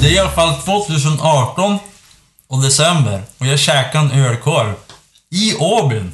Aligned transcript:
Det 0.00 0.06
är 0.08 0.12
i 0.12 0.18
alla 0.18 0.30
fall 0.30 0.54
2018 0.62 1.78
och 2.48 2.62
december 2.62 3.22
och 3.38 3.46
jag 3.46 3.58
käkade 3.58 4.04
en 4.14 4.20
ölkorv. 4.24 4.72
I 5.30 5.54
Åbyn. 5.54 6.12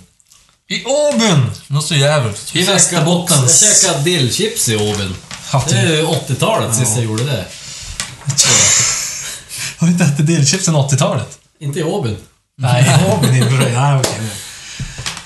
I 0.69 0.85
Åbyn! 0.85 1.51
Något 1.67 1.87
så 1.87 1.95
jävligt. 1.95 2.51
I 2.57 2.63
Västerbotten. 2.63 3.37
Jag 3.43 3.51
käkade 3.83 4.03
dillchips 4.05 4.69
i 4.69 4.77
Åbyn. 4.77 5.15
Det 5.69 5.77
är 5.77 5.87
ju 5.97 6.03
80-talet 6.07 6.75
sist 6.77 6.97
jag 6.97 7.05
gjorde 7.05 7.25
det. 7.25 7.45
Har 9.79 9.87
du 9.87 9.93
inte 9.93 10.05
ätit 10.05 10.27
dillchips 10.27 10.65
sedan 10.65 10.77
80-talet? 10.77 11.39
Inte 11.61 11.79
i 11.79 11.83
Åbyn. 11.83 12.17
Nej, 12.59 13.07
Åbyn 13.13 13.43
är 13.43 13.51
bra. 13.51 13.69
Nej, 13.81 13.99
okej. 14.01 14.21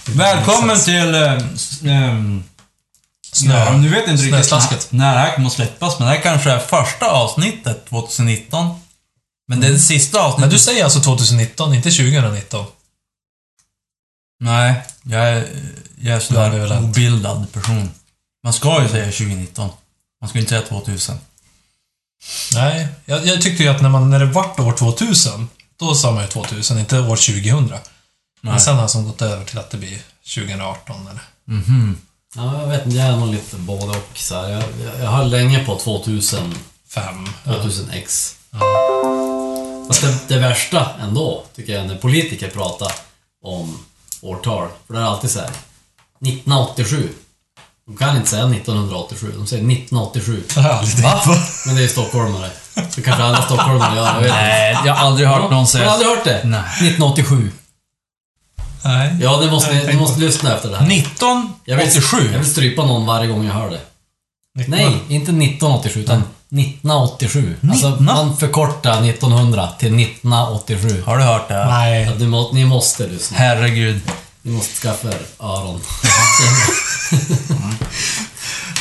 Välkommen 0.05 0.81
till... 0.81 1.15
S- 1.55 1.81
ehm, 1.85 2.45
Snö. 3.33 3.77
Nu 3.77 3.89
vet 3.89 4.07
jag 4.07 4.15
inte 4.15 4.23
riktigt 4.23 4.93
när 4.93 4.99
när 4.99 5.15
det 5.15 5.21
här 5.21 5.35
kommer 5.35 5.47
att 5.47 5.53
släppas, 5.53 5.99
men 5.99 6.09
det 6.09 6.15
här 6.15 6.23
kanske 6.23 6.51
är 6.51 6.59
första 6.59 7.11
avsnittet 7.11 7.87
2019. 7.89 8.81
Men 9.49 9.61
det 9.61 9.67
är 9.67 9.71
det 9.71 9.79
sista 9.79 10.21
avsnittet. 10.21 10.41
Men 10.41 10.51
du 10.51 10.59
säger 10.59 10.85
alltså 10.85 11.01
2019, 11.01 11.75
inte 11.75 11.91
2019? 11.91 12.67
Nej, 14.41 14.83
jag 15.03 15.29
är, 15.29 15.49
jag 15.99 16.17
är 16.17 16.21
sådär 16.21 16.83
obildad 16.83 17.53
person. 17.53 17.91
Man 18.45 18.53
ska 18.53 18.83
ju 18.83 18.89
säga 18.89 19.05
2019. 19.05 19.71
Man 20.21 20.31
ska 20.31 20.39
inte 20.39 20.49
säga 20.49 20.63
2000. 20.63 21.19
Nej, 22.55 22.89
jag, 23.05 23.27
jag 23.27 23.43
tyckte 23.43 23.63
ju 23.63 23.69
att 23.69 23.83
när, 23.83 23.89
man, 23.89 24.11
när 24.11 24.19
det 24.19 24.25
vart 24.25 24.59
år 24.61 24.73
2000, 24.73 25.49
då 25.77 25.95
sa 25.95 26.13
man 26.13 26.23
ju 26.23 26.29
2000, 26.29 26.79
inte 26.79 27.01
år 27.01 27.17
2000. 27.17 27.69
Men 28.41 28.53
Nej. 28.53 28.61
sen 28.61 28.77
har 28.77 28.89
som 28.89 29.05
gått 29.05 29.23
över 29.23 29.45
till 29.45 29.59
att 29.59 29.71
det 29.71 29.77
blir 29.77 29.99
2018 30.35 31.07
eller... 31.09 31.23
Mhm. 31.45 31.99
Ja, 32.37 32.61
jag 32.61 32.69
vet 32.69 32.87
inte, 32.87 32.97
jag 32.99 33.07
är 33.07 33.17
nog 33.17 33.29
lite 33.29 33.57
både 33.57 33.91
och. 33.91 34.11
Så 34.15 34.35
här. 34.35 34.49
Jag, 34.51 34.63
jag, 34.63 35.05
jag 35.05 35.11
har 35.11 35.25
länge 35.25 35.65
på 35.65 35.77
2000, 35.77 36.55
Fem. 36.89 37.29
2000X. 37.45 38.35
Fast 39.89 40.01
det, 40.03 40.19
det 40.35 40.41
värsta 40.41 40.87
ändå, 41.03 41.45
tycker 41.57 41.73
jag, 41.75 41.87
när 41.87 41.97
politiker 41.97 42.49
pratar 42.49 42.93
om 43.45 43.79
årtal. 44.21 44.69
För 44.87 44.95
det 44.95 45.01
är 45.01 45.05
alltid 45.05 45.31
så 45.31 45.39
här. 45.39 45.49
1987. 45.49 47.09
De 47.87 47.97
kan 47.97 48.17
inte 48.17 48.29
säga 48.31 48.43
1987, 48.45 49.33
de 49.37 49.47
säger 49.47 49.63
1987. 49.63 50.45
Det 50.55 50.61
har 50.61 50.69
jag 50.71 50.79
aldrig 50.79 50.97
tänkt 50.97 51.25
på. 51.25 51.35
Men 51.67 51.77
det 51.77 51.85
är 51.85 51.89
stockholmare. 51.89 52.51
Så 52.91 53.03
kanske 53.03 53.23
alla 53.23 53.43
stockholmare 53.43 53.97
gör, 53.97 54.07
jag 54.07 54.15
vet 54.15 54.25
inte. 54.25 54.37
Nej, 54.37 54.79
jag 54.85 54.95
har 54.95 55.07
aldrig 55.07 55.29
hört 55.29 55.43
någon 55.43 55.53
Har 55.53 55.61
du 55.61 55.67
säga... 55.67 55.91
aldrig 55.91 56.11
hört 56.11 56.25
det? 56.25 56.41
Nej. 56.45 56.61
1987. 56.61 57.51
Nej. 58.83 59.17
Ja, 59.21 59.37
det 59.37 59.51
måste 59.51 59.75
ni, 59.75 59.87
ni 59.87 59.97
måste 59.97 60.21
lyssna 60.21 60.55
efter 60.57 60.69
det 60.71 60.77
här. 60.77 60.87
1987? 60.87 61.57
Jag 61.65 61.77
vill, 61.77 62.33
jag 62.33 62.39
vill 62.39 62.51
strypa 62.51 62.85
någon 62.87 63.07
varje 63.07 63.27
gång 63.27 63.47
jag 63.47 63.55
hör 63.55 63.71
det. 63.71 63.81
Nej, 64.69 64.85
inte 65.09 65.31
1987, 65.31 66.01
utan 66.01 66.19
1987. 66.19 67.57
Alltså, 67.71 67.91
Nittna? 67.91 68.15
man 68.15 68.37
förkortar 68.37 69.09
1900 69.09 69.69
till 69.79 69.95
1987. 70.01 71.03
Har 71.07 71.19
du 71.19 71.25
hört 71.25 71.49
det? 71.49 71.65
Nej. 71.67 72.11
ni, 72.19 72.27
må, 72.27 72.51
ni 72.53 72.65
måste 72.65 73.07
lyssna. 73.07 73.37
Herregud. 73.39 74.01
Ni 74.43 74.53
måste 74.53 74.75
skaffa 74.75 75.09
er 75.09 75.21
öron. 75.41 75.81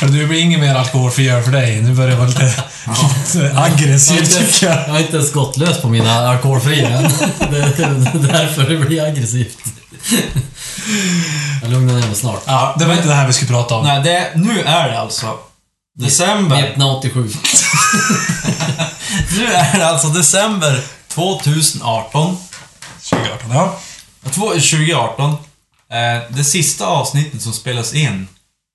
Men 0.02 0.12
Du 0.12 0.26
blir 0.26 0.40
inget 0.40 0.60
mer 0.60 0.74
alkoholfri 0.74 1.28
öl 1.28 1.42
för 1.42 1.52
dig. 1.52 1.82
Nu 1.82 1.94
börjar 1.94 2.10
det 2.10 2.16
vara 2.16 2.28
lite, 2.28 2.44
lite 2.44 2.54
Jag 3.54 3.68
inte- 4.18 4.38
tycker 4.38 4.66
jag. 4.66 4.76
jag 4.88 4.92
har 4.92 4.98
inte 5.00 5.16
ens 5.16 5.32
gått 5.32 5.56
lös 5.56 5.80
på 5.82 5.88
mina 5.88 6.28
alkoholfria 6.28 6.88
än. 6.98 7.02
Det 7.38 7.46
det 7.50 7.82
är 7.84 8.32
därför 8.32 8.68
det 8.70 8.76
blir 8.78 9.04
aggressivt. 9.04 9.58
Jag 11.62 11.70
lugnar 11.70 11.94
ner 11.94 12.06
mig 12.06 12.14
snart. 12.16 12.42
Ja, 12.46 12.76
det 12.78 12.84
var 12.84 12.94
inte 12.94 13.08
det 13.08 13.14
här 13.14 13.26
vi 13.26 13.32
skulle 13.32 13.50
prata 13.50 13.74
om. 13.74 13.84
Nej, 13.84 14.02
det, 14.02 14.32
nu 14.36 14.60
är 14.60 14.88
det 14.88 15.00
alltså 15.00 15.38
december. 15.98 16.56
1987. 16.56 17.28
Nu 19.38 19.46
är 19.46 19.78
det 19.78 19.86
alltså 19.88 20.08
december 20.08 20.84
2018. 21.08 22.36
2018, 23.10 23.50
ja. 23.50 23.78
Två- 24.30 24.48
2018. 24.48 25.30
Eh, 25.30 25.36
det 26.30 26.44
sista 26.44 26.86
avsnittet 26.86 27.42
som 27.42 27.52
spelas 27.52 27.94
in 27.94 28.28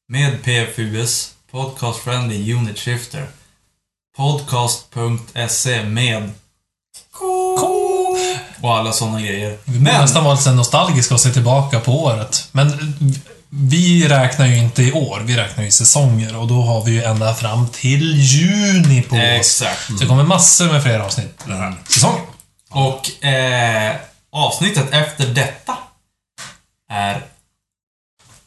med 0.09 0.43
PFUS, 0.43 1.31
Podcast 1.51 1.99
Friendly 1.99 2.53
Unit 2.53 2.79
Shifter. 2.79 3.27
Podcast.se 4.17 5.83
med 5.83 6.31
och 8.61 8.77
alla 8.77 8.91
sådana 8.93 9.21
grejer. 9.21 9.57
Vi 9.65 9.79
borde 9.79 10.01
nästan 10.01 10.23
vara 10.23 10.35
lite 10.35 10.51
nostalgiska 10.51 11.13
och 11.13 11.19
se 11.21 11.29
tillbaka 11.29 11.79
på 11.79 12.03
året. 12.03 12.47
Men 12.51 12.95
vi 13.49 14.07
räknar 14.07 14.45
ju 14.47 14.57
inte 14.57 14.83
i 14.83 14.91
år, 14.91 15.21
vi 15.25 15.35
räknar 15.35 15.63
ju 15.63 15.69
i 15.69 15.71
säsonger 15.71 16.35
och 16.35 16.47
då 16.47 16.61
har 16.61 16.83
vi 16.83 16.91
ju 16.91 17.03
ända 17.03 17.35
fram 17.35 17.67
till 17.67 18.15
juni 18.15 19.01
på 19.01 19.15
oss. 19.15 19.21
Exakt. 19.21 19.85
Så 19.87 19.93
det 19.93 20.05
kommer 20.05 20.23
massor 20.23 20.65
med 20.65 20.83
fler 20.83 20.99
avsnitt 20.99 21.39
den 21.45 21.57
här 21.57 21.75
säsongen. 21.89 22.21
Och 22.69 23.25
eh, 23.25 23.95
avsnittet 24.31 24.93
efter 24.93 25.27
detta 25.27 25.77
är 26.91 27.21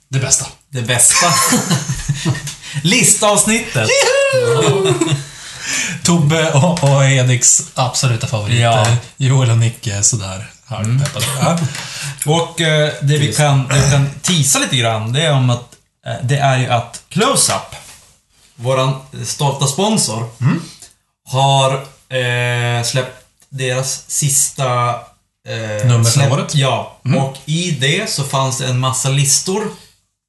Det 0.09 0.19
bästa. 0.19 0.47
det 0.69 0.83
bästa. 0.83 1.27
Listavsnittet. 2.83 3.89
Tobbe 6.05 6.51
och, 6.53 6.85
och 6.85 7.05
Ediks 7.05 7.63
absoluta 7.75 8.27
favoriter. 8.27 8.63
Ja. 8.63 8.87
Joel 9.17 9.51
och 9.51 9.59
Nicke 9.59 9.95
är 9.95 10.03
sådär 10.03 10.51
halvpeppade. 10.67 11.27
Ja. 11.41 11.59
Och 12.27 12.61
eh, 12.61 12.93
det 13.03 13.19
vi 13.19 13.35
kan, 13.35 13.69
det 13.69 13.85
vi 13.85 13.91
kan 13.91 14.11
tisa 14.23 14.59
lite 14.59 14.77
grann, 14.77 15.13
det 15.13 15.23
är 15.23 15.33
om 15.33 15.51
att 15.51 15.75
eh, 16.07 16.13
det 16.23 16.37
är 16.39 16.59
ju 16.59 16.67
att 16.67 17.03
Close-Up, 17.09 17.75
våran 18.57 18.95
stolta 19.25 19.67
sponsor, 19.67 20.29
har 21.31 21.73
eh, 22.19 22.85
släppt 22.85 23.25
deras 23.49 24.05
sista 24.07 24.91
eh, 25.49 25.87
Nummer 25.87 26.11
släpp- 26.11 26.33
året. 26.33 26.55
Ja, 26.55 26.97
och 27.19 27.37
i 27.45 27.71
det 27.71 28.11
så 28.11 28.25
fanns 28.25 28.59
det 28.59 28.67
en 28.67 28.79
massa 28.79 29.09
listor 29.09 29.69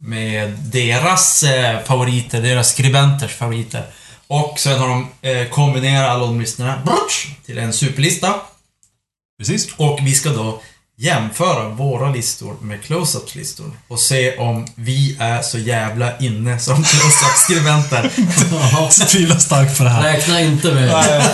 med 0.04 0.50
deras 0.50 1.44
eh, 1.44 1.80
favoriter, 1.86 2.42
deras 2.42 2.70
skribenters 2.70 3.32
favoriter. 3.34 3.86
Och 4.30 4.60
sen 4.60 4.80
har 4.80 4.88
de 4.88 5.08
eh, 5.22 5.50
kombinerat 5.50 6.10
alla 6.10 6.26
de 6.26 6.42
listorna 6.42 6.82
till 7.46 7.58
en 7.58 7.74
superlista. 7.74 8.36
Precis. 9.38 9.68
Och 9.78 10.00
vi 10.02 10.14
ska 10.14 10.30
då 10.30 10.62
jämföra 10.98 11.70
våra 11.70 12.10
listor 12.10 12.58
med 12.62 12.82
close-ups 12.82 13.38
listor 13.38 13.72
och 13.88 14.00
se 14.00 14.38
om 14.38 14.68
vi 14.76 15.18
är 15.20 15.42
så 15.42 15.58
jävla 15.58 16.18
inne 16.18 16.60
som 16.60 16.76
close-up-skribenter. 16.84 18.12
Tvivlar 19.06 19.38
starkt 19.38 19.78
på 19.78 19.84
det 19.84 19.90
här. 19.90 20.04
Räkna 20.04 20.42
inte 20.42 20.74
med... 20.74 21.26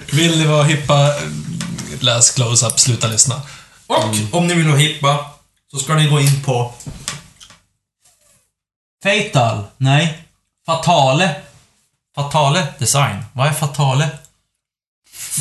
Vill 0.12 0.38
ni 0.38 0.46
vara 0.46 0.64
hippa, 0.64 1.14
läs 2.00 2.30
close-up, 2.30 2.80
sluta 2.80 3.06
lyssna. 3.06 3.42
Och 3.86 4.36
om 4.38 4.46
ni 4.46 4.54
vill 4.54 4.68
vara 4.68 4.78
hippa 4.78 5.30
så 5.70 5.78
ska 5.78 5.94
ni 5.94 6.08
gå 6.08 6.20
in 6.20 6.42
på 6.44 6.74
Fatal. 9.02 9.64
Nej. 9.76 10.24
Fatale. 10.66 11.34
Fatale 12.22 12.66
Design. 12.78 13.16
Vad 13.32 13.46
är 13.48 13.52
Fatale? 13.52 14.08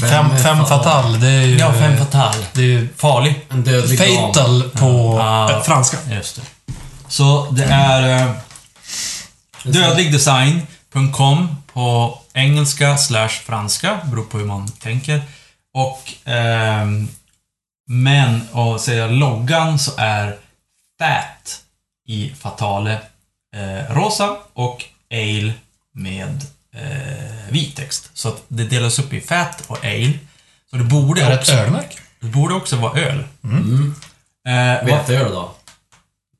Fem, 0.01 0.37
fem 0.43 0.65
fatal, 0.65 1.19
det 1.19 1.27
är 1.27 1.41
ju... 1.41 1.57
Ja, 1.57 1.73
Fem 1.73 1.97
Fatal. 1.97 2.35
Det 2.53 2.61
är 2.61 2.65
ju 2.65 2.89
Farlig. 2.97 3.45
En 3.49 3.63
dödlig 3.63 3.99
fatal 3.99 4.69
på 4.69 5.15
Ja. 5.19 5.51
eh, 5.51 5.61
franska. 5.63 5.97
Just 6.11 6.35
det. 6.35 6.41
Så 7.07 7.47
det 7.51 7.63
är 7.63 8.21
eh, 8.27 8.31
dödligdesign.com 9.63 11.55
på 11.73 12.19
engelska 12.33 12.97
slash 12.97 13.29
franska, 13.29 13.99
beror 14.03 14.23
på 14.25 14.37
hur 14.37 14.45
man 14.45 14.67
tänker. 14.71 15.21
Och 15.73 16.13
ehm, 16.25 17.07
men, 17.89 18.47
och 18.51 18.81
säga 18.81 19.07
loggan 19.07 19.79
så 19.79 19.91
är 19.97 20.37
FAT 20.99 21.59
i 22.07 22.33
Fatale 22.39 22.99
eh, 23.55 23.93
rosa 23.95 24.35
och 24.53 24.83
Ale 25.11 25.53
med 25.93 26.45
eh, 26.81 27.51
vit 27.51 27.75
text. 27.75 28.09
Så 28.13 28.29
att 28.29 28.43
det 28.47 28.63
delas 28.63 28.99
upp 28.99 29.13
i 29.13 29.21
FAT 29.21 29.63
och 29.67 29.77
Ale. 29.85 30.19
Så 30.69 30.75
det 30.77 30.83
borde 30.83 31.21
Är 31.21 31.27
det 31.29 31.33
ett 31.33 31.39
också, 31.39 31.51
ölmärke? 31.53 31.97
det 32.19 32.27
borde 32.27 32.53
också 32.53 32.75
vara 32.75 32.99
öl. 33.01 33.23
Mm. 33.43 33.95
Eh, 34.47 34.53
vad- 34.75 34.85
Veteöl 34.85 35.31
då? 35.31 35.55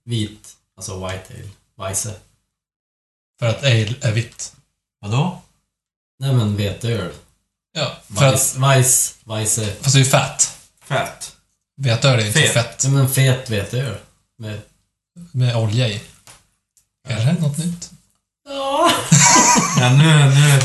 Vit. 0.06 0.54
Alltså 0.78 1.08
white 1.08 1.34
ale. 1.34 1.50
Weisse. 1.88 2.16
För 3.40 3.46
att 3.48 3.64
ale 3.64 3.94
är 4.02 4.12
vitt. 4.12 4.56
Vadå? 5.02 5.42
Nej 6.20 6.34
men 6.34 6.56
veteöl. 6.56 7.12
Ja, 7.74 7.98
för 8.16 8.26
att, 8.28 8.34
Weiss, 8.34 8.56
Weiss, 8.58 9.16
Weisse. 9.24 9.76
fast 9.82 9.96
det 9.96 10.00
är 10.02 10.04
ju 10.04 10.10
fett. 10.10 10.58
Fett. 10.84 11.36
Veteöl 11.78 12.14
är 12.20 12.22
ju 12.22 12.28
inte 12.28 12.40
Fet. 12.40 12.54
fett 12.54 12.84
Ja 12.84 12.90
men 12.90 13.10
fet 13.10 13.50
veteöl. 13.50 13.98
Med... 14.38 14.62
med 15.32 15.56
olja 15.56 15.88
i. 15.88 16.02
Kanske 17.08 17.34
något 17.34 17.58
nytt. 17.58 17.92
Ja. 18.50 18.90
Ja, 19.80 19.90
nu, 19.90 20.26
nu. 20.26 20.60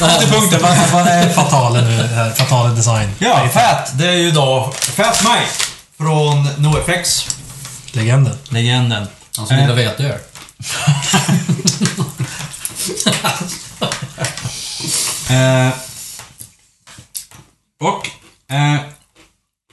Nej, 0.00 0.18
till 0.18 0.28
punkten. 0.28 0.62
Vad, 0.92 1.06
är 1.06 1.28
Fatale 1.28 1.80
nu? 1.80 2.08
Fatale 2.34 2.74
design. 2.74 3.14
Ja, 3.18 3.48
Fat. 3.52 3.90
Det 3.98 4.08
är 4.08 4.16
ju 4.16 4.30
då 4.30 4.72
Fat 4.80 5.22
Mike 5.22 5.52
från 5.98 6.48
NoFX. 6.56 7.28
Legenden. 7.92 8.38
Legenden. 8.48 9.06
Han 9.36 9.46
som 9.46 9.58
gillar 9.58 9.74
veteöl. 9.74 10.18
Eh, 15.30 15.68
och 17.80 18.10
eh, 18.54 18.80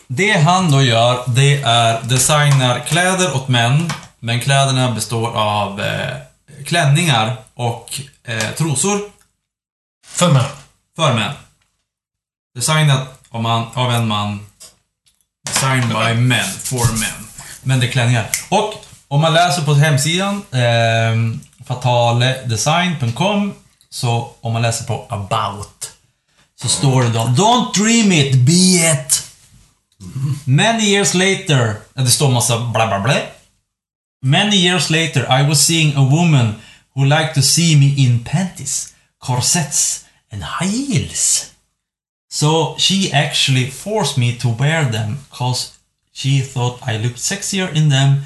det 0.07 0.31
han 0.31 0.71
då 0.71 0.81
gör, 0.81 1.23
det 1.27 1.61
är 1.61 2.01
designar 2.01 2.79
kläder 2.79 3.35
åt 3.35 3.47
män. 3.47 3.93
Men 4.19 4.39
kläderna 4.39 4.91
består 4.91 5.37
av 5.37 5.81
eh, 5.81 6.17
klänningar 6.65 7.35
och 7.53 8.01
eh, 8.23 8.51
trosor 8.51 8.99
För 10.07 10.31
mig. 10.31 10.45
för 10.95 11.13
män. 11.13 11.33
Designat 12.55 13.07
av, 13.29 13.41
man, 13.41 13.67
av 13.73 13.91
en 13.91 14.07
man. 14.07 14.45
Designed 15.47 15.87
by 15.87 16.21
men, 16.21 16.51
for 16.63 16.97
men. 16.99 17.27
Men 17.63 17.79
det 17.79 17.87
är 17.87 17.91
klänningar. 17.91 18.29
Och 18.49 18.73
om 19.07 19.21
man 19.21 19.33
läser 19.33 19.61
på 19.61 19.73
hemsidan 19.73 20.43
eh, 20.51 21.39
fataledesign.com 21.65 23.53
så 23.89 24.31
om 24.41 24.53
man 24.53 24.61
läser 24.61 24.85
på 24.85 25.05
about 25.09 25.91
så 26.61 26.67
står 26.67 27.03
det 27.03 27.09
då 27.09 27.19
Don't 27.19 27.73
dream 27.73 28.11
it, 28.11 28.35
be 28.35 28.91
it. 28.91 29.23
Many 30.45 30.83
years 30.83 31.13
later, 31.13 31.75
det 31.93 32.07
står 32.09 32.31
massa 32.31 32.59
bla 32.59 32.87
bla 32.87 32.99
bla. 32.99 33.15
Many 34.23 34.55
years 34.55 34.89
later 34.89 35.25
I 35.29 35.47
was 35.47 35.61
seeing 35.61 35.95
a 35.95 36.03
woman 36.03 36.55
who 36.95 37.05
liked 37.05 37.35
to 37.35 37.41
see 37.41 37.75
me 37.75 37.93
in 37.97 38.23
panties, 38.23 38.93
corsets 39.19 40.05
and 40.31 40.43
high 40.43 40.65
heels. 40.65 41.53
So 42.29 42.75
she 42.77 43.11
actually 43.11 43.69
forced 43.69 44.17
me 44.17 44.37
to 44.37 44.47
wear 44.47 44.85
them 44.85 45.17
cause 45.29 45.77
she 46.13 46.39
thought 46.39 46.87
I 46.87 46.97
looked 46.97 47.17
sexier 47.17 47.75
in 47.75 47.89
them 47.89 48.21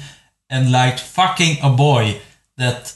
and 0.48 0.70
liked 0.70 1.00
fucking 1.00 1.58
a 1.62 1.70
boy 1.70 2.20
that 2.56 2.94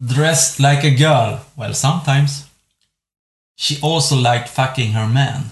dressed 0.00 0.60
like 0.60 0.84
a 0.84 0.94
girl. 0.94 1.44
Well, 1.56 1.74
sometimes. 1.74 2.46
She 3.56 3.78
also 3.82 4.16
liked 4.16 4.48
fucking 4.48 4.92
her 4.92 5.08
man. 5.08 5.50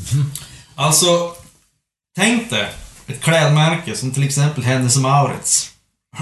Mm. 0.00 0.30
Alltså, 0.80 1.34
tänk 2.16 2.50
dig 2.50 2.68
ett 3.06 3.20
klädmärke 3.20 3.96
som 3.96 4.12
till 4.12 4.22
exempel 4.22 4.64
Hennes 4.64 4.96
Mauritz. 4.96 5.74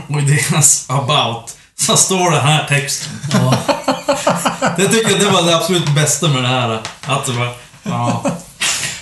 Och 0.09 0.21
i 0.21 0.25
deras 0.25 0.91
about 0.91 1.57
så 1.79 1.97
står 1.97 2.31
den 2.31 2.41
här 2.41 2.67
texten. 2.69 3.13
Ja. 3.33 3.59
Jag 4.79 4.93
tycker 4.93 5.19
det 5.19 5.31
var 5.31 5.43
det 5.43 5.57
absolut 5.57 5.95
bästa 5.95 6.29
med 6.29 6.43
det 6.43 6.49
här. 6.49 6.81
Att 7.07 7.27
det 7.27 7.33
var, 7.33 7.55
ja. 7.83 8.25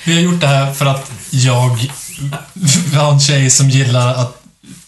Vi 0.05 0.15
har 0.15 0.21
gjort 0.21 0.41
det 0.41 0.47
här 0.47 0.73
för 0.73 0.87
att 0.87 1.11
jag 1.31 1.71
vi 2.91 2.97
har 2.97 3.13
en 3.13 3.21
tjej 3.21 3.51
som 3.51 3.71
gillar 3.71 4.15
att 4.15 4.44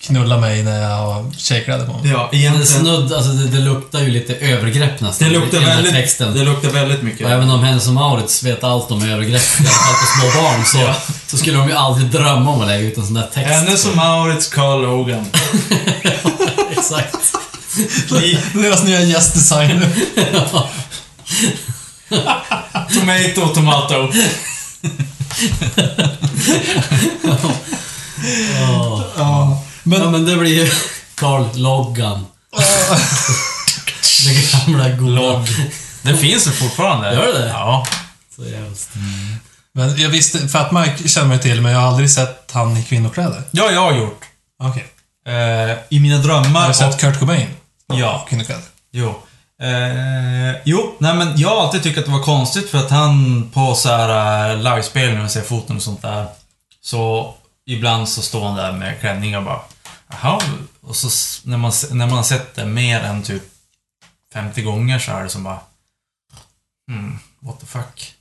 knulla 0.06 0.36
mig 0.40 0.62
när 0.62 0.82
jag 0.82 0.96
har 0.96 1.30
tjejkläder 1.38 1.86
på 1.86 1.92
mig. 1.92 2.10
Ja, 2.10 2.28
Det, 2.32 2.36
egentligen. 2.36 2.66
snudd, 2.66 3.12
alltså 3.12 3.30
det, 3.32 3.48
det 3.48 3.58
luktar 3.58 4.00
ju 4.00 4.08
lite 4.08 4.34
övergrepp 4.34 5.00
nästan. 5.00 5.28
Det 5.28 5.34
luktar 5.38 5.60
väldigt, 5.60 5.92
texten. 5.92 6.34
det 6.34 6.44
luktar 6.44 6.70
väldigt 6.70 7.02
mycket. 7.02 7.26
Och 7.26 7.32
även 7.32 7.50
om 7.50 7.62
Hennes 7.64 7.86
och 7.86 7.92
Mauritz 7.94 8.42
vet 8.42 8.64
allt 8.64 8.90
om 8.90 9.02
övergrepp, 9.02 9.42
i 9.42 9.62
alla 9.62 9.68
fall 9.68 9.94
på 9.94 10.06
små 10.20 10.42
barn, 10.42 10.64
så, 10.64 10.94
så 11.26 11.36
skulle 11.36 11.58
de 11.58 11.68
ju 11.68 11.74
aldrig 11.74 12.10
drömma 12.10 12.50
om 12.50 12.60
att 12.60 12.66
lägga 12.68 12.80
ut 12.88 12.96
en 12.98 13.04
sån 13.06 13.14
där 13.14 13.28
text. 13.34 13.50
Hennes 13.50 13.86
och 13.86 13.96
Maurits, 13.96 14.48
Carl 14.48 14.82
Logan. 14.82 15.26
Exakt. 16.70 17.16
Deras 18.54 18.84
nya 18.84 19.00
gästdesigner. 19.00 19.88
Tomato, 22.94 23.54
tomato. 23.54 24.08
Ja. 29.16 29.62
Men, 29.86 30.00
ja, 30.02 30.10
men 30.10 30.24
det 30.24 30.36
blir 30.36 30.64
ju 30.64 30.70
Carl 31.14 31.46
Loggan. 31.54 32.26
det 34.26 34.52
gamla 34.52 34.88
goda. 34.90 35.44
Det 36.02 36.16
finns 36.16 36.46
ju 36.46 36.50
fortfarande. 36.50 37.14
Gör 37.14 37.32
det? 37.32 37.48
Ja. 37.48 37.86
Så 38.36 38.44
jävligt. 38.44 38.88
Men 39.72 39.98
jag 39.98 40.08
visste, 40.08 40.48
Fat 40.48 40.72
Mike 40.72 41.08
känner 41.08 41.26
man 41.28 41.36
ju 41.36 41.42
till, 41.42 41.60
men 41.60 41.72
jag 41.72 41.80
har 41.80 41.88
aldrig 41.88 42.10
sett 42.10 42.50
han 42.52 42.76
i 42.76 42.82
kvinnokläder. 42.82 43.42
Ja, 43.50 43.70
jag 43.70 43.80
har 43.80 43.92
gjort. 43.92 44.20
Okej. 44.62 44.86
Eh, 45.26 45.76
I 45.88 46.00
mina 46.00 46.16
Har 46.16 46.22
drömmar. 46.22 46.68
du 46.68 46.74
sett 46.74 47.00
Kurt 47.00 47.18
Cobain? 47.18 47.48
Ja. 47.86 48.26
Kvinnokläder. 48.28 48.64
Jo. 48.92 49.08
Eh, 49.62 50.60
jo, 50.64 50.94
nej 50.98 51.14
men 51.14 51.38
jag 51.38 51.48
har 51.48 51.62
alltid 51.62 51.82
tyckt 51.82 51.98
att 51.98 52.04
det 52.04 52.10
var 52.10 52.22
konstigt 52.22 52.70
för 52.70 52.78
att 52.78 52.90
han 52.90 53.48
på 53.54 53.74
så 53.74 53.88
här 53.88 54.50
uh, 54.56 54.62
livespelningar 54.62 55.24
och 55.24 55.30
ser 55.30 55.42
foton 55.42 55.76
och 55.76 55.82
sånt 55.82 56.02
där. 56.02 56.26
Så 56.82 57.34
ibland 57.66 58.08
så 58.08 58.22
står 58.22 58.44
han 58.44 58.56
där 58.56 58.72
med 58.72 59.00
klänning 59.00 59.36
och 59.36 59.42
bara 59.44 59.60
Jaha, 60.08 60.40
och 60.80 60.96
så 60.96 61.08
när 61.48 61.56
man, 61.56 61.72
när 61.90 62.06
man 62.06 62.16
har 62.16 62.22
sett 62.22 62.54
det 62.54 62.66
mer 62.66 63.00
än 63.00 63.22
typ 63.22 63.42
50 64.32 64.62
gånger 64.62 64.98
så 64.98 65.12
är 65.12 65.22
det 65.22 65.28
som 65.30 65.42
bara 65.44 65.60
Hmm, 66.90 67.18
what 67.40 67.60
the 67.60 67.66
fuck. 67.66 68.12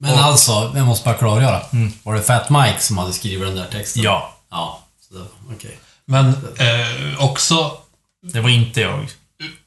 Men 0.00 0.12
Och- 0.12 0.18
alltså, 0.20 0.72
jag 0.76 0.86
måste 0.86 1.04
bara 1.04 1.14
klargöra. 1.18 1.62
Mm. 1.72 1.92
Var 2.02 2.14
det 2.14 2.22
Fat 2.22 2.50
Mike 2.50 2.80
som 2.80 2.98
hade 2.98 3.12
skrivit 3.12 3.48
den 3.48 3.56
där 3.56 3.70
texten? 3.70 4.02
Ja, 4.02 4.34
Ja. 4.50 4.82
Okej. 5.56 5.78
Men 6.04 6.28
eh, 6.56 7.24
också... 7.24 7.78
det 8.22 8.40
var 8.40 8.48
inte 8.48 8.80
jag. 8.80 9.08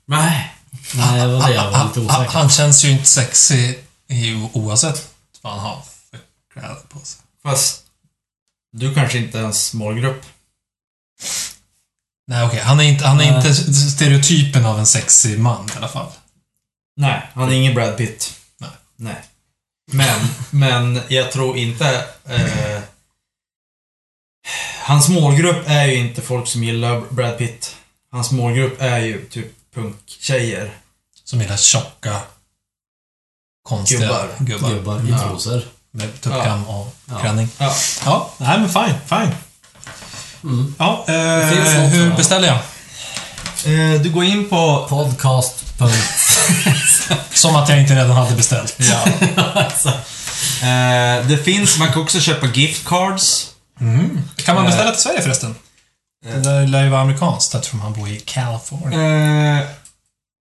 Nej. 0.05 0.55
Nej, 0.95 1.19
det 1.21 1.27
var 1.27 1.47
det 1.47 1.53
jag 1.55 1.71
var 1.71 1.85
lite 1.87 1.99
osäker. 1.99 2.31
han 2.31 2.49
känns 2.49 2.83
ju 2.85 2.91
inte 2.91 3.05
sexy 3.05 3.75
i, 4.07 4.49
oavsett 4.53 5.13
vad 5.41 5.53
han 5.53 5.61
har 5.61 5.81
för 6.11 6.19
kläder 6.53 6.75
på 6.89 6.99
sig. 6.99 7.21
Fast 7.43 7.83
du 8.71 8.95
kanske 8.95 9.17
inte 9.17 9.39
är 9.39 9.43
en 9.43 9.53
målgrupp. 9.73 10.25
Nej, 12.29 12.45
okej. 12.45 12.59
Han 12.59 12.79
är, 12.79 12.83
inte, 12.83 13.07
han 13.07 13.21
är 13.21 13.37
inte 13.37 13.53
stereotypen 13.73 14.65
av 14.65 14.79
en 14.79 14.85
sexig 14.85 15.39
man 15.39 15.65
i 15.73 15.77
alla 15.77 15.87
fall. 15.87 16.11
Nej, 16.95 17.29
han 17.33 17.49
är 17.49 17.53
ingen 17.53 17.73
Brad 17.75 17.97
Pitt. 17.97 18.33
Nej. 18.57 18.69
Nej. 18.95 19.15
Men, 19.91 20.27
men 20.49 21.01
jag 21.07 21.31
tror 21.31 21.57
inte... 21.57 22.05
Eh, 22.25 22.81
hans 24.83 25.09
målgrupp 25.09 25.63
är 25.69 25.85
ju 25.85 25.95
inte 25.95 26.21
folk 26.21 26.47
som 26.47 26.63
gillar 26.63 27.01
Brad 27.09 27.37
Pitt. 27.37 27.75
Hans 28.11 28.31
målgrupp 28.31 28.81
är 28.81 28.99
ju 28.99 29.25
typ 29.25 29.51
punktjejer. 29.75 30.77
Som 31.23 31.41
gillar 31.41 31.57
tjocka, 31.57 32.19
konstiga 33.63 33.99
Gubbar. 34.01 34.29
gubbar. 34.39 34.69
Gubbar 34.69 35.07
i 35.07 35.11
Ja. 35.11 35.19
trosor. 35.19 35.61
Med 35.91 36.21
tuppkam 36.21 36.67
och 36.67 36.95
Ja. 37.05 37.19
klänning. 37.19 37.47
Ja. 37.57 37.75
Ja, 38.05 38.31
nej 38.37 38.59
men 38.59 38.69
fine, 38.69 38.95
fine. 39.05 39.35
Mm. 40.43 40.75
Ja, 40.79 41.05
eh, 41.07 41.13
Det 41.13 41.89
hur 41.91 42.15
beställer 42.15 42.47
jag? 42.47 42.57
Eh, 43.65 44.01
du 44.01 44.09
går 44.09 44.23
in 44.23 44.49
på... 44.49 44.85
Podcast. 44.89 45.65
Som 47.33 47.55
att 47.55 47.69
jag 47.69 47.81
inte 47.81 47.95
redan 47.95 48.11
hade 48.11 48.35
beställt. 48.35 48.75
Ja. 48.77 49.03
Exakt. 49.61 50.09
Eh, 50.61 51.27
det 51.27 51.43
finns, 51.45 51.77
man 51.77 51.91
kan 51.93 52.01
också 52.01 52.19
köpa 52.19 52.47
gift 52.47 52.85
cards. 52.85 53.49
Mm. 53.81 54.21
Kan 54.35 54.55
man 54.55 54.65
beställa 54.65 54.91
till 54.91 55.01
Sverige 55.01 55.21
förresten? 55.21 55.55
Det 56.25 56.39
där 56.39 56.67
lär 56.67 56.83
ju 56.83 56.89
vara 56.89 57.01
amerikanskt 57.01 57.55
eftersom 57.55 57.79
han 57.79 57.93
bor 57.93 58.09
i 58.09 58.19
California. 58.19 59.59
Eh, 59.59 59.65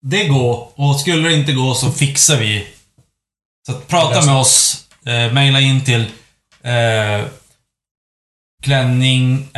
det 0.06 0.24
går. 0.24 0.68
Och 0.76 1.00
skulle 1.00 1.30
det 1.30 1.36
inte 1.36 1.52
gå 1.52 1.76
så 1.76 1.92
fixar 1.92 2.38
vi. 2.38 2.68
Så 3.66 3.72
att 3.72 3.88
prata 3.88 4.22
med 4.26 4.36
oss. 4.36 4.84
Eh, 5.06 5.32
maila 5.32 5.60
in 5.60 5.86
till 5.86 6.02
eh, 6.64 7.26
klänning 8.64 9.50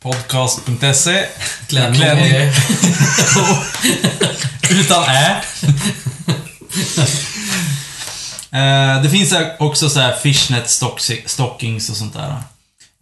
podcast.se 0.00 1.26
Klänning. 1.68 2.00
Klänning. 2.00 2.52
Utan 4.70 5.04
ä. 5.04 5.42
Eh, 8.52 9.02
det 9.02 9.10
finns 9.10 9.34
också 9.58 9.90
så 9.90 10.00
här 10.00 10.16
fishnet 10.16 10.70
stockings 11.26 11.90
och 11.90 11.96
sånt 11.96 12.14
där. 12.14 12.30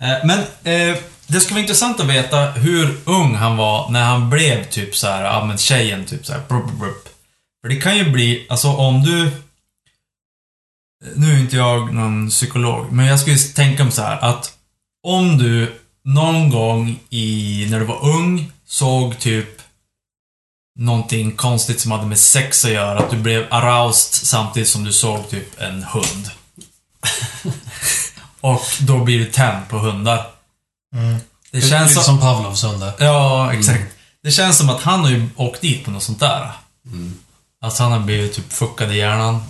Eh, 0.02 0.24
men 0.24 0.38
eh, 0.38 0.96
det 1.26 1.40
skulle 1.40 1.54
vara 1.54 1.60
intressant 1.60 2.00
att 2.00 2.06
veta 2.06 2.50
hur 2.50 3.00
ung 3.04 3.34
han 3.34 3.56
var 3.56 3.90
när 3.90 4.04
han 4.04 4.30
blev 4.30 4.64
typ 4.64 4.96
så 4.96 5.06
här, 5.06 5.24
ja 5.24 5.44
men 5.44 5.58
tjejen 5.58 6.04
typ 6.04 6.26
så 6.26 6.32
här. 6.32 6.42
För 7.60 7.68
det 7.68 7.76
kan 7.76 7.96
ju 7.96 8.10
bli, 8.10 8.46
alltså 8.50 8.68
om 8.68 9.02
du... 9.02 9.30
Nu 11.16 11.32
är 11.32 11.38
inte 11.38 11.56
jag 11.56 11.94
någon 11.94 12.30
psykolog, 12.30 12.92
men 12.92 13.06
jag 13.06 13.20
skulle 13.20 13.38
tänka 13.38 13.84
mig 13.84 13.92
så 13.92 14.02
här 14.02 14.18
att 14.18 14.57
om 15.02 15.38
du 15.38 15.80
någon 16.04 16.50
gång 16.50 17.00
i, 17.10 17.66
när 17.70 17.80
du 17.80 17.86
var 17.86 18.04
ung, 18.04 18.52
såg 18.66 19.18
typ 19.18 19.48
någonting 20.78 21.36
konstigt 21.36 21.80
som 21.80 21.90
hade 21.90 22.06
med 22.06 22.18
sex 22.18 22.64
att 22.64 22.70
göra. 22.70 22.98
Att 22.98 23.10
du 23.10 23.16
blev 23.16 23.46
aroused 23.50 24.26
samtidigt 24.26 24.68
som 24.68 24.84
du 24.84 24.92
såg 24.92 25.28
typ 25.30 25.60
en 25.60 25.82
hund. 25.82 26.30
och 28.40 28.62
då 28.80 29.04
blir 29.04 29.18
du 29.18 29.24
tänd 29.24 29.68
på 29.68 29.78
hundar. 29.78 30.26
Det 31.50 31.60
känns 31.60 31.90
Lite 31.90 31.94
som... 31.94 32.02
som 32.02 32.20
Pavlovs 32.20 32.64
hundar. 32.64 32.92
Ja, 32.98 33.52
exakt. 33.52 33.94
Det 34.22 34.30
känns 34.30 34.58
som 34.58 34.70
att 34.70 34.82
han 34.82 35.00
har 35.00 35.10
ju 35.10 35.28
åkt 35.36 35.60
dit 35.60 35.84
på 35.84 35.90
något 35.90 36.02
sånt 36.02 36.20
där. 36.20 36.52
Alltså 37.60 37.82
han 37.82 37.92
har 37.92 38.00
blivit 38.00 38.34
typ 38.34 38.52
fuckad 38.52 38.92
i 38.92 38.96
hjärnan. 38.96 39.42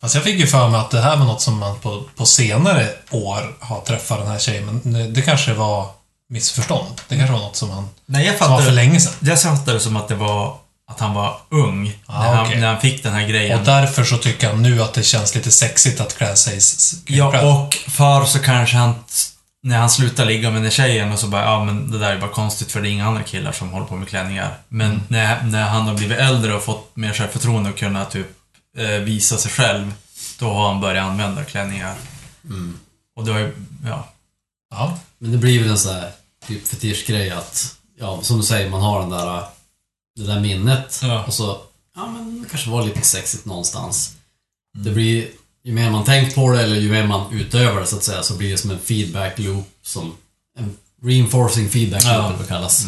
Fast 0.00 0.14
jag 0.14 0.24
fick 0.24 0.40
ju 0.40 0.46
för 0.46 0.68
mig 0.68 0.80
att 0.80 0.90
det 0.90 1.00
här 1.00 1.16
var 1.16 1.24
något 1.26 1.40
som 1.42 1.58
man 1.58 1.78
på, 1.78 2.02
på 2.16 2.26
senare 2.26 2.88
år 3.10 3.56
har 3.60 3.80
träffat 3.80 4.18
den 4.18 4.28
här 4.28 4.38
tjejen, 4.38 4.80
men 4.82 5.12
det, 5.14 5.22
kanske 5.22 5.54
var 5.54 5.86
missförstånd. 6.28 7.00
Det 7.08 7.16
kanske 7.16 7.32
var 7.32 7.40
något 7.40 7.56
som 7.56 7.70
han... 7.70 7.88
Nej, 8.06 8.26
jag 8.26 8.38
Som 8.38 8.50
var 8.50 8.60
för 8.62 8.70
länge 8.72 9.00
sedan. 9.00 9.12
Jag 9.20 9.42
fattade 9.42 9.72
det 9.72 9.80
som 9.80 9.96
att 9.96 10.08
det 10.08 10.14
var 10.14 10.56
att 10.90 11.00
han 11.00 11.14
var 11.14 11.36
ung 11.48 11.92
Ah, 12.06 12.22
när, 12.22 12.34
han, 12.34 12.46
okej. 12.46 12.60
när 12.60 12.66
han 12.66 12.80
fick 12.80 13.02
den 13.02 13.12
här 13.12 13.26
grejen. 13.26 13.58
Och 13.58 13.64
därför 13.64 14.04
så 14.04 14.16
tycker 14.16 14.48
han 14.48 14.62
nu 14.62 14.82
att 14.82 14.94
det 14.94 15.02
känns 15.02 15.34
lite 15.34 15.50
sexigt 15.50 16.00
att 16.00 16.16
klä 16.16 16.36
sig... 16.36 16.58
Ja, 17.06 17.42
och 17.56 17.74
för 17.74 18.24
så 18.24 18.38
kanske 18.38 18.76
han, 18.76 18.94
när 19.62 19.78
han 19.78 19.90
slutar 19.90 20.24
ligga 20.24 20.50
med 20.50 20.62
den 20.62 20.70
tjejen 20.70 21.12
och 21.12 21.18
så 21.18 21.26
bara, 21.26 21.42
ja 21.44 21.64
men 21.64 21.90
det 21.90 21.98
där 21.98 22.10
är 22.12 22.18
bara 22.20 22.30
konstigt 22.30 22.72
för 22.72 22.80
det 22.82 22.88
är 22.88 22.90
inga 22.90 23.06
andra 23.06 23.22
killar 23.22 23.52
som 23.52 23.70
håller 23.70 23.86
på 23.86 23.96
med 23.96 24.08
klänningar. 24.08 24.58
Men 24.68 24.86
Mm. 24.90 25.00
när, 25.08 25.42
när 25.42 25.62
han 25.62 25.82
har 25.86 25.94
blivit 25.94 26.18
äldre 26.18 26.54
och 26.54 26.62
fått 26.62 26.90
mer 26.96 27.12
självförtroende 27.12 27.70
och 27.70 27.78
kunna 27.78 28.04
typ 28.04 28.26
visa 29.04 29.36
sig 29.38 29.50
själv, 29.52 29.92
då 30.38 30.52
har 30.52 30.68
han 30.72 30.80
börjat 30.80 31.04
använda 31.04 31.44
klänningar. 31.44 31.96
Mm. 32.44 32.78
Och 33.16 33.24
då 33.24 33.32
är, 33.32 33.52
ja. 33.84 34.08
Ja. 34.70 34.98
Men 35.18 35.32
det 35.32 35.38
blir 35.38 35.60
väl 35.60 35.70
en 35.70 35.78
sån 35.78 35.94
här 35.94 36.10
typ 36.46 36.68
fetischgrej 36.68 37.30
att, 37.30 37.76
ja, 37.98 38.22
som 38.22 38.36
du 38.36 38.42
säger, 38.42 38.70
man 38.70 38.80
har 38.82 39.00
den 39.00 39.10
där, 39.10 39.44
det 40.16 40.26
där 40.26 40.40
minnet 40.40 41.00
Ja. 41.02 41.24
och 41.24 41.34
så, 41.34 41.60
ja 41.96 42.06
men 42.06 42.42
det 42.42 42.48
kanske 42.48 42.70
var 42.70 42.84
lite 42.84 43.02
sexigt 43.02 43.44
någonstans. 43.44 44.14
Det 44.78 44.90
blir, 44.90 45.28
ju 45.64 45.72
mer 45.72 45.90
man 45.90 46.04
tänkt 46.04 46.34
på 46.34 46.52
det 46.52 46.62
eller 46.62 46.76
ju 46.76 46.90
mer 46.90 47.06
man 47.06 47.32
utövar 47.32 47.80
det 47.80 47.86
så 47.86 47.96
att 47.96 48.04
säga, 48.04 48.22
så 48.22 48.36
blir 48.36 48.50
det 48.50 48.58
som 48.58 48.70
en 48.70 48.78
feedback 48.78 49.38
loop 49.38 49.66
som, 49.82 50.16
en 50.58 50.76
reinforcing 51.02 51.68
feedback 51.70 52.04
loop 52.04 52.12
Ja. 52.14 52.34
det 52.40 52.46
kallas. 52.46 52.84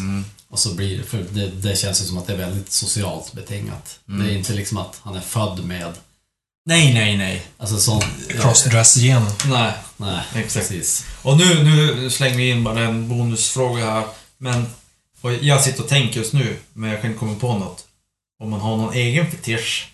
Och 0.53 0.59
så 0.59 0.73
blir 0.73 0.97
det, 0.97 1.03
för 1.03 1.17
det, 1.17 1.47
det 1.47 1.75
känns 1.75 2.01
ju 2.01 2.05
som 2.05 2.17
att 2.17 2.27
det 2.27 2.33
är 2.33 2.37
väldigt 2.37 2.71
socialt 2.71 3.33
betingat. 3.33 3.99
Det 4.05 4.25
är 4.25 4.37
inte 4.37 4.53
liksom 4.53 4.77
att 4.77 4.99
han 5.03 5.15
är 5.15 5.21
född 5.21 5.65
med, 5.65 5.93
Nej, 6.65 6.93
nej, 6.93 7.17
nej. 7.17 7.45
alltså 7.57 7.77
sånt... 7.77 8.05
Crossdress-genen. 8.29 9.31
Nej. 9.45 9.73
Nej, 9.97 10.21
Exakt. 10.35 10.69
precis. 10.69 11.05
Och 11.21 11.37
nu, 11.37 11.63
nu 11.63 12.09
slänger 12.09 12.37
vi 12.37 12.49
in 12.49 12.63
bara 12.63 12.79
en 12.79 13.09
bonusfråga 13.09 13.85
här. 13.85 14.05
Men, 14.37 14.65
och 15.21 15.33
jag 15.33 15.61
sitter 15.63 15.83
och 15.83 15.89
tänker 15.89 16.19
just 16.19 16.33
nu, 16.33 16.57
men 16.73 16.89
jag 16.89 17.01
kan 17.01 17.09
inte 17.09 17.19
komma 17.19 17.35
på 17.39 17.53
något. 17.57 17.85
Om 18.43 18.49
man 18.49 18.59
har 18.59 18.77
någon 18.77 18.93
egen 18.93 19.31
fetisch. 19.31 19.91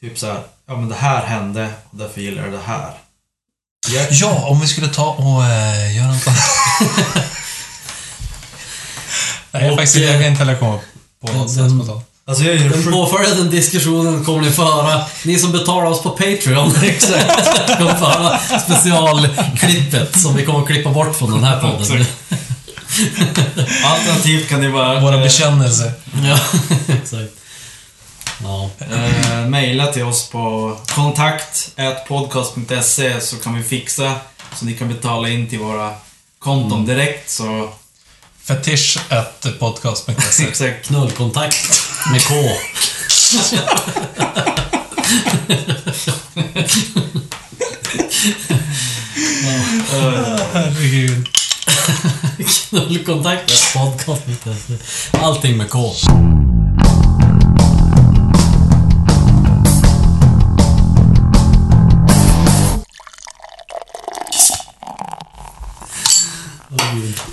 Typ 0.00 0.18
så 0.18 0.26
här, 0.26 0.42
ja 0.66 0.76
men 0.76 0.88
det 0.88 0.94
här 0.94 1.26
hände 1.26 1.70
och 1.90 1.98
därför 1.98 2.20
gillar 2.20 2.42
jag 2.42 2.52
det 2.52 2.62
här. 2.66 2.94
Jag, 3.88 4.06
Ja, 4.10 4.48
om 4.48 4.60
vi 4.60 4.66
skulle 4.66 4.88
ta 4.88 5.14
och 5.14 5.44
äh, 5.44 5.96
göra 5.96 6.12
något 6.12 6.26
annat. 6.26 7.26
Nej, 9.52 9.62
jag, 9.62 9.72
Och, 9.72 9.78
faktiskt, 9.78 9.96
jag 10.04 10.12
kan 10.20 10.24
inte 10.30 10.38
heller 10.44 10.56
komma 10.58 10.78
på 11.26 11.32
något 11.32 11.56
den- 11.56 11.70
spontant. 11.70 12.04
alltså 12.24 12.44
jag 12.44 12.54
är 12.54 12.58
Den 12.68 12.72
sjuk- 12.82 12.92
påföljande 12.92 13.56
diskussionen 13.56 14.24
kommer 14.24 14.40
ni 14.42 14.50
få 14.50 14.64
höra, 14.64 15.02
ni 15.24 15.38
som 15.38 15.52
betalar 15.52 15.86
oss 15.90 16.02
på 16.02 16.10
Patreon, 16.10 16.74
exakt, 16.82 17.78
kommer 17.78 17.94
få 17.94 18.04
höra 18.04 18.38
specialklippet 18.60 20.20
som 20.20 20.36
vi 20.36 20.44
kommer 20.44 20.60
att 20.60 20.66
klippa 20.66 20.90
bort 20.90 21.16
från 21.16 21.30
den 21.30 21.44
här 21.44 21.60
podden. 21.60 22.04
Alternativt 23.84 24.48
kan 24.48 24.60
det 24.60 24.68
vara... 24.68 25.00
Våra 25.00 25.14
eh, 25.16 25.22
bekännelser. 25.22 25.92
Ja, 26.24 26.38
exakt. 26.94 27.32
Ja. 28.42 28.70
eh, 28.78 29.46
Maila 29.48 29.86
till 29.86 30.02
oss 30.04 30.28
på 30.30 30.76
kontakt 30.94 31.70
podcast.se 32.08 33.20
så 33.20 33.36
kan 33.36 33.54
vi 33.56 33.62
fixa 33.62 34.12
så 34.56 34.64
ni 34.64 34.74
kan 34.74 34.88
betala 34.88 35.28
in 35.28 35.48
till 35.48 35.58
våra 35.58 35.94
konton 36.38 36.86
direkt 36.86 37.30
så... 37.30 37.72
Fetisch 38.50 38.98
at 39.10 39.58
podcast.se. 39.60 40.42
Exakt. 40.48 40.86
Knullkontakt 40.86 41.82
med 42.10 42.20
K. 42.20 42.34
Herregud. 50.52 51.26
Knullkontakt 52.68 53.48
med 53.48 53.82
podcast.se. 53.82 54.78
Allting 55.18 55.56
med 55.56 55.70
K. 55.70 55.78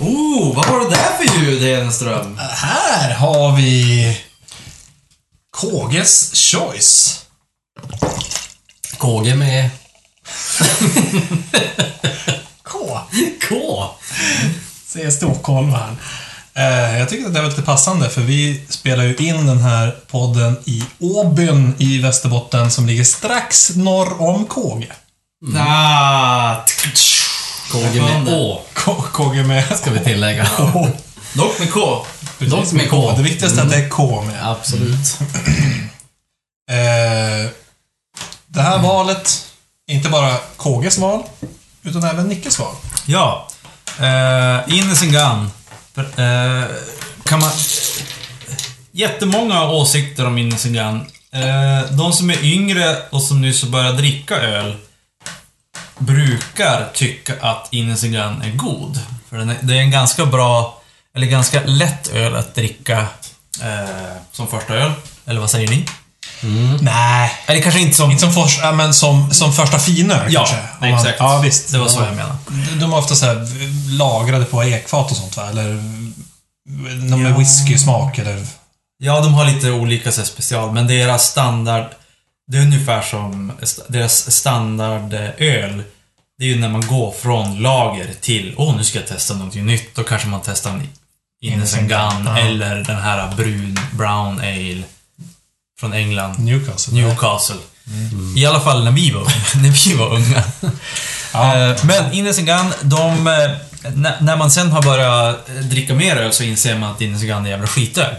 Oh, 0.00 0.56
vad 0.56 0.68
var 0.68 0.80
det 0.80 0.90
där 0.90 1.16
för 1.16 1.40
ljud, 1.40 1.62
Hedenström? 1.62 2.38
Här 2.38 3.14
har 3.14 3.56
vi 3.56 4.20
KG's 5.56 6.34
Choice. 6.34 7.24
KG 8.98 9.34
med 9.34 9.70
K. 12.62 13.00
K. 13.48 13.84
Säger 14.86 15.10
stockholmaren. 15.10 15.96
Eh, 16.54 16.98
jag 16.98 17.08
tycker 17.08 17.26
att 17.26 17.34
det 17.34 17.40
var 17.42 17.48
lite 17.48 17.62
passande 17.62 18.10
för 18.10 18.20
vi 18.20 18.62
spelar 18.68 19.04
ju 19.04 19.16
in 19.16 19.46
den 19.46 19.60
här 19.60 19.90
podden 20.10 20.56
i 20.64 20.82
Åbyn 20.98 21.74
i 21.78 21.98
Västerbotten 21.98 22.70
som 22.70 22.86
ligger 22.86 23.04
strax 23.04 23.76
norr 23.76 24.22
om 24.22 24.46
KG. 24.46 24.86
Ah, 25.56 26.56
KG 27.72 28.00
med 28.02 28.34
Å, 28.34 28.62
K- 28.74 29.04
KG 29.12 29.42
med... 29.42 29.76
ska 29.78 29.90
vi 29.90 29.98
tillägga. 30.00 30.46
dock 31.32 31.58
med 31.58 31.72
K. 31.72 32.06
Precis, 32.38 32.72
med 32.72 32.90
K. 32.90 33.12
Det 33.16 33.22
viktigaste 33.22 33.60
är 33.60 33.64
att 33.64 33.70
det 33.70 33.76
är 33.76 33.88
K 33.88 34.22
med. 34.22 34.50
Absolut. 34.50 35.18
Eh, 36.70 37.50
det 38.46 38.62
här 38.62 38.78
valet, 38.78 39.46
inte 39.90 40.08
bara 40.08 40.36
KGs 40.56 40.98
val, 40.98 41.22
utan 41.82 42.04
även 42.04 42.28
Nickes 42.28 42.58
val. 42.58 42.74
Ja. 43.06 43.48
Uh, 44.00 44.74
Ines 44.78 45.02
and 45.02 45.12
Gun. 45.12 45.50
För, 45.94 46.02
eh, 46.02 46.64
kan 47.24 47.38
man... 47.40 47.50
Jättemånga 48.92 49.70
åsikter 49.70 50.26
om 50.26 50.38
and 50.66 50.74
Gun. 50.74 51.06
Eh, 51.42 51.90
de 51.90 52.12
som 52.12 52.30
är 52.30 52.44
yngre 52.44 52.96
och 53.10 53.22
som 53.22 53.40
nyss 53.40 53.62
har 53.62 53.70
börjat 53.70 53.96
dricka 53.98 54.36
öl 54.36 54.76
brukar 55.98 56.88
tycka 56.94 57.34
att 57.40 57.68
Gun 57.70 58.42
är 58.42 58.56
god. 58.56 59.00
För 59.30 59.36
den 59.38 59.50
är, 59.50 59.56
det 59.62 59.74
är 59.74 59.78
en 59.80 59.90
ganska 59.90 60.26
bra, 60.26 60.82
eller 61.16 61.26
ganska 61.26 61.60
lätt 61.64 62.08
öl 62.08 62.36
att 62.36 62.54
dricka 62.54 62.98
eh, 63.62 64.16
som 64.32 64.46
första 64.48 64.74
öl. 64.74 64.92
Eller 65.26 65.40
vad 65.40 65.50
säger 65.50 65.68
ni? 65.68 65.84
Nej. 66.80 67.32
Eller 67.46 67.60
kanske 67.62 67.80
inte 67.80 67.96
som... 67.96 68.10
Inte 68.10 68.20
som, 68.20 68.32
fors, 68.32 68.58
ja, 68.62 68.72
men 68.72 68.94
som, 68.94 69.30
som 69.34 69.52
första 69.52 69.78
finöl 69.78 70.32
Ja, 70.32 70.40
kanske. 70.46 70.66
Man- 70.80 70.94
exakt. 70.98 71.16
Ja, 71.18 71.38
visst. 71.38 71.72
Det 71.72 71.78
var 71.78 71.88
så 71.88 72.00
jag 72.02 72.14
menade. 72.16 72.38
De- 72.48 72.78
De 72.80 72.92
är 72.92 72.98
ofta 72.98 73.14
så 73.14 73.26
här 73.26 73.46
lagrade 73.98 74.44
på 74.44 74.64
ekfat 74.64 75.10
och 75.10 75.16
sånt 75.16 75.36
va? 75.36 75.48
Eller 75.50 75.64
de 77.10 77.22
med 77.22 77.32
Ja. 77.32 77.36
whisky-smak 77.38 78.18
eller... 78.18 78.46
Ja, 78.98 79.20
de 79.20 79.34
har 79.34 79.44
lite 79.44 79.70
olika 79.70 80.12
så 80.12 80.22
special, 80.24 80.72
men 80.72 80.86
deras 80.86 81.24
standard... 81.30 81.84
Det 82.48 82.58
är 82.58 82.62
ungefär 82.62 83.02
som 83.02 83.52
deras 83.88 84.30
standardöl. 84.30 85.82
Det 86.38 86.44
är 86.44 86.48
ju 86.48 86.58
när 86.58 86.68
man 86.68 86.86
går 86.86 87.12
från 87.12 87.62
lager 87.62 88.08
till, 88.20 88.54
åh 88.56 88.76
nu 88.76 88.84
ska 88.84 88.98
jag 88.98 89.08
testa 89.08 89.34
någonting 89.34 89.66
nytt. 89.66 89.94
Då 89.94 90.04
kanske 90.04 90.28
man 90.28 90.40
testar 90.44 90.70
en 90.70 90.88
Innes 91.40 91.74
Gun 91.74 91.88
Ja. 91.90 92.38
eller 92.38 92.74
den 92.76 92.96
här 92.96 93.34
brun, 93.36 93.78
brown 93.92 94.38
ale 94.40 94.82
från 95.80 95.92
England. 95.92 96.38
Newcastle. 96.38 96.94
Newcastle. 96.94 97.56
I 98.36 98.46
alla 98.46 98.60
fall 98.60 98.84
när 98.84 98.90
vi 98.92 99.10
var, 99.10 99.22
när 99.62 99.88
vi 99.88 99.94
var 99.96 100.14
unga. 100.14 100.42
Ja. 101.32 101.56
Eh, 101.56 101.76
Men 101.84 102.12
Innes 102.12 102.38
Gun, 102.38 102.72
de... 102.82 103.26
eh, 103.26 103.50
När, 104.20 104.36
man 104.36 104.50
sen 104.50 104.70
har 104.72 104.82
börjat 104.82 105.48
eh, 105.48 105.54
dricka 105.54 105.94
mer 105.94 106.16
öl 106.16 106.32
så 106.32 106.42
inser 106.42 106.78
man 106.78 106.90
att 106.92 107.00
Innes 107.00 107.22
Gun 107.22 107.46
är 107.46 107.50
jävla 107.50 107.66
skitöl. 107.66 108.14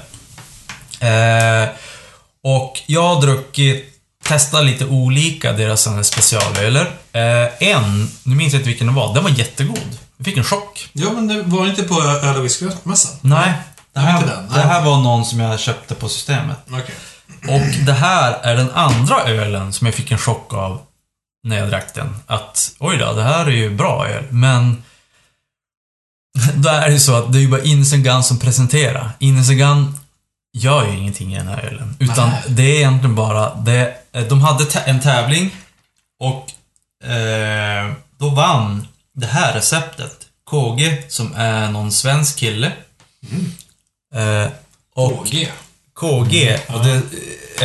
Och 2.44 2.80
jag 2.86 3.02
har 3.16 3.22
druckit, 3.22 3.99
testat 4.30 4.66
lite 4.66 4.86
olika 4.86 5.54
deras 5.54 6.08
specialöler. 6.08 6.92
Eh, 7.12 7.64
en, 7.70 8.10
nu 8.24 8.36
minns 8.36 8.54
jag 8.54 8.60
inte 8.60 8.70
vilken 8.70 8.88
det 8.88 8.94
var, 8.94 9.14
den 9.14 9.24
var 9.24 9.30
jättegod. 9.30 9.98
Jag 10.18 10.26
fick 10.26 10.38
en 10.38 10.44
chock. 10.44 10.90
Ja, 10.94 11.12
men 11.14 11.28
det 11.28 11.42
var 11.42 11.68
inte 11.68 11.84
på 11.84 12.02
öl 12.02 12.38
och 12.38 12.46
whiskymässan? 12.46 13.12
Nej, 13.22 13.54
det 13.94 14.00
här, 14.00 14.20
inte 14.20 14.36
den, 14.36 14.50
det 14.54 14.62
här 14.62 14.86
var 14.86 15.02
någon 15.02 15.26
som 15.26 15.40
jag 15.40 15.60
köpte 15.60 15.96
på 15.96 16.10
systemet. 16.10 16.58
Okej. 16.68 16.96
Och 17.48 17.86
det 17.86 17.94
här 17.94 18.34
är 18.44 18.56
den 18.56 18.72
andra 18.72 19.24
ölen 19.24 19.74
som 19.74 19.88
jag 19.88 19.96
fick 19.96 20.12
en 20.12 20.18
chock 20.18 20.54
av 20.54 20.82
när 21.44 21.58
jag 21.58 21.70
drack 21.70 21.96
den. 21.96 22.16
Att 22.28 22.72
oj 22.80 22.98
då, 22.98 23.14
det 23.14 23.24
här 23.24 23.46
är 23.46 23.52
ju 23.52 23.70
bra 23.70 24.08
öl, 24.08 24.24
men 24.30 24.84
då 26.56 26.70
är 26.70 26.88
det 26.88 26.94
ju 26.94 27.00
så 27.00 27.16
att 27.16 27.34
det 27.34 27.38
är 27.38 27.42
ju 27.42 27.48
bara 27.48 27.62
and 27.62 28.04
Gun 28.04 28.24
som 28.24 28.40
presenterar. 28.40 29.12
And 29.22 29.58
Gun 29.58 30.00
gör 30.54 30.88
ju 30.88 30.98
ingenting 30.98 31.34
i 31.34 31.38
den 31.38 31.48
här 31.48 31.60
ölen. 31.60 31.96
Utan 32.00 32.30
Nej. 32.30 32.44
det 32.48 32.64
är 32.64 32.76
egentligen 32.76 33.16
bara, 33.16 33.56
det, 33.56 33.94
de 34.12 34.42
hade 34.42 34.80
en 34.86 35.02
tävling 35.02 35.56
och 36.20 36.52
eh, 37.10 37.92
då 38.18 38.30
vann 38.30 38.88
det 39.14 39.28
här 39.28 39.54
receptet 39.54 40.28
KG 40.50 41.04
som 41.10 41.34
är 41.36 41.72
någon 41.72 41.92
svensk 41.92 42.38
kille. 42.38 42.72
Eh, 44.16 44.52
och 44.96 45.26
KG. 45.26 45.50
KG. 45.94 46.60
Och 46.68 46.86
det, 46.86 46.96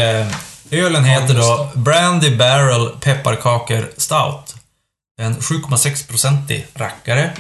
eh, 0.01 0.37
ölen 0.71 1.05
heter 1.05 1.35
då 1.35 1.71
Brandy 1.75 2.37
Barrel 2.37 2.89
Pepparkakor 3.01 3.91
Stout. 3.97 4.55
En 5.21 5.37
7,6-procentig 5.37 6.67
rackare. 6.75 7.33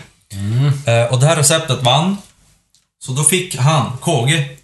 Eh, 0.86 1.12
och 1.12 1.20
det 1.20 1.26
här 1.26 1.36
receptet 1.36 1.82
vann. 1.82 2.16
Så 3.04 3.12
då 3.12 3.24
fick 3.24 3.56
han, 3.56 3.96
KG, 4.00 4.56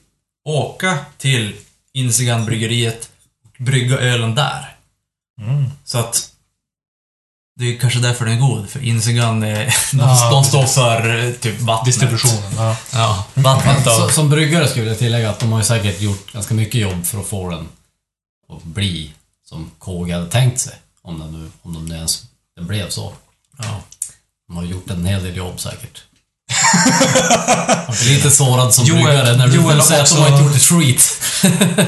åka 0.44 0.98
till 1.18 1.56
Insigan 1.92 2.44
bryggeriet 2.44 3.09
och 3.09 3.09
brygga 3.60 3.98
ölen 3.98 4.34
där. 4.34 4.76
Så 5.84 5.98
att 5.98 6.30
det 7.56 7.74
är 7.74 7.78
kanske 7.78 7.98
därför 7.98 8.24
den 8.24 8.34
är 8.34 8.40
god, 8.40 8.70
för 8.70 8.84
Insigan, 8.84 9.42
är, 9.42 9.74
Ja, 9.92 10.30
de 10.30 10.44
står 10.44 10.66
för 10.66 11.32
typ 11.32 11.60
vattnet. 11.60 11.86
Distributionen. 11.86 12.52
Ja. 12.56 12.76
Ja, 12.92 13.26
vattnet 13.34 13.86
och... 13.86 14.10
som 14.10 14.30
bryggare 14.30 14.68
skulle 14.68 14.86
jag 14.86 14.98
tillägga 14.98 15.30
att 15.30 15.40
de 15.40 15.52
har 15.52 15.58
ju 15.58 15.64
säkert 15.64 16.00
gjort 16.00 16.32
ganska 16.32 16.54
mycket 16.54 16.80
jobb 16.80 17.06
för 17.06 17.20
att 17.20 17.26
få 17.26 17.50
den 17.50 17.68
att 18.48 18.62
bli 18.62 19.12
som 19.44 19.70
KG 19.78 20.12
hade 20.12 20.28
tänkt 20.28 20.60
sig. 20.60 20.74
Om 21.02 21.18
den 21.18 21.32
nu, 21.32 21.50
om 21.62 21.74
de 21.74 21.86
nu 21.86 21.94
ens 21.94 22.22
den 22.56 22.66
blev 22.66 22.88
så. 22.88 23.12
Ja. 23.58 23.80
De 24.46 24.56
har 24.56 24.64
gjort 24.64 24.90
en 24.90 25.06
hel 25.06 25.22
del 25.22 25.36
jobb 25.36 25.60
säkert. 25.60 26.02
Lite 28.04 28.30
sårad 28.30 28.74
som 28.74 28.84
Joel- 28.84 29.04
bryggare 29.04 29.36
när 29.36 29.46
du 29.48 29.54
Joel 29.54 29.82
säger 29.82 30.02
att 30.02 30.10
de 30.10 30.18
har 30.20 30.28
inte 30.28 30.42
gjort 30.44 30.56
ett 30.56 30.62
skit. 30.62 31.20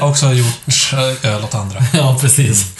Har 0.01 0.09
också 0.09 0.33
gjort 0.33 0.93
öl 1.23 1.43
åt 1.43 1.55
andra. 1.55 1.79
ja, 1.93 2.17
precis. 2.21 2.71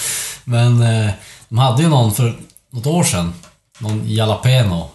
Men 0.43 0.81
eh, 0.81 1.11
de 1.49 1.57
hade 1.57 1.81
ju 1.83 1.89
någon 1.89 2.13
för 2.15 2.37
något 2.71 2.85
år 2.85 3.03
sedan. 3.03 3.33
Någon 3.79 4.09
Jalapeno 4.09 4.89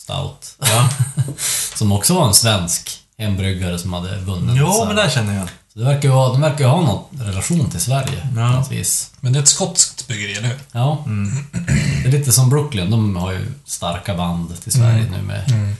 Stout. 0.00 0.56
Ja. 0.60 0.88
som 1.74 1.92
också 1.92 2.14
var 2.14 2.26
en 2.28 2.34
svensk 2.34 2.98
hembryggare 3.18 3.78
som 3.78 3.92
hade 3.92 4.16
vunnit. 4.18 4.56
Jo, 4.58 4.84
men 4.86 4.96
det 4.96 5.10
känner 5.10 5.38
jag. 5.38 5.48
Så 5.72 5.78
det 5.78 5.84
verkar 5.84 6.08
ju 6.08 6.14
ha, 6.14 6.28
de 6.28 6.40
verkar 6.40 6.58
ju 6.64 6.70
ha 6.70 6.80
någon 6.80 7.26
relation 7.26 7.70
till 7.70 7.80
Sverige 7.80 8.28
Ja. 8.36 8.64
Men 9.20 9.32
det 9.32 9.38
är 9.38 9.42
ett 9.42 9.48
skotskt 9.48 10.06
bryggeri, 10.08 10.32
eller 10.32 10.48
hur? 10.48 10.58
Ja. 10.72 11.04
Det 12.02 12.08
är 12.08 12.12
lite 12.12 12.32
som 12.32 12.50
Brooklyn, 12.50 12.90
de 12.90 13.16
har 13.16 13.32
ju 13.32 13.52
starka 13.66 14.14
band 14.14 14.62
till 14.62 14.72
Sverige 14.72 15.04
nu 15.10 15.22
med, 15.22 15.76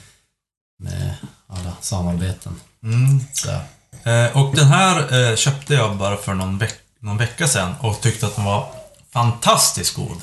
med 0.79 1.15
alla 1.47 1.71
samarbeten. 1.81 2.61
Mm. 2.83 3.19
Så, 3.33 3.49
Eh, 4.05 4.37
och 4.37 4.55
den 4.55 4.67
här 4.67 5.13
eh, 5.13 5.35
köpte 5.35 5.73
jag 5.73 5.97
bara 5.97 6.17
för 6.17 6.33
någon, 6.33 6.57
veck 6.57 6.73
någon 6.99 7.17
vecka 7.17 7.47
sedan 7.47 7.75
och 7.79 8.01
tyckte 8.01 8.25
att 8.25 8.35
den 8.35 8.45
var 8.45 8.71
fantastiskt 9.11 9.95
god. 9.95 10.21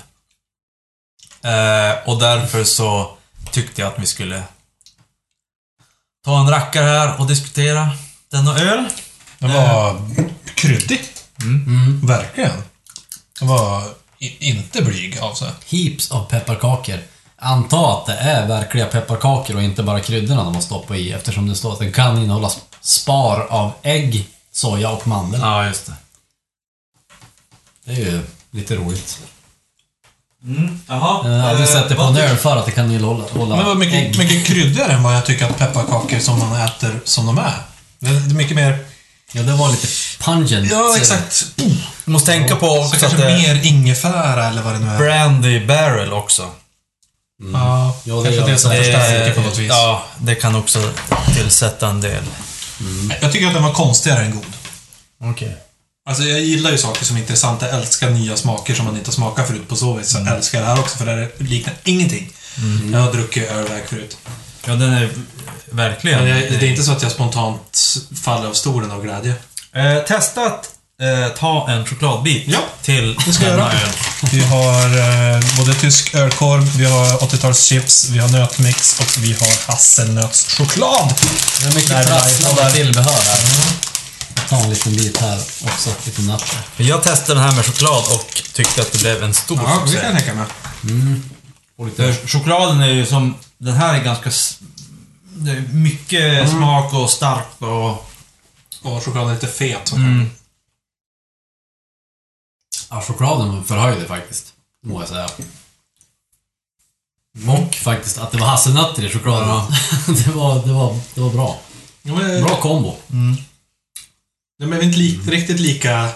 Eh, 1.43 2.09
och 2.09 2.19
därför 2.21 2.65
så 2.65 3.17
tyckte 3.51 3.81
jag 3.81 3.93
att 3.93 3.99
vi 3.99 4.07
skulle 4.07 4.43
ta 6.25 6.41
en 6.41 6.51
rackare 6.51 6.87
här 6.87 7.21
och 7.21 7.27
diskutera 7.27 7.91
denna 8.31 8.59
öl. 8.59 8.89
Den 9.39 9.53
var 9.53 10.01
kryddig. 10.55 11.01
mm. 11.43 12.07
Verkligen. 12.07 12.63
Den 13.39 13.49
var 13.49 13.85
inte 14.19 14.83
blyg 14.83 15.19
av 15.19 15.35
sig. 15.35 15.51
Heaps 15.67 16.11
av 16.11 16.25
pepparkakor. 16.25 16.99
Anta 17.45 17.93
att 17.93 18.07
det 18.07 18.15
är 18.15 18.47
verkliga 18.47 18.87
pepparkakor 18.87 19.57
och 19.57 19.63
inte 19.63 19.83
bara 19.83 20.01
kryddorna 20.01 20.45
de 20.45 20.55
har 20.55 20.63
stoppat 20.63 20.97
i 20.97 21.13
eftersom 21.13 21.49
det 21.49 21.55
står 21.55 21.73
att 21.73 21.79
den 21.79 21.93
kan 21.93 22.19
innehålla 22.19 22.51
spar 22.81 23.47
av 23.51 23.73
ägg, 23.83 24.29
soja 24.53 24.91
och 24.91 25.07
mandel. 25.07 25.41
Ja, 25.41 25.67
just 25.67 25.87
det. 25.87 25.93
Det 27.85 27.93
är 27.93 27.97
ju 27.97 28.21
lite 28.51 28.77
roligt. 28.77 29.19
Mm. 30.45 30.81
Jaha. 30.89 31.29
Jag 31.29 31.39
har 31.43 31.49
aldrig 31.49 31.69
sett 31.69 31.89
det 31.89 31.95
på 31.95 32.03
en 32.03 32.17
öl 32.17 32.37
för 32.37 32.57
att 32.57 32.67
det 32.67 32.73
kan 32.73 32.91
innehålla 32.93 33.25
Men 33.33 33.39
det 33.39 33.55
var 33.55 33.59
hålla 33.65 33.75
mycket, 33.75 33.95
ägg. 33.95 34.19
mycket 34.19 34.47
kryddigare 34.47 34.93
än 34.93 35.03
vad 35.03 35.17
jag 35.17 35.27
tycker 35.27 35.45
att 35.47 35.59
pepparkakor 35.59 36.19
som 36.19 36.39
man 36.39 36.61
äter 36.61 37.01
som 37.05 37.27
de 37.27 37.39
är. 37.39 37.55
Det 37.99 38.09
är 38.09 38.35
mycket 38.35 38.57
mer... 38.57 38.85
Ja, 39.33 39.43
det 39.43 39.53
var 39.53 39.71
lite 39.71 39.87
pungent. 40.21 40.71
Ja, 40.71 40.97
exakt. 40.97 41.47
Oh, 41.63 41.73
Du 42.05 42.11
måste 42.11 42.33
tänka 42.33 42.57
på 42.57 42.67
så 42.67 42.81
också 42.83 42.95
att 42.95 43.01
kanske 43.01 43.25
mer 43.25 43.67
ingefära 43.67 44.49
eller 44.49 44.63
vad 44.63 44.73
det 44.73 44.79
nu 44.79 44.89
är. 44.89 44.99
Brandy 44.99 45.67
Barrel 45.67 46.13
också. 46.13 46.51
Ja, 47.53 47.97
Ja, 48.05 48.15
det 48.15 48.37
kanske 48.37 48.53
det 48.53 48.59
som 48.59 48.71
förstärker 48.71 49.35
på 49.35 49.41
något 49.41 49.59
vis. 49.59 49.69
Ja, 49.69 50.05
det 50.19 50.35
kan 50.35 50.55
också 50.55 50.91
tillsätta 51.35 51.89
en 51.89 52.01
del. 52.01 52.25
Jag 53.21 53.33
tycker 53.33 53.47
att 53.47 53.55
den 53.55 53.63
var 53.63 53.73
konstigare 53.73 54.25
än 54.25 54.31
god. 54.31 54.47
Okej. 55.25 55.57
Alltså 56.09 56.23
jag 56.23 56.41
gillar 56.41 56.71
ju 56.71 56.79
saker 56.79 57.05
som 57.05 57.17
är 57.17 57.21
intressanta. 57.21 57.69
Jag 57.69 57.77
älskar 57.77 58.11
nya 58.11 58.37
smaker 58.37 58.75
som 58.75 58.85
man 58.85 58.97
inte 58.97 59.09
har 59.09 59.13
smakat 59.13 59.47
förut 59.47 59.69
på 59.69 59.77
så 59.77 59.93
vis. 59.95 60.11
Så 60.11 60.19
jag 60.19 60.37
älskar 60.37 60.61
det 60.61 60.67
här 60.67 60.81
också 60.81 60.97
för 60.99 61.07
det 61.07 61.29
liknar 61.39 61.75
ingenting. 61.85 62.33
Jag 62.93 62.99
har 63.01 63.13
druckit 63.13 63.51
ölväg 63.51 63.83
förut. 63.89 64.17
Ja, 64.67 64.73
den 64.73 64.93
är 64.93 65.11
verkligen... 65.71 66.19
Men 66.19 66.29
jag, 66.29 66.39
det 66.61 66.67
är 66.67 66.71
inte 66.71 66.83
så 66.83 66.93
att 66.93 67.03
jag 67.03 67.13
spontant 67.13 67.79
faller 68.23 68.49
av 68.49 68.53
stolen 68.53 68.91
av 68.91 69.03
glädje. 69.03 69.35
Eh, 69.75 69.99
testa 69.99 70.47
att 70.47 70.71
eh, 71.03 71.29
ta 71.39 71.69
en 71.71 71.87
chokladbit 71.87 72.45
Ja, 72.47 72.59
till 72.83 73.19
det 73.27 73.33
ska 73.33 73.45
denna 73.45 73.57
göra. 73.59 73.73
öl. 73.73 73.89
Vi 74.33 74.41
har 74.45 74.85
eh, 74.85 75.41
både 75.59 75.75
tysk 75.75 76.15
ölkorv, 76.15 76.77
vi 76.77 76.85
har 76.85 77.07
80-talschips, 77.07 78.11
vi 78.11 78.19
har 78.19 78.29
nötmix 78.29 79.01
och 79.01 79.23
vi 79.25 79.33
har 79.33 79.73
hasselnötschoklad. 79.73 81.15
Det 81.61 81.67
är 81.69 81.75
mycket 81.75 81.89
Där, 81.89 82.05
prasslande 82.07 82.63
där. 82.63 82.71
tillbehör 82.71 83.13
här. 83.13 83.39
Jag 84.37 84.49
tar 84.49 84.65
en 84.65 84.71
liten 84.71 84.97
bit 84.97 85.17
här 85.21 85.39
också, 85.65 85.91
lite 86.07 86.23
nötter. 86.23 86.59
Jag 86.77 87.03
testade 87.03 87.41
den 87.41 87.49
här 87.49 87.57
med 87.57 87.65
choklad 87.67 88.05
och 88.15 88.43
tyckte 88.53 88.81
att 88.83 88.93
det 88.93 88.99
blev 88.99 89.23
en 89.23 89.35
stor 89.35 89.61
Ja, 89.67 89.73
det 89.85 89.91
succé. 89.91 90.01
kan 90.03 90.11
jag 90.15 90.19
tänka 90.25 90.35
mig. 90.35 90.47
Och 91.79 91.87
lite... 91.87 92.17
Chokladen 92.27 92.81
är 92.81 92.89
ju 92.89 93.07
som... 93.07 93.35
Den 93.59 93.75
här 93.75 93.95
är 93.95 94.05
ganska... 94.05 94.31
Det 95.37 95.51
är 95.51 95.61
mycket 95.73 96.51
smak 96.51 96.93
och 96.95 97.11
starkt 97.11 97.63
och... 97.63 98.09
Och 98.83 99.05
chokladen 99.05 99.31
är 99.31 99.35
lite 99.35 99.47
fet. 99.47 99.93
Mm. 99.93 100.31
Ja, 102.93 103.01
chokladen 103.01 103.65
förhöjde 103.65 104.07
faktiskt. 104.07 104.53
Må 104.85 105.01
jag 105.01 105.09
säga. 105.09 105.29
Och 107.49 107.75
faktiskt 107.75 108.19
att 108.19 108.33
det 108.33 108.39
var 108.39 108.47
hasselnötter 108.47 109.05
i 109.05 109.09
chokladen. 109.09 109.73
det, 110.07 110.31
var, 110.31 110.67
det, 110.67 110.73
var, 110.73 110.99
det 111.15 111.21
var 111.21 111.31
bra. 111.31 111.61
Ja, 112.03 112.15
men, 112.15 112.45
Bra 112.45 112.57
kombo. 112.57 112.97
Den 114.59 114.71
blev 114.71 114.83
inte 114.83 114.99
li 114.99 115.21
riktigt 115.27 115.61
lika 115.61 116.09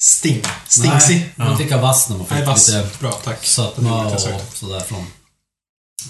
sting. 0.00 0.42
Stingsig. 0.66 1.16
Nej, 1.16 1.32
men 1.36 1.50
inte 1.50 1.62
lika 1.62 1.78
vass 1.78 2.08
när 2.08 2.16
man 2.16 2.26
Nej, 2.30 2.38
fick 2.38 2.48
vass. 2.48 2.68
lite 2.68 2.88
Bra, 3.00 3.12
tack. 3.12 3.44
sötma 3.44 4.06
och 4.06 4.20
sådär 4.52 4.80
från... 4.80 5.06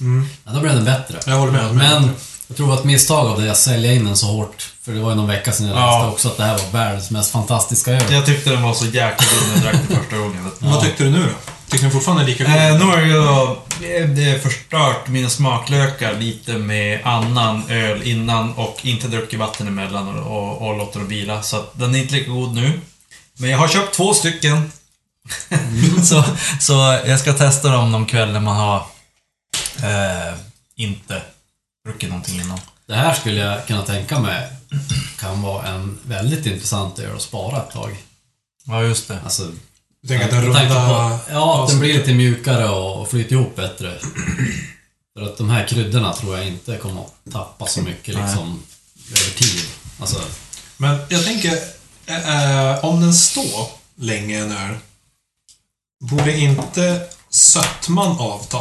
Mm. 0.01 0.29
Ja, 0.45 0.53
då 0.53 0.61
blev 0.61 0.75
den 0.75 0.85
bättre. 0.85 1.21
Jag 1.27 1.39
håller 1.39 1.53
med. 1.53 1.75
Men 1.75 2.11
jag 2.49 2.57
tror 2.57 2.67
det 2.67 2.73
var 2.73 2.79
ett 2.79 2.85
misstag 2.85 3.27
av 3.27 3.41
det 3.41 3.51
att 3.51 3.59
sälja 3.59 3.93
in 3.93 4.05
den 4.05 4.17
så 4.17 4.27
hårt. 4.27 4.70
För 4.85 4.93
det 4.93 5.01
var 5.01 5.11
ju 5.11 5.17
någon 5.17 5.27
vecka 5.29 5.53
sedan 5.53 5.67
jag 5.67 5.75
läste 5.75 5.87
Ja. 5.87 6.11
också 6.11 6.29
att 6.29 6.37
det 6.37 6.45
här 6.45 6.59
var 6.59 6.71
världens 6.71 7.11
mest 7.11 7.33
fantastiska 7.33 7.91
öl. 7.91 8.13
Jag 8.13 8.27
tyckte 8.27 8.51
den 8.51 8.63
var 8.63 8.75
så 8.75 8.85
jäkla 8.87 9.27
god 9.35 9.49
när 9.49 9.55
jag 9.55 9.63
drack 9.63 9.89
den 9.89 9.97
första 9.99 10.17
gången. 10.17 10.51
Vad 10.59 10.83
tyckte 10.83 11.05
du 11.05 11.11
nu 11.11 11.23
då? 11.23 11.53
Tycker 11.71 11.85
du 11.85 11.91
fortfarande 11.91 12.23
är 12.23 12.27
lika 12.27 12.45
god? 12.45 12.53
Eh, 12.55 12.79
nu 12.79 12.85
har 12.85 13.01
jag 13.01 13.57
det 14.17 14.31
är 14.31 14.39
förstört 14.39 15.09
mina 15.09 15.29
smaklökar 15.29 16.15
lite 16.15 16.53
med 16.53 17.01
annan 17.07 17.71
öl 17.71 18.03
innan 18.03 18.55
och 18.55 18.79
inte 18.83 19.09
druckit 19.09 19.39
vatten 19.39 19.67
emellan 19.69 20.19
och, 20.19 20.39
och, 20.39 20.69
och 20.69 20.77
låter 20.79 21.01
det 21.01 21.07
vila. 21.07 21.43
Så 21.43 21.57
att 21.57 21.79
den 21.79 21.95
är 21.95 21.99
inte 21.99 22.15
lika 22.15 22.31
god 22.31 22.55
nu. 22.55 22.81
Men 23.39 23.51
jag 23.51 23.59
har 23.59 23.69
köpt 23.69 23.95
två 23.95 24.15
stycken. 24.15 24.73
så, 26.05 26.25
så 26.61 26.73
jag 27.07 27.21
ska 27.21 27.33
testa 27.33 27.69
dem 27.69 27.93
någon 27.93 28.07
kväll 28.07 28.33
när 28.33 28.41
man 28.41 28.57
har 28.57 28.77
eh, 29.83 30.35
inte 30.77 31.23
druckit 31.87 32.09
någonting 32.09 32.41
innan. 32.41 32.61
Det 32.91 32.97
här 32.97 33.15
skulle 33.15 33.41
jag 33.41 33.67
kunna 33.67 33.83
tänka 33.83 34.21
mig 34.21 34.49
kan 35.19 35.43
vara 35.43 35.67
en 35.69 35.99
väldigt 36.07 36.47
intressant 36.47 36.99
öl 36.99 37.17
att 37.17 37.23
spara 37.23 37.63
ett 37.63 37.71
tag. 37.71 37.97
Ja, 38.65 38.83
just 38.83 39.09
det. 39.09 39.21
Alltså, 39.25 39.51
Du 40.03 40.09
tänker 40.09 40.25
att 40.25 40.31
den 40.31 40.45
runda... 40.45 40.69
på, 40.69 41.19
ja, 41.33 41.65
att 41.65 41.71
den 41.71 41.81
blir 41.81 41.95
lite 41.95 42.15
mjukare 42.15 42.69
och 42.69 43.09
flyter 43.09 43.33
ihop 43.33 43.57
bättre. 43.57 43.99
För 45.15 45.23
att 45.23 45.39
de 45.39 45.51
här 45.51 45.67
kryddorna 45.67 46.13
tror 46.13 46.37
jag 46.39 46.47
inte 46.47 46.77
kommer 46.77 47.01
att 47.01 47.33
tappa 47.33 47.67
så 47.67 47.83
mycket 47.83 48.15
liksom 48.15 48.63
över 49.09 49.37
tid. 49.37 49.65
Alltså, 50.01 50.21
Men 50.77 50.99
jag 51.09 51.25
tänker, 51.25 51.53
eh, 52.07 52.85
om 52.85 53.01
den 53.01 53.15
står 53.15 53.69
länge 53.95 54.39
en 54.39 54.53
öl, 54.53 54.77
borde 56.01 56.39
inte 56.39 57.07
sötman 57.31 58.19
avta? 58.19 58.59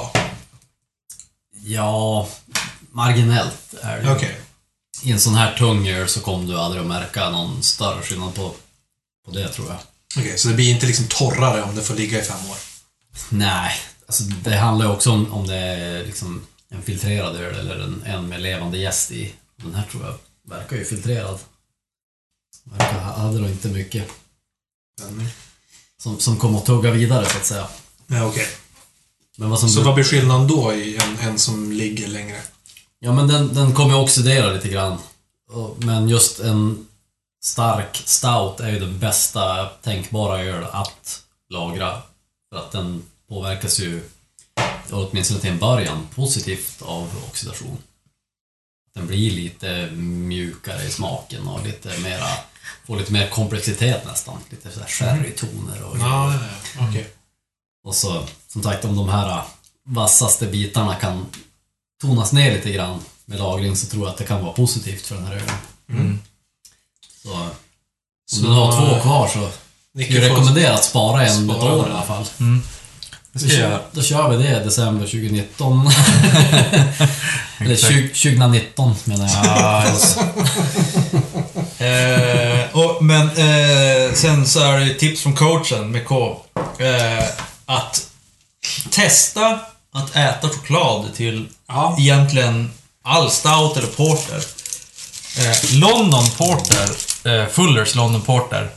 ja, 1.64 2.28
marginellt 2.92 3.74
är 3.82 4.02
det. 4.02 4.12
Okej. 4.12 4.40
I 5.04 5.12
en 5.12 5.20
sån 5.20 5.36
här 5.36 5.58
tung 5.58 5.88
öl 5.88 6.10
så 6.10 6.20
kommer 6.22 6.48
du 6.48 6.60
aldrig 6.60 6.82
att 6.82 6.88
märka 6.88 7.30
någon 7.30 7.64
större 7.64 8.02
skillnad 8.02 8.36
på, 8.36 8.54
på 9.26 9.32
det 9.32 9.48
tror 9.50 9.68
jag. 9.68 9.78
Okej, 10.18 10.38
så 10.38 10.48
det 10.48 10.54
blir 10.54 10.70
inte 10.72 10.86
liksom 10.88 11.06
torrare 11.10 11.64
om 11.64 11.76
det 11.76 11.82
får 11.82 11.96
ligga 11.96 12.20
i 12.20 12.24
fem 12.24 12.50
år? 12.50 12.58
Nej, 13.30 13.72
alltså 14.08 14.24
det 14.24 14.58
handlar 14.58 14.86
ju 14.86 14.92
också 14.92 15.12
om, 15.12 15.34
om 15.34 15.48
det 15.48 15.56
är 15.56 16.06
liksom 16.06 16.42
en 16.70 16.82
filtrerad 16.82 17.36
öl 17.36 17.56
eller 17.60 17.80
en, 17.80 18.04
en 18.06 18.28
med 18.30 18.42
levande 18.42 18.78
jäst 18.78 19.12
i. 19.12 19.34
Den 19.56 19.76
här 19.76 19.84
tror 19.92 20.06
jag 20.06 20.18
verkar 20.58 20.76
ju 20.76 20.86
filtrerad. 20.86 21.40
Verkar 22.64 23.00
ha- 23.00 23.14
hade 23.18 23.40
nog 23.40 23.50
inte 23.50 23.68
mycket 23.68 24.08
som, 25.98 26.20
som 26.20 26.38
kom 26.38 26.56
att 26.56 26.66
tugga 26.66 26.92
vidare 26.92 27.26
så 27.26 27.38
att 27.38 27.46
säga. 27.46 27.68
ja, 28.08 28.26
okej. 28.26 28.48
Men 29.38 29.50
vad 29.50 29.60
som... 29.60 29.70
Så 29.70 29.82
vad 29.82 29.96
blir 29.96 30.04
skillnaden 30.06 30.48
då 30.48 30.74
i 30.74 30.98
en, 30.98 31.18
en 31.20 31.40
som 31.40 31.72
ligger 31.72 32.08
längre? 32.08 32.42
Ja 33.00 33.14
men 33.14 33.28
den, 33.28 33.54
den 33.54 33.74
kommer 33.74 33.94
ju 33.96 34.02
oxidera 34.02 34.54
lite 34.54 34.70
grann. 34.70 34.98
Men 35.78 36.10
just 36.10 36.40
en 36.40 36.88
stark 37.44 37.96
stout 38.06 38.60
är 38.60 38.70
ju 38.70 38.80
den 38.80 39.00
bästa 39.00 39.66
tänkbara 39.66 40.44
öl 40.44 40.64
att 40.72 41.24
lagra. 41.50 42.02
För 42.50 42.60
att 42.60 42.72
den 42.72 43.04
påverkas 43.30 43.80
ju, 43.80 44.10
åtminstone 44.92 45.40
till 45.40 45.50
en 45.52 45.60
början, 45.60 46.08
positivt 46.16 46.82
av 46.82 47.10
oxidation. 47.28 47.78
Den 48.96 49.08
blir 49.08 49.32
lite 49.32 49.90
mjukare 49.94 50.84
i 50.84 50.90
smaken 50.92 51.48
och 51.48 51.66
lite 51.66 52.00
mera, 52.00 52.28
får 52.88 52.98
lite 52.98 53.14
mer 53.14 53.30
komplexitet 53.30 54.06
nästan. 54.06 54.38
Lite 54.50 54.72
sådär 54.72 54.88
sherrytoner 54.88 55.84
och 55.84 55.98
Ja, 55.98 56.34
ja, 56.34 56.40
ja. 56.78 56.90
okej. 56.90 57.08
och 57.84 57.96
så, 57.96 58.24
som 58.48 58.64
sagt, 58.64 58.86
om 58.86 58.96
de 58.96 59.10
här 59.10 59.44
vassaste 59.86 60.48
bitarna 60.48 60.96
kan 60.96 61.26
tonas 62.02 62.32
ner 62.32 62.52
lite 62.52 62.72
grann 62.72 63.00
med 63.26 63.40
lagring 63.40 63.76
så 63.76 63.88
tror 63.88 64.04
jag 64.04 64.10
att 64.12 64.18
det 64.18 64.24
kan 64.24 64.44
vara 64.44 64.54
positivt 64.54 65.06
för 65.08 65.16
den 65.16 65.26
här 65.26 65.34
ölen. 65.34 65.50
Mm. 65.90 66.20
Så 67.24 67.32
om 67.34 67.50
Så- 68.32 68.42
du 68.42 68.48
har 68.48 68.72
två 68.72 69.02
kvar 69.02 69.28
så 69.28 69.50
Nicke 69.94 70.14
jag 70.14 70.24
rekommenderar 70.24 70.74
att 70.74 70.84
spara 70.84 71.22
en 71.28 71.50
ett 71.50 71.56
Spara 71.58 71.74
år 71.74 71.84
den. 71.84 71.92
i 71.92 71.96
alla 71.96 72.06
fall. 72.06 72.26
Det 73.34 73.40
Då 73.44 73.50
kör, 73.50 73.82
då 73.92 74.02
kör 74.02 74.30
vi 74.30 74.44
det 74.44 74.62
i 74.62 74.64
december 74.64 75.06
2019. 75.06 75.88
Eller 77.60 77.72
Exakt. 77.74 77.94
20, 77.94 78.08
2019 78.08 78.96
menar 79.04 79.30
jag. 79.30 79.84
Det. 81.78 81.86
eh, 81.86 82.76
och, 82.78 83.04
Men 83.04 83.28
eh, 83.30 84.14
sen 84.14 84.48
så 84.48 84.60
är 84.60 84.78
det 84.80 84.86
ju 84.86 84.94
tips 84.94 85.22
från 85.22 85.36
coachen 85.36 85.92
med 85.92 86.08
K. 86.08 86.38
Eh, 86.80 87.26
att 87.66 88.08
testa 88.92 89.60
att 89.94 90.16
äta 90.16 90.50
choklad 90.50 91.14
till 91.16 91.48
Ja. 91.68 91.96
egentligen 92.00 92.72
all 93.04 93.32
stout 93.32 93.78
eller 93.78 93.88
porter. 93.88 94.44
Eh, 95.38 95.80
London 95.80 96.26
Porter, 96.38 96.90
eh, 97.32 97.48
Fullers 97.48 97.96
London 97.96 98.22
Porter, 98.22 98.70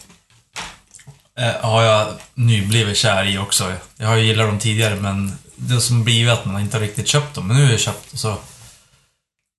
eh, 1.39 1.53
har 1.71 1.83
jag 1.83 2.09
nyblivit 2.35 2.97
kär 2.97 3.25
i 3.25 3.39
också. 3.39 3.73
Jag 3.97 4.09
har 4.09 4.17
ju 4.17 4.27
gillat 4.27 4.47
dem 4.47 4.59
tidigare 4.59 4.95
men 4.97 5.39
det 5.57 5.81
som 5.81 6.05
blivit 6.05 6.33
att 6.33 6.45
man 6.45 6.61
inte 6.61 6.81
riktigt 6.81 7.09
köpt 7.09 7.35
dem. 7.35 7.47
Men 7.47 7.57
nu 7.57 7.65
har 7.65 7.71
jag 7.71 7.81
köpt 7.81 8.13
och 8.13 8.19
så... 8.19 8.37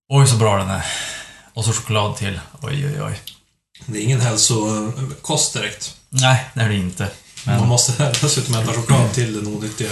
Oj 0.09 0.27
så 0.27 0.35
bra 0.35 0.57
den 0.57 0.69
är. 0.69 0.85
Och 1.53 1.65
så 1.65 1.73
choklad 1.73 2.15
till. 2.15 2.39
Oj 2.61 2.87
oj 2.87 3.01
oj. 3.03 3.19
Det 3.85 3.97
är 3.97 4.01
ingen 4.01 4.21
hälsokost 4.21 5.53
direkt. 5.53 5.95
Nej, 6.09 6.45
det 6.53 6.61
är 6.61 6.69
det 6.69 6.75
inte. 6.75 7.07
Man 7.45 7.59
Men, 7.59 7.69
måste 7.69 8.11
dessutom 8.21 8.55
äta 8.55 8.73
choklad 8.73 9.13
till 9.13 9.33
den 9.33 9.47
onyttiga 9.55 9.89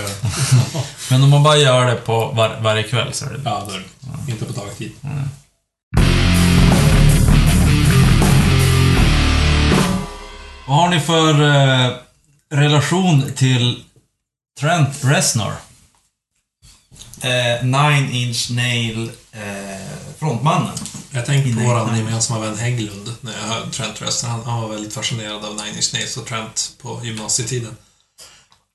men 1.10 1.24
om 1.24 1.30
man 1.30 1.44
bara 1.44 1.58
gör 1.58 1.86
det 1.86 1.96
på 1.96 2.26
var, 2.26 2.60
varje 2.62 2.84
kväll 2.84 3.14
så 3.14 3.26
är 3.26 3.30
det 3.30 3.42
Ja, 3.46 3.64
då 3.68 3.74
är 3.74 3.84
det 4.26 4.32
inte 4.32 4.46
på 4.46 4.54
dagtid. 4.54 4.92
Vad 10.68 10.78
har 10.78 10.90
ni 10.90 11.00
för 11.00 11.42
eh, 11.42 11.92
relation 12.50 13.32
till 13.36 13.84
Trent 14.60 15.04
Reznor? 15.04 15.54
Eh, 17.22 17.64
Nine 17.66 18.12
Inch 18.12 18.52
Nail 18.52 19.12
eh, 19.32 19.42
frontmannen. 20.20 20.78
Jag 21.14 21.26
tänker 21.26 21.54
på 21.54 21.60
vår 21.60 21.98
gemensamma 21.98 22.40
vän 22.40 22.58
Hägglund 22.58 23.16
när 23.22 23.32
jag 23.34 23.40
hörde 23.40 23.72
Trent 23.72 24.02
Reznor. 24.02 24.30
Han, 24.30 24.44
han 24.44 24.62
var 24.62 24.70
väldigt 24.70 24.94
fascinerad 24.94 25.46
av 25.46 25.56
Nine 25.56 25.76
Inch 25.76 25.94
Nails 25.94 26.18
och 26.18 26.26
Trent 26.26 26.74
på 26.82 27.02
gymnasietiden. 27.04 27.76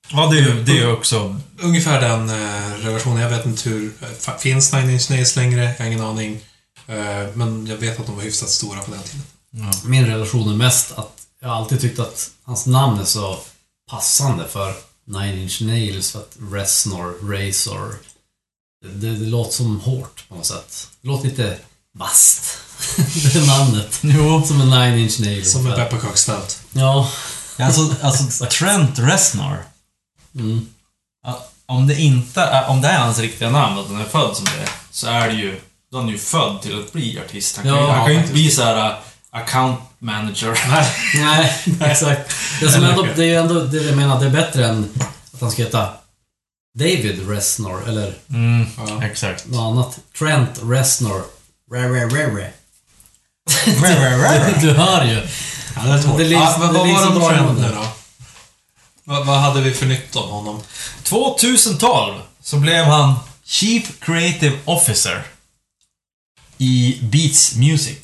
Ja, 0.09 0.27
det 0.27 0.39
är 0.39 0.43
ju 0.43 0.63
det 0.63 0.79
är 0.79 0.93
också... 0.93 1.41
Ungefär 1.59 2.01
den 2.01 2.29
eh, 2.31 2.77
relationen. 2.79 3.23
Jag 3.23 3.31
vet 3.31 3.47
inte 3.47 3.69
hur... 3.71 3.93
eh, 4.27 4.37
Finns 4.39 4.73
Nine 4.73 4.91
Inch 4.91 5.11
Nails 5.11 5.37
längre? 5.37 5.63
Jag 5.63 5.79
har 5.79 5.87
ingen 5.87 6.01
aning. 6.05 6.41
Eh, 6.87 7.27
men 7.35 7.67
jag 7.67 7.77
vet 7.77 8.01
att 8.01 8.07
de 8.07 8.17
var 8.17 8.23
hyfsat 8.23 8.51
stora 8.51 8.83
på 8.83 8.91
den 8.91 9.03
tiden. 9.03 9.23
Min 9.85 10.07
relation 10.07 10.49
är 10.49 10.57
mest 10.57 10.93
att 10.93 11.13
jag 11.41 11.49
har 11.49 11.57
alltid 11.57 11.81
tyckt 11.81 11.99
att 11.99 12.31
hans 12.45 12.67
namn 12.67 13.01
är 13.01 13.05
så 13.05 13.39
passande 13.91 14.49
för 14.49 14.75
Nine 15.07 15.39
Inch 15.39 15.63
Nails, 15.63 16.11
för 16.13 16.19
att 16.19 16.37
Reznor, 16.53 17.33
Razor. 17.33 17.95
Det, 18.85 18.89
det, 18.89 19.17
det 19.17 19.27
låter 19.27 19.53
som 19.53 19.81
hårt 19.81 20.25
på 20.29 20.35
något 20.35 20.47
sätt. 20.47 20.89
Det 21.01 21.09
låter 21.09 21.29
lite 21.29 21.59
vasst. 21.99 22.59
det 22.97 23.35
är 23.39 23.47
namnet. 23.47 23.99
Jo. 24.01 24.43
Som 24.47 24.61
en 24.61 24.71
Nine 24.71 24.99
Inch 24.99 25.21
Nails. 25.21 25.53
Som 25.53 25.67
en 25.67 25.73
pepparkaks 25.77 26.21
stout. 26.21 26.59
Ja. 26.73 27.11
Alltså, 27.59 27.95
alltså 28.03 28.47
Trent 28.51 28.99
Reznor. 28.99 29.65
Mm. 30.35 30.67
Om 31.69 31.87
det 31.87 32.01
inte 32.01 32.41
är, 32.41 32.69
om 32.69 32.81
det 32.81 32.89
är 32.89 32.99
hans 32.99 33.19
riktiga 33.19 33.51
namn, 33.51 33.79
att 33.79 33.87
han 33.89 34.01
är 34.01 34.05
född 34.05 34.37
som 34.37 34.45
det, 34.45 34.69
så 34.91 35.07
är 35.09 35.29
det 35.29 35.35
ju... 35.35 35.61
Då 35.91 35.99
är 35.99 36.03
han 36.03 36.11
ju 36.11 36.19
född 36.19 36.63
till 36.63 36.81
att 36.81 36.93
bli 36.93 37.21
artist. 37.21 37.57
Han 37.57 37.65
kan, 37.65 37.75
ju, 37.75 37.81
Ja, 37.81 37.93
han 37.93 38.05
kan 38.05 38.13
ju 38.15 38.21
inte 38.21 38.33
bli 38.33 38.51
så 38.51 38.63
här 38.63 38.91
uh, 38.91 38.97
account 39.31 39.81
manager. 39.99 40.59
Nej. 40.69 40.93
Nej, 41.15 41.91
exakt. 41.91 42.33
Det, 42.61 42.69
som 42.73 42.85
ändå, 42.85 43.07
det 43.17 43.23
är 43.23 43.27
ju 43.27 43.35
ändå 43.37 43.61
det 43.61 43.83
jag 43.83 43.97
menar, 43.97 44.21
det 44.21 44.27
är 44.27 44.31
bättre 44.31 44.67
än 44.69 44.93
att 45.35 45.41
han 45.41 45.51
ska 45.51 45.63
heta 45.63 45.89
David 46.79 47.29
Reznor 47.29 47.89
eller 47.89 48.15
Mm, 48.31 48.67
Ja. 48.79 49.03
exakt. 49.05 49.47
något 49.47 49.73
annat. 49.73 49.99
Trent 50.19 50.61
Reznor. 50.63 51.23
Re, 51.73 51.89
re, 51.89 52.07
re, 52.07 52.27
re. 52.27 52.51
Du 54.61 54.71
hör 54.73 55.05
ju. 55.05 55.15
Ja, 55.77 55.83
det 55.83 55.89
är 55.93 56.19
Det 56.19 56.25
liksom- 56.25 56.61
men 56.61 56.73
det 56.75 56.79
är 56.81 56.83
vad 56.83 56.87
liksom 56.89 57.21
var 57.21 57.31
det 57.33 57.37
drar 57.39 57.49
om 57.49 57.57
Trent 57.57 57.59
emot 57.59 57.61
nu 57.61 57.75
då? 57.83 57.87
Vad, 59.05 59.27
vad 59.27 59.39
hade 59.41 59.61
vi 59.61 59.73
för 59.75 59.87
nytt 59.87 60.17
om 60.17 60.29
honom? 60.31 60.63
2012 61.03 62.21
så 62.41 62.57
blev 62.57 62.85
han 62.85 63.15
Chief 63.45 63.93
Creative 64.01 64.59
Officer 64.65 65.23
i 66.59 66.99
Beats 67.03 67.55
Music. 67.57 67.99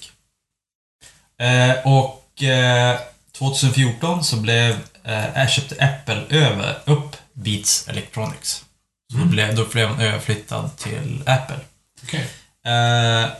Eh, 1.40 1.86
och 1.86 2.42
eh, 2.42 2.98
2014 3.38 4.24
så 4.24 4.36
blev, 4.36 4.78
eh, 5.04 5.48
köpte 5.48 5.84
Apple 5.84 6.22
över, 6.38 6.78
upp 6.84 7.16
Beats 7.32 7.88
Electronics. 7.88 8.64
Så 9.12 9.18
då, 9.18 9.24
blev, 9.24 9.54
då 9.56 9.64
blev 9.64 9.88
han 9.88 10.00
överflyttad 10.00 10.76
till 10.76 11.22
Apple. 11.26 11.58
Okej. 12.02 12.26
Eh, 12.66 13.30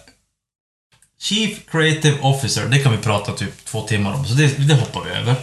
Chief 1.23 1.59
Creative 1.71 2.19
Officer, 2.21 2.67
det 2.67 2.79
kan 2.79 2.93
vi 2.93 2.99
prata 2.99 3.33
typ 3.33 3.65
två 3.65 3.83
timmar 3.83 4.15
om, 4.15 4.25
så 4.25 4.35
det, 4.35 4.69
det 4.69 4.75
hoppar 4.75 5.05
vi 5.05 5.11
över. 5.11 5.35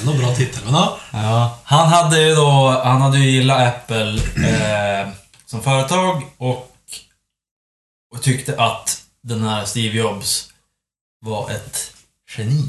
Ändå 0.00 0.12
bra 0.12 0.34
titel, 0.34 0.64
men 0.64 0.74
ja. 0.74 0.98
Ja, 1.12 1.58
han 1.64 1.88
hade 1.88 2.20
ju 2.20 2.34
då, 2.34 2.80
han 2.84 3.02
hade 3.02 3.18
ju 3.18 3.30
gillat 3.30 3.60
Apple 3.60 4.14
eh, 4.48 5.08
som 5.46 5.62
företag 5.62 6.22
och, 6.38 6.76
och 8.14 8.22
tyckte 8.22 8.62
att 8.62 9.02
den 9.22 9.42
här 9.42 9.64
Steve 9.64 9.98
Jobs 9.98 10.50
var 11.20 11.50
ett 11.50 11.92
geni. 12.36 12.68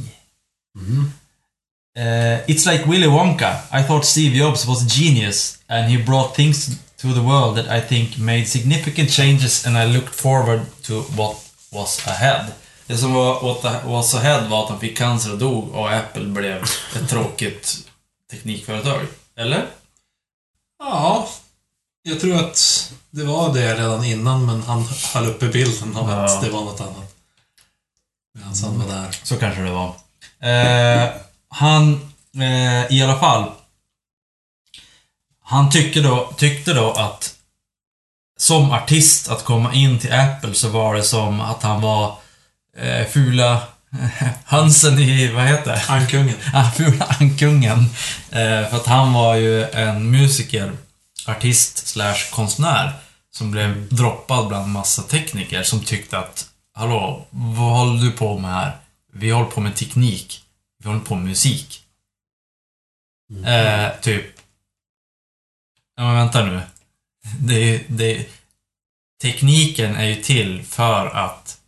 Eh, 1.98 2.40
it's 2.48 2.72
like 2.72 2.84
Willy 2.90 3.08
Wonka. 3.08 3.56
I 3.80 3.84
thought 3.84 4.06
Steve 4.06 4.38
Jobs 4.38 4.66
was 4.66 4.84
a 4.84 4.88
genius 4.90 5.60
and 5.68 5.92
he 5.92 6.04
brought 6.04 6.36
things 6.36 6.70
to 7.04 7.14
the 7.14 7.20
world 7.22 7.56
that 7.58 7.78
I 7.78 7.88
think 7.88 8.18
made 8.18 8.46
significant 8.46 9.10
changes 9.12 9.66
and 9.66 9.78
I 9.78 9.86
looked 9.98 10.16
forward 10.16 10.62
to 10.82 11.02
what 11.10 11.36
was 11.72 12.08
ahead. 12.08 12.46
Det 12.88 12.98
som 12.98 13.14
var 13.14 13.42
what 13.42 13.84
was 13.86 14.16
ahead 14.16 14.48
var 14.50 14.64
att 14.64 14.70
han 14.70 14.80
fick 14.80 14.98
cancer 14.98 15.32
och 15.32 15.38
dog 15.38 15.70
och 15.76 15.92
Apple 15.94 16.26
blev 16.26 16.64
ett 16.96 17.10
tråkigt 17.10 17.78
teknikföretag. 18.32 19.02
Eller? 19.38 19.66
Ja. 20.80 21.28
Jag 22.04 22.20
tror 22.20 22.36
att 22.40 22.94
det 23.10 23.24
var 23.24 23.54
det 23.54 23.76
redan 23.76 24.04
innan, 24.04 24.46
men 24.46 24.64
han 24.64 24.86
höll 25.14 25.26
uppe 25.30 25.48
bilden 25.48 25.96
av 25.98 26.10
Ja. 26.10 26.26
att 26.26 26.42
det 26.42 26.50
var 26.50 26.62
något 26.62 26.82
annat. 26.82 27.16
Medan 28.36 28.54
han 28.64 28.80
var 28.80 28.96
där. 28.96 29.16
Så 29.24 29.36
kanske 29.38 29.62
det 29.62 29.72
var. 29.72 29.96
Eh, 30.40 31.10
han, 31.50 31.94
eh, 32.36 32.92
i 32.94 33.04
alla 33.04 33.20
fall. 33.20 33.52
Han 35.44 35.70
tyckte 35.70 36.02
då, 36.02 36.34
tyckte 36.38 36.74
då 36.74 36.92
att 36.92 37.36
som 38.38 38.72
artist 38.72 39.30
att 39.30 39.44
komma 39.44 39.74
in 39.74 40.00
till 40.00 40.14
Apple 40.14 40.54
så 40.54 40.70
var 40.70 40.96
det 40.96 41.04
som 41.04 41.42
att 41.42 41.64
han 41.64 41.82
var 41.82 42.18
eh, 42.78 43.08
fula 43.08 43.62
hönsen 44.46 45.00
i, 45.00 45.28
vad 45.28 45.44
heter 45.44 45.72
det? 45.72 45.84
Ankungen. 45.88 46.36
Fula 46.78 47.06
ankungen. 47.20 47.80
Eh, 48.32 48.70
för 48.70 48.76
att 48.76 48.88
han 48.88 49.14
var 49.14 49.36
ju 49.36 49.64
en 49.64 50.12
musiker, 50.12 50.72
artist 51.28 51.88
slash 51.88 52.32
konstnär 52.32 52.94
som 53.32 53.52
blev 53.52 53.88
droppad 53.96 54.48
bland 54.48 54.72
massa 54.72 55.02
tekniker 55.02 55.64
som 55.64 55.80
tyckte 55.80 56.18
att 56.18 56.50
Hallå, 56.76 57.26
vad 57.30 57.78
håller 57.78 58.04
du 58.04 58.12
på 58.12 58.40
med 58.40 58.52
här? 58.52 58.78
Vi 59.14 59.32
håller 59.32 59.50
på 59.50 59.62
med 59.62 59.76
teknik. 59.76 60.42
Vi 60.84 60.90
håller 60.90 61.02
på 61.02 61.16
med 61.16 61.26
musik. 61.26 61.82
Eh, 63.46 63.90
typ. 64.02 64.33
Ja, 65.96 66.04
men 66.04 66.16
vänta 66.16 66.46
nu. 66.46 66.62
Det, 67.40 67.84
det, 67.88 68.26
tekniken 69.22 69.96
är 69.96 70.06
ju 70.06 70.16
till 70.16 70.64
för 70.64 71.08
att 71.08 71.60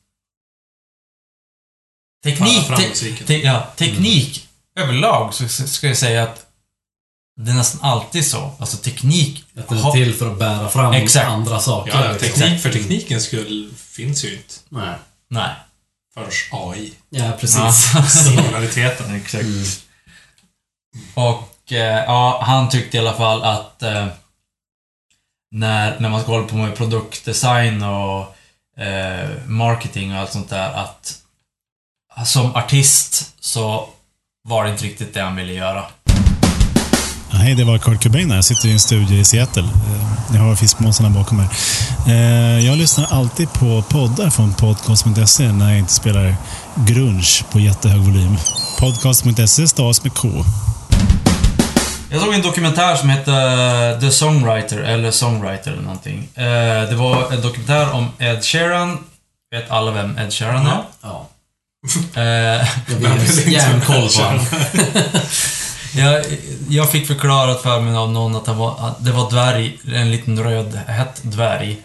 Teknik, 2.24 2.68
te, 2.68 3.26
te, 3.26 3.42
ja, 3.42 3.68
teknik 3.76 4.48
överlag 4.76 5.34
så 5.34 5.48
ska 5.48 5.88
jag 5.88 5.98
säga 5.98 6.24
att 6.24 6.46
det 7.42 7.52
är 7.52 7.56
nästan 7.56 7.82
alltid 7.92 8.28
så. 8.28 8.52
Alltså 8.60 8.78
teknik... 8.78 9.46
Att 9.58 9.70
den 9.70 9.78
är 9.78 9.92
till 9.92 10.14
för 10.14 10.32
att 10.32 10.40
bära 10.40 10.70
fram 10.70 10.94
Exakt. 10.94 11.28
andra 11.28 11.60
saker. 11.60 11.92
Ja, 11.92 12.12
liksom. 12.12 12.30
teknik 12.30 12.62
för 12.62 12.72
teknikens 12.72 13.24
skull 13.24 13.74
finns 13.78 14.26
ju 14.26 14.36
inte 14.36 14.54
Nej. 14.70 14.96
Nej. 15.28 15.50
förrän 16.14 16.32
AI. 16.52 16.94
Ja, 17.10 17.32
precis. 17.40 17.92
Ja. 17.94 18.04
Singulariteten. 18.08 19.16
Exakt. 19.16 19.46
Och 21.14 21.24
eh, 21.24 21.44
Eh, 21.72 21.78
ja, 21.80 22.42
han 22.44 22.70
tyckte 22.70 22.98
i 22.98 23.00
alla 23.00 23.14
fall 23.14 23.44
att 23.44 23.84
eh, 23.84 24.08
när, 25.52 26.00
när 26.00 26.10
man 26.10 26.22
ska 26.22 26.32
hålla 26.32 26.48
på 26.48 26.56
med 26.56 26.76
produktdesign 26.76 27.84
och 27.84 28.36
eh, 28.84 29.30
marketing 29.46 30.14
och 30.14 30.20
allt 30.20 30.32
sånt 30.32 30.50
där 30.50 30.74
att 30.74 31.22
som 32.26 32.56
artist 32.56 33.34
så 33.40 33.90
var 34.48 34.64
det 34.64 34.72
inte 34.72 34.86
riktigt 34.86 35.14
det 35.14 35.22
han 35.22 35.36
ville 35.36 35.54
göra. 35.54 35.84
Hej, 37.30 37.56
det 37.56 37.64
var 37.64 37.78
Kurt 37.78 38.04
Cobain 38.04 38.30
här. 38.30 38.36
Jag 38.36 38.46
sitter 38.46 38.68
i 38.68 38.72
en 38.72 38.80
studio 38.80 39.18
i 39.18 39.26
Seattle. 39.26 39.70
Ni 40.32 40.38
Jag 40.38 40.44
har 40.44 40.56
fiskmåsarna 40.56 41.10
bakom 41.10 41.38
mig. 41.38 41.48
Eh, 42.08 42.66
jag 42.66 42.78
lyssnar 42.78 43.06
alltid 43.06 43.54
på 43.54 43.82
poddar 43.90 44.30
från 44.30 44.54
podcast.se 44.54 45.52
när 45.52 45.70
jag 45.70 45.80
inte 45.80 45.94
spelar 45.94 46.36
grunge 46.76 47.44
på 47.52 47.60
jättehög 47.60 48.00
volym. 48.00 48.38
Podcast.se 48.80 49.68
stavas 49.68 50.04
med 50.04 50.14
K. 50.14 50.30
Jag 52.16 52.24
såg 52.24 52.34
en 52.34 52.42
dokumentär 52.42 52.96
som 52.96 53.10
hette 53.10 53.98
The 54.02 54.12
Songwriter, 54.12 54.78
eller 54.78 55.12
Songwriter 55.12 55.72
eller 55.72 55.82
någonting. 55.82 56.30
Eh, 56.36 56.90
det 56.90 56.96
var 56.96 57.32
en 57.32 57.42
dokumentär 57.42 57.92
om 57.92 58.12
Ed 58.20 58.46
Sheeran. 58.46 58.98
Vet 59.52 59.72
alla 59.72 59.92
vem 59.92 60.18
Ed 60.18 60.34
Sheeran 60.34 60.68
är? 60.68 60.84
Ja. 61.02 61.30
Eh, 62.16 62.24
Jag 62.24 62.66
vill 62.98 63.54
järnkoll 63.54 64.10
på 64.10 64.22
honom. 64.22 64.46
Jag, 65.96 66.26
jag 66.70 66.92
fick 66.92 67.08
förklarat 67.08 67.62
för 67.62 67.82
mig 67.82 67.96
av 67.96 68.12
någon 68.12 68.36
att 68.36 68.48
han 68.48 68.58
var, 68.58 68.88
att 68.90 69.06
det 69.06 69.12
var 69.12 69.30
dvärg, 69.30 69.78
en 69.94 70.12
liten 70.12 70.44
röd 70.44 70.80
hett 70.88 71.20
dvärg. 71.22 71.78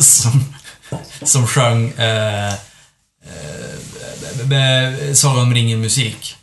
som, 0.00 0.54
som 1.22 1.46
sjöng 1.46 1.90
eh, 1.90 2.46
eh, 2.52 2.54
Sagan 5.14 5.42
om 5.42 5.54
ringen-musik. 5.54 6.36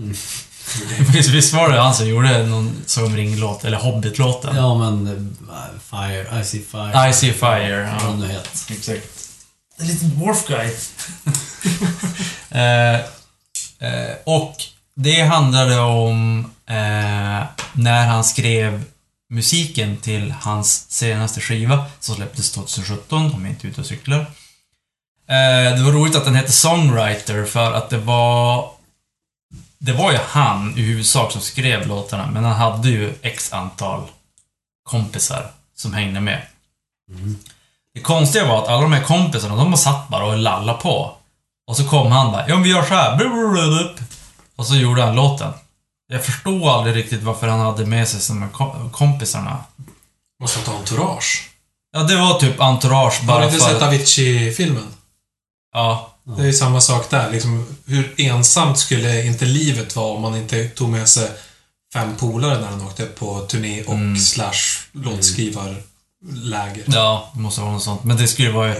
Visst, 0.00 0.48
visst 1.32 1.52
var 1.52 1.68
det 1.68 1.80
han 1.80 1.94
som 1.94 2.08
gjorde 2.08 2.46
någon 2.46 2.82
Sagan 2.86 3.10
om 3.10 3.16
ringen-låt, 3.16 3.64
eller 3.64 3.78
Hobbit-låten? 3.78 4.56
Ja, 4.56 4.74
men... 4.78 5.06
eh, 5.06 5.22
Fire, 5.90 6.40
I 6.40 6.44
see 6.44 6.60
fire. 6.70 7.08
I 7.08 7.12
see 7.12 7.32
fire. 7.32 7.82
Vad 7.92 8.02
Ja. 8.02 8.08
den 8.08 8.20
nu 8.20 8.26
heter. 8.28 8.50
Exakt. 8.72 9.06
En 9.78 9.86
liten 9.86 10.10
dwarf 10.18 10.46
guy. 10.46 10.70
eh, 12.50 12.94
eh, 13.78 14.14
och 14.24 14.56
det 14.96 15.20
handlade 15.22 15.78
om 15.78 16.40
eh, 16.66 17.44
när 17.72 18.06
han 18.06 18.24
skrev 18.24 18.82
musiken 19.30 19.96
till 19.96 20.34
hans 20.40 20.90
senaste 20.90 21.40
skiva 21.40 21.84
som 22.00 22.14
släpptes 22.14 22.50
2017, 22.52 23.34
om 23.34 23.44
jag 23.44 23.52
inte 23.52 23.66
är 23.66 23.70
ute 23.70 23.80
och 23.80 23.86
cyklar. 23.86 24.20
Eh, 25.28 25.76
det 25.76 25.82
var 25.82 25.92
roligt 25.92 26.16
att 26.16 26.24
den 26.24 26.34
hette 26.34 26.52
Songwriter 26.52 27.44
för 27.44 27.72
att 27.72 27.90
det 27.90 27.98
var 27.98 28.70
det 29.78 29.92
var 29.92 30.12
ju 30.12 30.18
han 30.28 30.78
i 30.78 30.82
huvudsak 30.82 31.32
som 31.32 31.40
skrev 31.40 31.86
låtarna, 31.86 32.26
men 32.26 32.44
han 32.44 32.56
hade 32.56 32.88
ju 32.88 33.14
x 33.22 33.52
antal 33.52 34.02
kompisar 34.82 35.50
som 35.76 35.94
hängde 35.94 36.20
med. 36.20 36.42
Det 37.94 38.00
konstiga 38.00 38.46
var 38.46 38.62
att 38.62 38.68
alla 38.68 38.82
de 38.82 38.92
här 38.92 39.02
kompisarna, 39.02 39.56
de 39.56 39.70
bara 39.70 39.76
satt 39.76 40.08
bara 40.08 40.24
och 40.24 40.38
lallade 40.38 40.78
på. 40.78 41.16
Och 41.66 41.76
så 41.76 41.88
kom 41.88 42.12
han 42.12 42.32
bara, 42.32 42.48
ja 42.48 42.54
men 42.54 42.62
vi 42.64 42.70
gör 42.70 42.82
så 42.82 42.94
här. 42.94 43.94
Och 44.56 44.66
så 44.66 44.76
gjorde 44.76 45.02
han 45.02 45.14
låten. 45.16 45.52
Jag 46.08 46.24
förstod 46.24 46.62
aldrig 46.62 46.96
riktigt 46.96 47.22
varför 47.22 47.48
han 47.48 47.60
hade 47.60 47.86
med 47.86 48.08
sig 48.08 48.36
de 48.36 48.42
här 48.42 48.50
kom- 48.50 48.90
kompisarna. 48.90 49.64
Måste 50.40 50.70
ha 50.70 50.78
entourage. 50.78 51.50
Ja, 51.92 52.02
det 52.02 52.16
var 52.16 52.38
typ 52.38 52.60
entourage 52.60 53.20
Har 53.20 53.26
bara 53.26 53.38
du 53.40 53.44
inte 53.44 53.58
för... 53.64 53.72
sett 53.72 53.82
Avicii-filmen? 53.82 54.86
Ja. 55.74 56.15
Det 56.26 56.42
är 56.42 56.46
ju 56.46 56.52
samma 56.52 56.80
sak 56.80 57.10
där. 57.10 57.30
Liksom, 57.30 57.76
hur 57.86 58.14
ensamt 58.20 58.78
skulle 58.78 59.24
inte 59.26 59.44
livet 59.44 59.96
vara 59.96 60.12
om 60.14 60.22
man 60.22 60.36
inte 60.36 60.68
tog 60.68 60.88
med 60.88 61.08
sig 61.08 61.30
fem 61.92 62.16
polare 62.16 62.60
när 62.60 62.66
han 62.68 62.86
åkte 62.86 63.06
på 63.06 63.40
turné 63.46 63.82
och 63.84 63.94
Mm. 63.94 64.18
slash 64.18 64.52
låtskrivarläger. 64.92 66.84
Ja, 66.86 67.30
det 67.34 67.40
måste 67.40 67.60
vara 67.60 67.72
något 67.72 67.82
sånt. 67.82 68.04
Men 68.04 68.16
det 68.16 68.28
skulle 68.28 68.50
vara. 68.50 68.74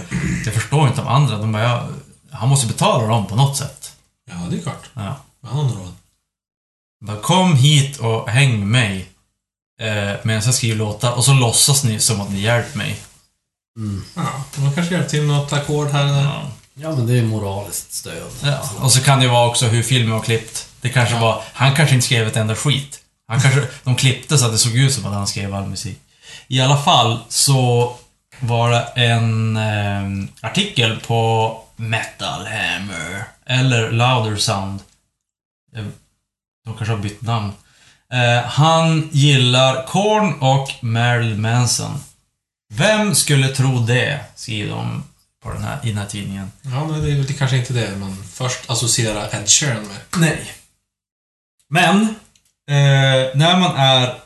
Jag 0.45 0.53
förstår 0.53 0.87
inte 0.87 1.01
de 1.01 1.07
andra. 1.07 1.37
De 1.37 1.51
bara, 1.51 1.63
ja, 1.63 1.87
han 2.31 2.49
måste 2.49 2.67
betala 2.67 3.07
dem 3.07 3.27
på 3.27 3.35
något 3.35 3.57
sätt. 3.57 3.91
Ja, 4.29 4.35
det 4.49 4.57
är 4.57 4.61
klart. 4.61 4.89
Ja. 4.93 5.17
Han 5.41 5.65
har 5.69 5.75
råd. 5.75 5.93
Bara, 7.05 7.17
kom 7.19 7.55
hit 7.55 7.97
och 7.97 8.29
häng 8.29 8.59
med 8.59 8.67
mig. 8.67 9.09
Eh, 9.81 10.15
medan 10.23 10.41
jag 10.45 10.53
skriver 10.55 10.75
låtar 10.77 11.11
och 11.11 11.25
så 11.25 11.33
låtsas 11.33 11.83
ni 11.83 11.99
som 11.99 12.21
att 12.21 12.29
ni 12.31 12.39
hjälper 12.41 12.77
mig. 12.77 12.99
Ja, 14.15 14.43
man 14.55 14.73
kanske 14.73 14.93
hjälper 14.93 15.09
till 15.09 15.21
med 15.23 15.37
något 15.37 15.53
ackord 15.53 15.87
här 15.87 16.05
där. 16.05 16.23
Ja. 16.23 16.51
Ja, 16.79 16.95
men 16.95 17.07
det 17.07 17.17
är 17.17 17.23
moraliskt 17.23 17.93
stöd. 17.93 18.31
Ja, 18.43 18.69
och 18.81 18.91
så 18.91 19.03
kan 19.03 19.19
det 19.19 19.25
ju 19.25 19.31
vara 19.31 19.49
också 19.49 19.65
hur 19.65 19.83
filmen 19.83 20.11
var 20.11 20.21
klippt. 20.21 20.69
Det 20.81 20.89
kanske 20.89 21.19
var... 21.19 21.41
Han 21.53 21.75
kanske 21.75 21.95
inte 21.95 22.05
skrev 22.05 22.27
ett 22.27 22.35
enda 22.35 22.55
skit. 22.55 22.99
Han 23.27 23.41
kanske... 23.41 23.67
De 23.83 23.95
klippte 23.95 24.37
så 24.37 24.45
att 24.45 24.51
det 24.51 24.57
såg 24.57 24.75
ut 24.75 24.93
som 24.93 25.05
att 25.05 25.13
han 25.13 25.27
skrev 25.27 25.55
all 25.55 25.65
musik. 25.65 25.99
I 26.47 26.61
alla 26.61 26.77
fall 26.77 27.19
så 27.29 27.95
var 28.39 28.69
det 28.69 28.81
en 28.95 29.57
eh, 29.57 30.29
artikel 30.41 30.99
på 30.99 31.51
Metal 31.75 32.47
Hammer. 32.47 33.23
Eller 33.45 33.91
Louder 33.91 34.37
Sound. 34.37 34.79
De 36.65 36.73
kanske 36.77 36.93
har 36.95 36.97
bytt 36.97 37.21
namn. 37.21 37.51
Eh, 38.13 38.43
han 38.43 39.09
gillar 39.11 39.85
Korn 39.87 40.33
och 40.39 40.69
Marilyn 40.81 41.41
Manson. 41.41 41.99
Vem 42.73 43.15
skulle 43.15 43.47
tro 43.47 43.79
det? 43.79 44.19
Skriver 44.35 44.75
de 44.75 45.03
på 45.47 45.53
den 45.53 45.63
här, 45.63 45.79
i 45.83 45.87
den 45.89 45.97
här 45.97 46.05
tidningen. 46.05 46.51
Ja, 46.61 46.85
men 46.87 47.01
det 47.01 47.11
är 47.11 47.15
väl 47.15 47.33
kanske 47.33 47.57
inte 47.57 47.73
det 47.73 47.95
man 47.97 48.23
först 48.33 48.69
associerar 48.69 49.29
Ed 49.35 49.49
Sheeran 49.49 49.83
med. 49.87 49.97
Nej. 50.17 50.51
Men, 51.69 52.01
eh, 52.69 53.35
när 53.35 53.59
man 53.59 53.75
är... 53.75 54.19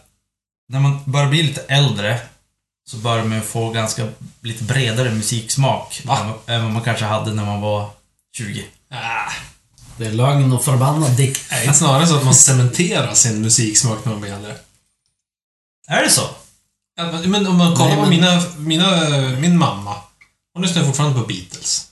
När 0.70 0.80
man 0.80 1.00
börjar 1.06 1.28
bli 1.30 1.44
lite 1.44 1.62
äldre 1.62 2.20
så 2.90 2.98
börjar 2.98 3.24
man 3.26 3.38
ju 3.38 3.44
få 3.44 3.70
ganska 3.72 4.08
lite 4.42 4.64
bredare 4.64 5.12
musiksmak 5.12 6.02
Va? 6.06 6.36
än, 6.48 6.56
än 6.56 6.64
vad 6.64 6.72
man 6.74 6.82
kanske 6.84 7.06
hade 7.06 7.34
när 7.34 7.46
man 7.46 7.62
var 7.62 7.90
20. 8.38 8.66
Ah, 8.92 9.32
Det 9.98 10.06
är 10.06 10.12
lögn 10.12 10.54
och 10.54 10.64
förbannad 10.66 11.12
dikt. 11.18 11.50
det 11.50 11.56
är 11.56 11.74
snarare 11.74 12.08
så 12.08 12.18
att 12.18 12.24
man 12.26 12.36
cementerar 12.36 13.14
sin 13.14 13.42
musiksmak 13.42 14.06
när 14.06 14.12
man 14.12 14.22
blir 14.22 14.34
äldre. 14.34 14.56
Är 15.88 16.04
det 16.04 16.10
så? 16.10 16.30
Ja, 16.96 17.12
men- 17.26 17.48
om 17.48 17.58
man 17.58 17.76
kollar 17.76 17.90
Nej, 17.96 18.04
på 18.04 18.10
mina, 18.10 18.44
mina, 18.58 19.10
min 19.40 19.58
mamma. 19.58 19.96
Hon 20.54 20.64
lyssnar 20.64 20.84
fortfarande 20.86 21.20
på 21.22 21.26
Beatles. 21.28 21.88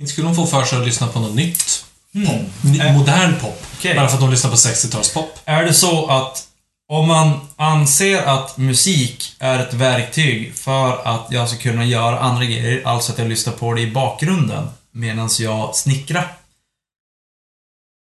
Inte 0.00 0.12
skulle 0.12 0.26
hon 0.26 0.36
få 0.36 0.46
för 0.46 0.64
sig 0.64 0.78
att 0.78 0.84
lyssna 0.86 1.06
på 1.08 1.20
något 1.20 1.34
nytt. 1.34 1.84
Mm. 2.14 2.44
Ny, 2.64 2.78
Ä- 2.80 2.92
modern 2.92 3.40
pop. 3.40 3.66
Okej. 3.78 3.94
Bara 3.96 4.08
för 4.08 4.14
att 4.14 4.20
hon 4.22 4.30
lyssnar 4.30 4.50
på 4.50 4.56
60-talspop. 4.56 5.28
Är 5.44 5.64
det 5.64 5.74
så 5.74 6.06
att 6.06 6.48
om 6.88 7.08
man 7.08 7.40
anser 7.56 8.22
att 8.22 8.56
musik 8.56 9.36
är 9.38 9.58
ett 9.58 9.74
verktyg 9.74 10.54
för 10.54 11.02
att 11.06 11.26
jag 11.32 11.48
ska 11.48 11.58
kunna 11.58 11.84
göra 11.84 12.20
andra 12.20 12.44
grejer, 12.44 12.82
alltså 12.86 13.12
att 13.12 13.18
jag 13.18 13.28
lyssnar 13.28 13.52
på 13.52 13.74
det 13.74 13.80
i 13.80 13.90
bakgrunden 13.90 14.68
medan 14.90 15.30
jag 15.38 15.76
snickrar. 15.76 16.36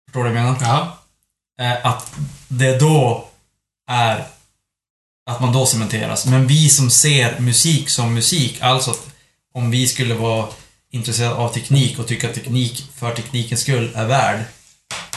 Förstår 0.07 0.25
du 0.25 0.31
vad 0.31 0.39
jag 0.39 0.45
menar? 0.45 0.59
Ja. 0.61 0.99
eh, 1.65 1.87
att 1.87 2.13
det 2.49 2.79
då 2.79 3.29
är 3.89 4.27
att 5.31 5.41
man 5.41 5.53
då 5.53 5.67
cementeras. 5.67 6.27
Men 6.27 6.47
vi 6.47 6.69
som 6.69 6.91
ser 6.91 7.41
musik 7.41 7.89
som 7.91 8.15
musik, 8.15 8.59
alltså 8.63 8.91
att 8.91 9.09
om 9.55 9.71
vi 9.71 9.89
skulle 9.89 10.15
vara 10.15 10.49
intresserade 10.91 11.35
av 11.35 11.55
teknik 11.55 11.99
och 11.99 12.07
tycka 12.07 12.29
att 12.29 12.35
teknik 12.35 12.85
för 12.97 13.15
teknikens 13.15 13.61
skull 13.61 13.91
är 13.95 14.07
värd. 14.07 14.45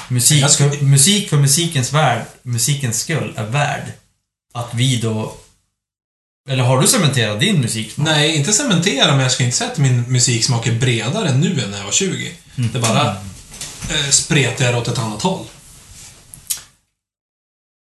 Musik, 0.08 0.50
för, 0.50 0.84
musik 0.84 1.30
för 1.30 1.38
musikens 1.38 1.94
värld, 1.94 2.26
musikens 2.42 3.00
skull 3.00 3.34
är 3.36 3.46
värd. 3.46 3.84
Att 4.54 4.74
vi 4.74 4.98
då... 5.02 5.36
Eller 6.50 6.64
har 6.64 6.82
du 6.82 6.88
cementerat 6.88 7.40
din 7.40 7.62
musik? 7.62 7.98
Nej, 7.98 8.36
inte 8.36 8.54
cementera, 8.54 9.12
men 9.12 9.20
jag 9.20 9.32
skulle 9.32 9.46
inte 9.46 9.58
säga 9.58 9.72
att 9.72 9.78
min 9.78 10.02
musiksmak 10.02 10.68
är 10.68 10.80
bredare 10.80 11.38
nu 11.38 11.62
än 11.62 11.72
när 11.72 11.78
jag 11.78 11.86
var 11.86 11.92
20. 11.92 12.32
Det 12.56 12.80
bara 12.80 13.08
eh, 13.90 14.10
spretar 14.12 14.76
åt 14.76 14.88
ett 14.88 14.98
annat 14.98 15.22
håll. 15.22 15.46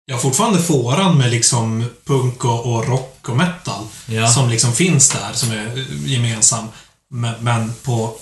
Jag 0.08 0.16
har 0.16 0.20
fortfarande 0.20 0.62
fåran 0.62 1.18
med 1.18 1.30
liksom 1.30 1.90
punk 2.04 2.44
och, 2.44 2.66
och 2.66 2.88
rock 2.88 3.28
och 3.28 3.36
metal. 3.36 3.84
Ja. 4.06 4.28
Som 4.28 4.48
liksom 4.48 4.72
finns 4.72 5.10
där, 5.10 5.32
som 5.32 5.50
är 5.50 5.86
gemensam. 6.06 6.68
Men, 7.10 7.34
men 7.40 7.74
på 7.82 8.16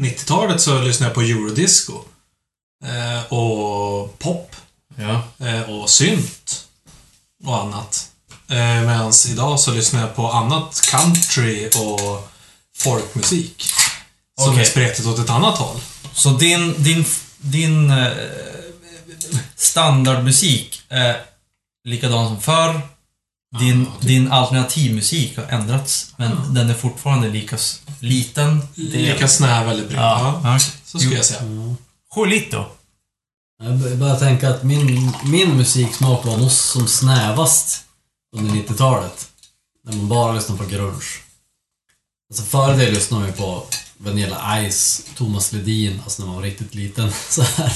90-talet 0.00 0.60
så 0.60 0.80
lyssnade 0.80 1.10
jag 1.10 1.14
på 1.14 1.20
eurodisco. 1.22 2.00
Eh, 2.84 3.32
och 3.32 4.18
pop. 4.18 4.56
Ja. 4.96 5.22
Eh, 5.46 5.62
och 5.62 5.90
synt. 5.90 6.66
Och 7.44 7.60
annat. 7.62 8.10
Eh, 8.48 8.56
Medan 8.56 9.12
idag 9.28 9.60
så 9.60 9.70
lyssnar 9.70 10.00
jag 10.00 10.16
på 10.16 10.30
annat 10.32 10.80
country 10.90 11.68
och 11.68 12.30
folkmusik. 12.76 13.64
Som 14.40 14.50
Okej. 14.50 14.62
är 14.62 14.66
spretigt 14.66 15.08
åt 15.08 15.18
ett 15.18 15.30
annat 15.30 15.58
håll. 15.58 15.80
Så 16.12 16.30
din, 16.30 16.82
din, 16.82 17.04
din 17.38 17.90
eh, 17.90 18.12
standardmusik 19.56 20.77
är 20.88 21.20
likadan 21.84 22.28
som 22.28 22.40
förr. 22.40 22.80
Din, 23.58 23.86
din 24.00 24.32
alternativmusik 24.32 25.36
har 25.36 25.44
ändrats, 25.44 26.14
men 26.16 26.54
den 26.54 26.70
är 26.70 26.74
fortfarande 26.74 27.28
lika 27.28 27.58
liten. 28.00 28.60
Det 28.74 28.82
Lika 28.82 29.28
snäv 29.28 29.68
eller 29.68 29.86
bred. 29.86 29.98
Ja, 29.98 30.40
Ja, 30.44 30.58
så 30.84 30.98
skulle 30.98 31.16
jag 31.16 31.24
säga. 31.24 31.40
Julito. 32.16 32.64
Jag 33.62 33.76
b- 33.76 33.94
börjar 33.94 34.18
tänka 34.18 34.50
att 34.50 34.62
min, 34.62 35.12
min 35.24 35.56
musiksmak 35.56 36.24
var 36.24 36.36
nog 36.36 36.50
som 36.50 36.86
snävast 36.88 37.84
under 38.36 38.52
90-talet. 38.54 39.28
När 39.84 39.92
man 39.96 40.08
bara 40.08 40.32
lyssnade 40.32 40.62
på 40.64 40.70
grunge. 40.70 41.00
Alltså 42.30 42.42
före 42.44 42.76
det 42.76 42.90
lyssnade 42.90 43.20
man 43.22 43.30
ju 43.30 43.36
på 43.36 43.64
Vanilla 43.98 44.70
Ice, 44.70 45.02
Thomas 45.16 45.52
Ledin, 45.52 46.00
alltså 46.04 46.22
när 46.22 46.26
man 46.26 46.36
var 46.36 46.42
riktigt 46.42 46.74
liten. 46.74 47.12
Så 47.28 47.42
här. 47.42 47.72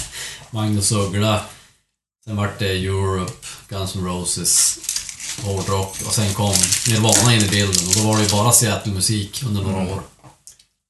Magnus 0.50 0.92
Uggla. 0.92 1.44
Sen 2.24 2.36
vart 2.36 2.58
det 2.58 2.86
Europe, 2.86 3.32
Guns 3.68 3.96
N' 3.96 4.04
Roses, 4.04 4.78
hårdrock 5.44 5.96
och 6.06 6.14
sen 6.14 6.34
kom 6.34 6.54
Nirvana 6.88 7.34
in 7.34 7.42
i 7.42 7.48
bilden 7.48 7.88
och 7.88 7.94
då 7.94 8.02
var 8.08 8.16
det 8.16 8.22
ju 8.22 8.28
bara 8.28 8.52
Seattle-musik 8.52 9.42
under 9.46 9.62
några 9.62 9.92
år. 9.92 10.02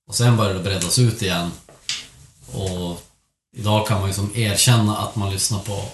Och 0.08 0.14
sen 0.14 0.36
började 0.36 0.58
det 0.58 0.64
breddas 0.64 0.98
ut 0.98 1.22
igen. 1.22 1.50
Och 2.52 3.02
idag 3.56 3.86
kan 3.88 4.00
man 4.00 4.08
ju 4.08 4.14
som 4.14 4.36
erkänna 4.36 4.96
att 4.96 5.16
man 5.16 5.30
lyssnar 5.30 5.58
på 5.58 5.84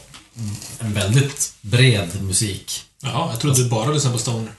en 0.78 0.94
väldigt 0.94 1.52
bred 1.60 2.22
musik. 2.22 2.82
Jaha, 3.02 3.30
jag 3.30 3.40
trodde 3.40 3.62
du 3.62 3.68
bara 3.68 3.90
lyssnade 3.90 4.16
på 4.16 4.22
Stoner. 4.22 4.52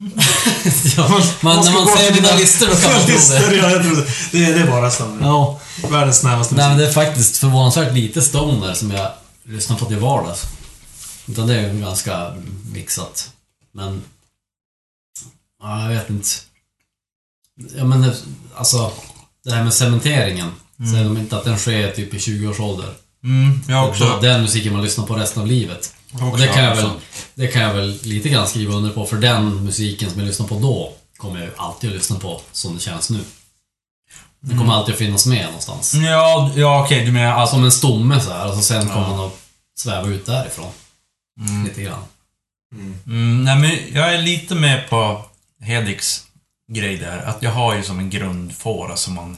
ja, 0.96 1.22
men 1.40 1.56
när 1.56 1.72
man 1.72 1.96
ser 1.98 2.12
dina 2.12 2.36
listor 2.36 2.66
då 2.66 2.74
kan 2.76 2.92
man 2.92 3.06
tro 3.06 3.16
det. 3.16 3.56
Ja, 3.56 3.70
jag 3.70 3.82
trodde. 3.82 4.06
Det 4.32 4.52
det 4.52 4.60
är 4.60 4.66
bara 4.66 4.90
Stoner. 4.90 5.26
Ja. 5.26 5.60
Världens 5.88 6.18
snävaste 6.18 6.54
Nej 6.54 6.68
men 6.68 6.76
musik. 6.76 6.94
det 6.94 7.00
är 7.00 7.06
faktiskt 7.06 7.36
förvånansvärt 7.36 7.94
lite 7.94 8.22
stoner 8.22 8.74
som 8.74 8.90
jag 8.90 9.10
lyssnar 9.50 9.76
på 9.76 9.84
till 9.84 9.96
vardags. 9.98 10.42
Utan 11.28 11.46
det 11.46 11.54
är 11.60 11.74
ganska 11.74 12.34
mixat. 12.72 13.30
Men... 13.72 14.02
Ja, 15.62 15.82
jag 15.82 15.88
vet 15.88 16.10
inte. 16.10 16.28
Ja 17.76 17.84
men 17.84 18.00
det- 18.02 18.16
alltså, 18.54 18.92
det 19.44 19.50
här 19.52 19.64
med 19.64 19.74
cementeringen. 19.74 20.52
Säger 20.92 21.04
de 21.04 21.16
inte 21.16 21.36
att 21.36 21.44
den 21.44 21.58
sker 21.58 21.90
typ 21.92 22.14
i 22.14 22.18
20-årsålder? 22.18 22.94
Mm, 23.24 23.60
jag 23.68 23.84
Det 23.84 23.88
också. 23.90 24.04
är 24.04 24.20
den 24.20 24.42
musiken 24.42 24.72
man 24.72 24.82
lyssnar 24.82 25.06
på 25.06 25.14
resten 25.14 25.42
av 25.42 25.48
livet. 25.48 25.94
Och 26.32 26.38
det 26.38 26.46
kan 26.46 26.64
jag 26.64 26.76
väl, 26.76 26.90
det 27.34 27.46
kan 27.46 27.62
jag 27.62 27.74
väl 27.74 27.98
lite 28.02 28.28
grann 28.28 28.46
skriva 28.48 28.74
under 28.74 28.90
på, 28.90 29.06
för 29.06 29.16
den 29.16 29.64
musiken 29.64 30.10
som 30.10 30.20
jag 30.20 30.26
lyssnar 30.26 30.46
på 30.46 30.58
då 30.58 30.92
kommer 31.16 31.40
jag 31.40 31.50
alltid 31.56 31.90
att 31.90 31.96
lyssna 31.96 32.18
på 32.18 32.40
som 32.52 32.74
det 32.74 32.80
känns 32.80 33.10
nu. 33.10 33.20
Det 34.40 34.56
kommer 34.56 34.72
alltid 34.74 34.92
att 34.92 34.98
finnas 34.98 35.26
med 35.26 35.44
någonstans. 35.46 35.94
Ja, 35.94 36.50
ja 36.56 36.84
okej, 36.84 37.04
du 37.06 37.12
menar 37.12 37.32
alltså... 37.32 37.56
Som 37.56 37.64
en 37.64 37.72
stomme 37.72 38.20
så 38.20 38.30
här, 38.32 38.48
och 38.48 38.54
så 38.54 38.62
sen 38.62 38.88
kommer 38.88 39.08
man 39.08 39.20
att 39.26 39.39
sväva 39.80 40.08
ut 40.08 40.26
därifrån. 40.26 40.72
Lite 41.64 41.82
grann. 41.82 42.04
Mm, 43.06 43.44
nej 43.44 43.58
men 43.58 43.94
jag 43.94 44.14
är 44.14 44.22
lite 44.22 44.54
med 44.54 44.90
på 44.90 45.24
Hediks 45.60 46.26
grej 46.72 46.96
där. 46.96 47.18
Att 47.18 47.42
jag 47.42 47.50
har 47.50 47.74
ju 47.74 47.82
som 47.82 47.98
en 47.98 48.10
grundfåra 48.10 48.96
som 48.96 49.14
man... 49.14 49.36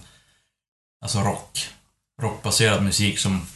Alltså 1.02 1.20
rock. 1.20 1.68
Rockbaserad 2.22 2.83
musik 2.83 3.18
som... 3.18 3.46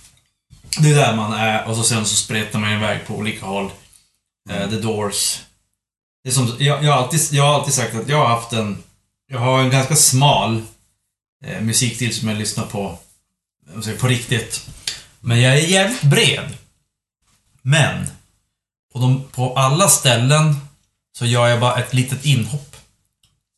Det 0.78 0.90
är 0.90 0.94
där 0.94 1.16
man 1.16 1.32
är 1.32 1.64
och 1.64 1.76
så 1.76 1.82
sen 1.82 2.06
så 2.06 2.16
spretar 2.16 2.58
man 2.58 2.72
iväg 2.72 3.06
på 3.06 3.14
olika 3.14 3.46
håll. 3.46 3.70
Eh, 4.50 4.70
The 4.70 4.76
Doors. 4.76 5.40
Det 6.24 6.30
är 6.30 6.32
som, 6.32 6.56
jag, 6.58 6.84
jag, 6.84 6.92
har 6.92 7.02
alltid, 7.02 7.20
jag 7.30 7.44
har 7.44 7.54
alltid 7.54 7.74
sagt 7.74 7.94
att 7.94 8.08
jag 8.08 8.18
har 8.18 8.28
haft 8.28 8.52
en... 8.52 8.82
Jag 9.28 9.38
har 9.38 9.60
en 9.60 9.70
ganska 9.70 9.96
smal 9.96 10.62
eh, 11.44 11.60
musikstil 11.60 12.14
som 12.14 12.28
jag 12.28 12.38
lyssnar 12.38 12.66
på. 12.66 12.98
På 14.00 14.08
riktigt. 14.08 14.68
Men 15.20 15.40
jag 15.40 15.52
är 15.52 15.60
jävligt 15.60 16.02
bred. 16.02 16.56
Men 17.68 18.06
på, 18.92 18.98
de, 18.98 19.24
på 19.32 19.54
alla 19.58 19.88
ställen 19.88 20.56
så 21.18 21.26
gör 21.26 21.48
jag 21.48 21.60
bara 21.60 21.76
ett 21.76 21.94
litet 21.94 22.24
inhopp. 22.24 22.76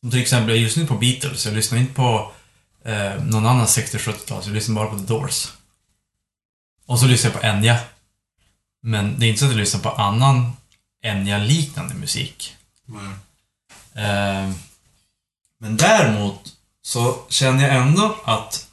Som 0.01 0.11
till 0.11 0.21
exempel, 0.21 0.55
jag 0.55 0.63
lyssnar 0.63 0.81
inte 0.81 0.93
på 0.93 0.99
Beatles, 0.99 1.45
jag 1.45 1.55
lyssnar 1.55 1.79
inte 1.79 1.93
på 1.93 2.31
eh, 2.83 3.23
någon 3.23 3.45
annan 3.45 3.65
60-70-tal, 3.65 4.43
så 4.43 4.49
jag 4.49 4.53
lyssnar 4.55 4.75
bara 4.75 4.89
på 4.89 4.99
The 4.99 5.05
Doors. 5.05 5.47
Och 6.85 6.99
så 6.99 7.05
lyssnar 7.05 7.31
jag 7.31 7.41
på 7.41 7.47
Enya. 7.47 7.79
Men 8.81 9.19
det 9.19 9.25
är 9.25 9.27
inte 9.27 9.39
så 9.39 9.45
att 9.45 9.51
jag 9.51 9.59
lyssnar 9.59 9.81
på 9.81 9.89
annan 9.89 10.51
Enya-liknande 11.01 11.93
musik. 11.95 12.55
Eh, 13.93 14.51
men 15.59 15.77
däremot 15.77 16.55
så 16.81 17.25
känner 17.29 17.67
jag 17.67 17.75
ändå 17.75 18.15
att, 18.25 18.67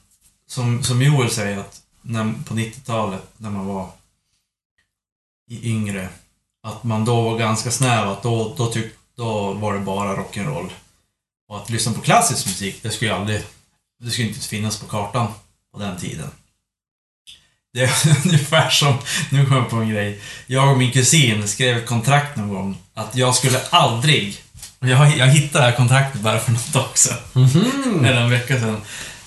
som, 0.49 0.85
som 0.85 1.03
Joel 1.03 1.31
säger, 1.31 1.59
att 1.59 1.83
när, 2.03 2.35
på 2.47 2.55
90-talet 2.55 3.23
när 3.37 3.51
man 3.51 3.67
var 3.67 3.91
i 5.51 5.71
yngre, 5.71 6.09
att 6.63 6.85
man 6.85 7.05
då 7.05 7.21
var 7.23 7.39
ganska 7.39 7.71
snäv, 7.71 8.09
att 8.09 8.23
då, 8.23 8.55
då, 8.57 8.67
tyck, 8.67 8.93
då 9.17 9.53
var 9.53 9.75
det 9.75 9.81
bara 9.81 10.17
rock'n'roll. 10.17 10.71
Och 11.49 11.57
att 11.57 11.71
lyssna 11.71 11.93
på 11.93 12.01
klassisk 12.01 12.47
musik, 12.47 12.79
det 12.83 12.91
skulle 12.91 13.11
ju 13.11 13.17
aldrig, 13.17 13.43
det 14.05 14.11
skulle 14.11 14.29
inte 14.29 14.49
finnas 14.49 14.81
på 14.81 14.87
kartan 14.87 15.27
på 15.73 15.79
den 15.79 15.97
tiden. 15.97 16.31
Det 17.73 17.83
är 17.83 17.91
ungefär 18.25 18.71
som, 18.71 18.99
nu 19.31 19.45
kommer 19.45 19.61
jag 19.61 19.71
på 19.71 19.77
en 19.77 19.89
grej. 19.89 20.21
Jag 20.47 20.71
och 20.71 20.79
min 20.79 20.93
kusin 20.93 21.49
skrev 21.49 21.77
ett 21.77 21.87
kontrakt 21.87 22.37
någon 22.37 22.49
gång 22.49 22.79
att 22.95 23.17
jag 23.17 23.35
skulle 23.35 23.61
aldrig, 23.71 24.43
och 24.79 24.89
jag, 24.89 25.17
jag 25.19 25.27
hittade 25.27 25.65
det 25.65 25.71
här 25.71 25.77
kontraktet 25.77 26.21
bara 26.21 26.39
för 26.41 26.53
något 26.53 26.73
dag 26.73 26.99
sedan. 26.99 28.05
Eller 28.05 28.21
en 28.21 28.31
vecka 28.31 28.61
sedan. 28.61 28.81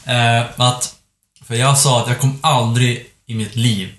Eh, 0.05 0.45
att, 0.55 0.95
för 1.43 1.55
jag 1.55 1.77
sa 1.77 2.01
att 2.01 2.07
jag 2.07 2.19
kommer 2.19 2.35
aldrig 2.41 3.05
i 3.25 3.35
mitt 3.35 3.55
liv 3.55 3.98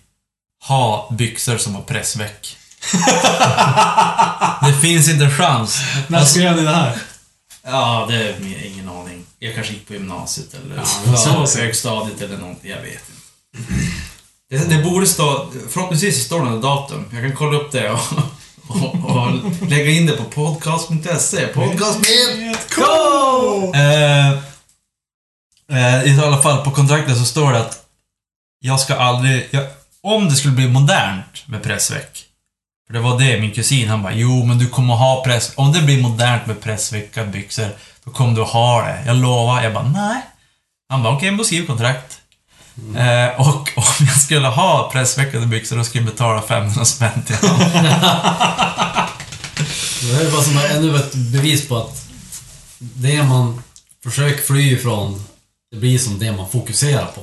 ha 0.69 1.09
byxor 1.19 1.59
som 1.59 1.75
har 1.75 1.83
pressväck. 1.83 2.57
det 4.67 4.73
finns 4.81 5.09
inte 5.09 5.25
en 5.25 5.31
chans. 5.31 5.79
När 6.09 6.25
skrev 6.25 6.57
ni 6.57 6.63
det 6.63 6.71
här? 6.75 6.99
Ja, 7.63 8.07
det 8.09 8.15
är 8.17 8.67
ingen 8.67 8.89
aning. 8.89 9.25
Jag 9.39 9.55
kanske 9.55 9.73
gick 9.73 9.87
på 9.87 9.93
gymnasiet 9.93 10.55
eller 10.55 10.77
Ja, 11.07 11.47
så- 11.47 11.59
högstadiet 11.61 12.21
eller 12.23 12.37
någonting. 12.39 12.71
Jag 12.71 12.81
vet 12.83 12.93
inte. 12.93 13.85
Det, 14.51 14.77
det 14.77 14.83
borde 14.83 15.07
stå... 15.07 15.51
Förhoppningsvis 15.71 16.25
står 16.25 16.45
det 16.51 16.61
datum. 16.61 17.05
Jag 17.13 17.23
kan 17.23 17.37
kolla 17.37 17.59
upp 17.59 17.73
det 17.73 17.91
och, 17.91 18.01
och, 18.69 18.95
och 18.95 19.33
lägga 19.69 19.91
in 19.91 20.07
det 20.07 20.13
på 20.13 20.25
podcast.se. 20.25 21.47
Podcast 21.47 21.99
med 22.01 22.57
K! 22.75 22.83
Eh, 23.75 24.31
eh, 25.73 26.05
I 26.17 26.21
alla 26.25 26.43
fall 26.43 26.65
på 26.65 26.71
kontraktet 26.71 27.19
så 27.19 27.25
står 27.25 27.53
det 27.53 27.59
att 27.61 27.85
jag 28.61 28.81
ska 28.81 28.95
aldrig... 28.97 29.49
Jag, 29.51 29.67
om 30.03 30.29
det 30.29 30.37
skulle 30.37 30.55
bli 30.55 30.69
modernt 30.69 31.45
med 31.47 31.63
pressväck. 31.63 32.25
För 32.87 32.95
det 32.95 33.01
var 33.01 33.19
det 33.19 33.41
min 33.41 33.53
kusin, 33.53 33.89
han 33.89 34.03
bara 34.03 34.13
Jo, 34.15 34.45
men 34.45 34.59
du 34.59 34.69
kommer 34.69 34.95
ha 34.95 35.25
press... 35.25 35.53
Om 35.57 35.73
det 35.73 35.83
blir 35.83 36.03
modernt 36.03 36.47
med 36.47 36.61
pressväckade 36.61 37.27
byxor, 37.27 37.69
då 38.05 38.11
kommer 38.11 38.35
du 38.35 38.43
ha 38.43 38.83
det. 38.83 39.03
Jag 39.07 39.17
lovar. 39.17 39.63
Jag 39.63 39.75
bara 39.75 39.89
nej. 39.89 40.23
Han 40.89 41.03
bara 41.03 41.17
okej, 41.17 41.31
men 41.31 41.39
då 41.39 41.45
skriv 41.45 41.67
kontrakt. 41.67 42.21
Eh, 42.97 43.41
och 43.41 43.73
om 43.77 44.07
jag 44.07 44.21
skulle 44.21 44.49
ha 44.49 44.91
pressveckade 44.93 45.47
byxor, 45.47 45.77
då 45.77 45.85
skulle 45.85 46.05
jag 46.05 46.13
betala 46.13 46.43
500 46.43 46.85
spänn 46.85 47.23
till 47.27 47.37
honom. 47.37 47.59
Det 50.01 50.15
här 50.15 50.25
är 50.25 50.31
bara 50.31 50.43
som 50.43 50.59
ännu 50.59 50.97
ett 50.97 51.15
bevis 51.15 51.69
på 51.69 51.77
att 51.77 52.09
det 52.79 53.23
man 53.23 53.63
försöker 54.03 54.43
fly 54.43 54.73
ifrån, 54.73 55.25
det 55.71 55.77
blir 55.77 55.99
som 55.99 56.19
det 56.19 56.33
man 56.33 56.51
fokuserar 56.51 57.07
på. 57.07 57.21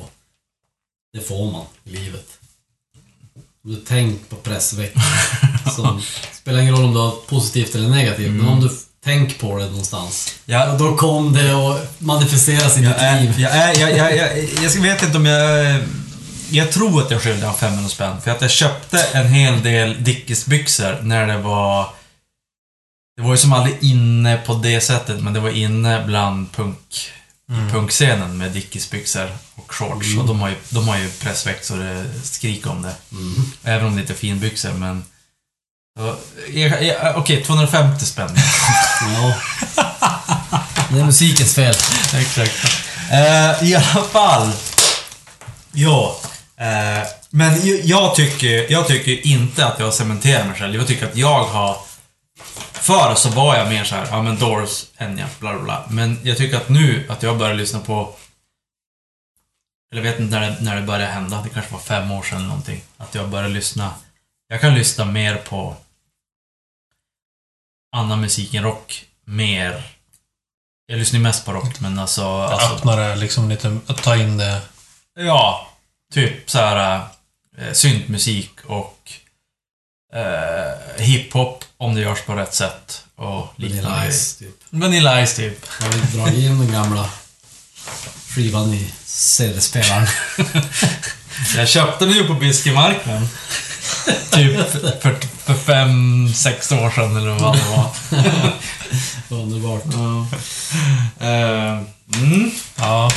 Det 1.14 1.22
får 1.22 1.52
man 1.52 1.66
i 1.84 1.90
livet. 1.90 2.37
Om 3.68 3.74
du 3.74 3.80
tänker 3.80 4.26
på 4.26 4.36
pressveckan. 4.36 5.04
Som 5.76 6.02
spelar 6.34 6.60
ingen 6.60 6.76
roll 6.76 6.86
om 6.86 6.94
du 6.94 7.00
har 7.00 7.12
positivt 7.12 7.76
eller 7.76 7.90
negativt, 7.90 8.32
men 8.32 8.48
om 8.48 8.62
du 8.62 8.70
tänker 9.04 9.40
på 9.40 9.58
det 9.58 9.66
någonstans. 9.66 10.36
Ja. 10.46 10.76
Då 10.80 10.96
kom 10.96 11.34
det 11.34 11.54
och 11.54 11.80
manifesteras 11.98 12.78
i 12.78 12.80
ditt 12.80 13.02
liv. 13.22 13.34
jag, 13.38 13.52
är, 13.52 13.80
jag, 13.80 13.98
jag, 13.98 14.18
jag, 14.18 14.30
jag 14.64 14.82
vet 14.82 15.04
inte 15.04 15.18
om 15.18 15.26
jag... 15.26 15.80
Jag 16.50 16.72
tror 16.72 17.02
att 17.02 17.12
jag 17.12 17.22
skyllde 17.22 17.46
han 17.46 17.56
500 17.56 17.90
spänn. 17.90 18.22
För 18.22 18.32
att 18.32 18.42
jag 18.42 18.52
köpte 18.52 19.00
en 19.14 19.28
hel 19.28 19.64
del 19.64 19.96
Dickies-byxor 20.04 21.02
när 21.02 21.28
det 21.28 21.38
var... 21.38 21.90
Det 23.18 23.24
var 23.24 23.32
ju 23.32 23.38
som 23.38 23.54
aldrig 23.54 23.78
inne 23.82 24.38
på 24.38 24.54
det 24.54 24.82
sättet, 24.82 25.22
men 25.22 25.34
det 25.34 25.40
var 25.40 25.50
inne 25.50 26.04
bland 26.06 26.52
punk, 26.52 27.12
punkscenen 27.72 28.38
med 28.38 28.52
Dickies-byxor 28.52 29.30
och 29.56 29.72
shorts. 29.74 30.18
Och 30.18 30.26
de 30.26 30.40
har 30.40 30.50
ju, 30.50 30.56
de 30.70 30.88
har 30.88 30.98
ju 30.98 31.10
pressväck 31.10 31.64
så 31.64 31.76
det 31.76 32.06
skriker 32.24 32.70
om 32.72 32.82
det. 32.82 32.96
Även 33.64 33.88
om 33.88 33.96
det 33.96 34.02
inte 34.02 34.14
är 34.14 34.18
finbyxor, 34.18 34.74
men... 34.74 35.04
Okej, 37.16 37.44
250 37.44 38.06
spänn. 38.06 38.30
Ja. 39.02 39.34
Det 40.90 41.00
är 41.00 41.06
musikens 41.06 41.56
fel. 41.56 41.76
Exakt. 42.16 42.66
Eh, 43.12 43.70
I 43.70 43.76
alla 43.76 44.04
fall. 44.04 44.52
Ja. 45.72 46.18
Eh, 46.58 47.08
men 47.30 47.60
jag 47.88 48.16
tycker, 48.16 48.72
jag 48.72 48.88
tycker 48.88 49.28
inte 49.28 49.66
att 49.66 49.80
jag 49.80 49.94
cementerar 49.94 50.46
mig 50.46 50.60
själv. 50.60 50.76
Jag 50.76 50.88
tycker 50.88 51.06
att 51.08 51.18
jag 51.18 51.44
har... 51.44 51.78
Förr 52.74 53.16
så 53.16 53.30
var 53.30 53.58
jag 53.58 53.70
mer 53.70 53.84
så 53.84 53.96
här, 53.96 54.08
ja 54.12 54.22
men 54.22 54.40
Doors, 54.40 54.86
Enya, 54.98 55.30
bla 55.40 55.54
bla 55.54 55.64
bla. 55.64 55.86
Men 55.90 56.20
jag 56.24 56.38
tycker 56.38 56.58
att 56.58 56.70
nu, 56.70 57.08
att 57.10 57.24
jag 57.24 57.38
börjar 57.38 57.56
lyssna 57.56 57.80
på 57.80 58.16
eller 59.92 60.04
jag 60.04 60.12
vet 60.12 60.20
inte 60.20 60.40
när 60.40 60.50
det, 60.50 60.58
när 60.62 60.76
det 60.76 60.82
började 60.82 61.06
hända, 61.06 61.42
det 61.42 61.50
kanske 61.50 61.74
var 61.74 61.80
fem 61.80 62.12
år 62.12 62.24
sedan 62.24 62.38
eller 62.38 62.48
någonting, 62.48 62.82
att 62.98 63.16
jag 63.16 63.30
började 63.30 63.54
lyssna. 63.54 63.94
Jag 64.48 64.62
kan 64.62 64.76
lyssna 64.76 65.06
mer 65.06 65.36
på 65.36 65.76
annan 67.92 68.22
musik 68.22 68.54
än 68.54 68.64
rock, 68.64 69.06
mer. 69.26 69.84
Jag 70.86 71.00
lyssnar 71.00 71.18
ju 71.18 71.24
mest 71.24 71.46
på 71.46 71.54
rock, 71.54 71.80
men 71.80 72.00
alltså... 72.00 72.26
alltså 72.26 72.76
Öppnare, 72.76 73.16
liksom 73.16 73.50
lite, 73.50 73.78
att 73.88 74.04
ta 74.04 74.16
in 74.16 74.38
det. 74.38 74.62
Ja, 75.16 75.68
typ 76.14 76.50
så 76.50 76.58
här 76.58 77.08
äh, 77.58 77.74
syntmusik 77.74 78.52
och 78.66 79.12
eh, 80.14 81.04
hiphop 81.04 81.64
om 81.78 81.96
det 81.96 82.02
görs 82.02 82.22
på 82.22 82.34
rätt 82.36 82.54
sätt 82.56 83.04
och 83.16 83.54
liknande 83.56 83.90
Vanilla. 83.90 84.12
Ice, 84.12 84.36
typ. 84.38 84.56
Vanilla 84.70 85.26
Ice 85.26 85.36
typ. 85.36 85.66
Har 85.82 85.90
vi 85.90 86.18
dragit 86.18 86.38
in 86.38 86.60
den 86.60 86.72
gamla 86.72 87.10
skivan 88.30 88.74
i 88.74 88.94
CD-spelaren? 89.06 90.08
Jag 91.56 91.70
köpte 91.70 92.06
den 92.06 92.14
ju 92.14 92.28
på 92.28 92.34
Biskemarknaden. 92.34 93.30
typ 94.32 94.70
för, 95.02 95.16
för 95.46 95.54
fem, 95.54 96.30
sex 96.34 96.72
år 96.72 96.90
sedan 96.90 97.18
eller 97.18 97.32
vad 97.32 97.56
det 97.58 97.64
var. 97.64 97.92
Underbart. 99.42 99.84
Eh, 101.20 101.84
mm. 102.22 102.52
Ja. 102.76 103.12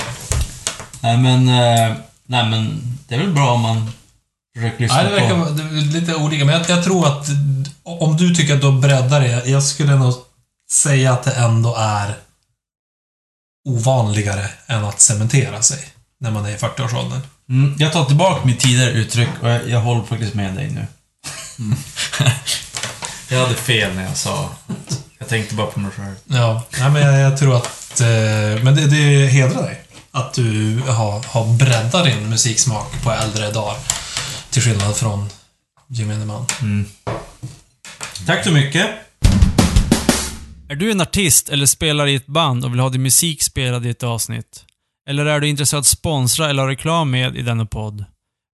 Nej 1.01 1.16
men, 1.16 1.49
eh, 1.49 1.97
nej 2.26 2.51
men 2.51 2.82
det 3.09 3.14
är 3.14 3.18
väl 3.18 3.32
bra 3.32 3.51
om 3.53 3.61
man 3.61 3.93
försöker 4.55 4.78
lyssna 4.78 4.96
Nej, 4.96 5.05
det 5.05 5.11
verkar 5.11 5.44
på... 5.44 5.51
det 5.51 5.62
är 5.62 6.01
lite 6.01 6.14
olika, 6.14 6.44
men 6.44 6.55
jag, 6.55 6.70
jag 6.70 6.84
tror 6.84 7.07
att 7.07 7.26
om 7.82 8.16
du 8.16 8.34
tycker 8.34 8.55
att 8.55 8.61
du 8.61 8.66
har 8.66 8.80
breddat 8.80 9.22
det, 9.22 9.46
jag 9.46 9.62
skulle 9.62 9.96
nog 9.96 10.14
säga 10.72 11.12
att 11.12 11.22
det 11.22 11.32
ändå 11.32 11.74
är 11.78 12.14
ovanligare 13.68 14.48
än 14.66 14.84
att 14.84 15.01
cementera 15.01 15.62
sig 15.62 15.84
när 16.20 16.30
man 16.30 16.46
är 16.46 16.51
i 16.51 16.57
40-årsåldern. 16.57 17.20
Mm, 17.48 17.74
jag 17.78 17.92
tar 17.92 18.05
tillbaka 18.05 18.46
mitt 18.46 18.61
tidigare 18.61 18.90
uttryck 18.90 19.28
och 19.42 19.48
jag, 19.48 19.68
jag 19.68 19.80
håller 19.80 20.03
faktiskt 20.03 20.34
med 20.34 20.55
dig 20.55 20.70
nu. 20.70 20.86
jag 23.30 23.40
hade 23.40 23.55
fel 23.55 23.94
när 23.94 24.03
jag 24.03 24.16
sa 24.16 24.51
jag 25.20 25.28
tänkte 25.28 25.55
bara 25.55 25.66
på 25.66 25.80
mig 25.80 25.90
själv. 25.90 26.14
Ja, 26.24 26.62
nej, 26.78 26.90
men 26.90 27.03
jag, 27.03 27.20
jag 27.20 27.38
tror 27.38 27.57
att... 27.57 28.01
Eh, 28.01 28.62
men 28.62 28.74
det, 28.74 28.86
det 28.86 29.26
hedrar 29.26 29.62
dig. 29.62 29.82
Att 30.11 30.34
du 30.34 30.80
har, 30.88 31.22
har 31.26 31.46
breddat 31.46 32.05
din 32.05 32.28
musiksmak 32.28 33.03
på 33.03 33.12
äldre 33.12 33.51
dagar. 33.51 33.76
Till 34.51 34.62
skillnad 34.62 34.96
från 34.96 35.28
gemene 35.88 36.24
man. 36.24 36.46
Tack 38.26 38.44
så 38.44 38.53
mycket. 38.53 38.90
Är 40.68 40.74
du 40.74 40.90
en 40.90 41.01
artist 41.01 41.48
eller 41.48 41.66
spelar 41.66 42.07
i 42.07 42.14
ett 42.14 42.26
band 42.26 42.64
och 42.64 42.72
vill 42.72 42.80
ha 42.80 42.88
din 42.88 43.03
musik 43.03 43.42
spelad 43.42 43.86
i 43.86 43.90
ett 43.90 44.03
avsnitt? 44.03 44.64
Eller 45.09 45.26
är 45.26 45.40
du 45.40 45.48
intresserad 45.48 45.78
av 45.78 45.80
att 45.80 45.86
sponsra 45.86 46.51
eller 46.51 46.62
ha 46.62 46.70
reklam 46.70 47.11
med 47.11 47.36
i 47.36 47.42
denna 47.42 47.66
podd? 47.66 48.05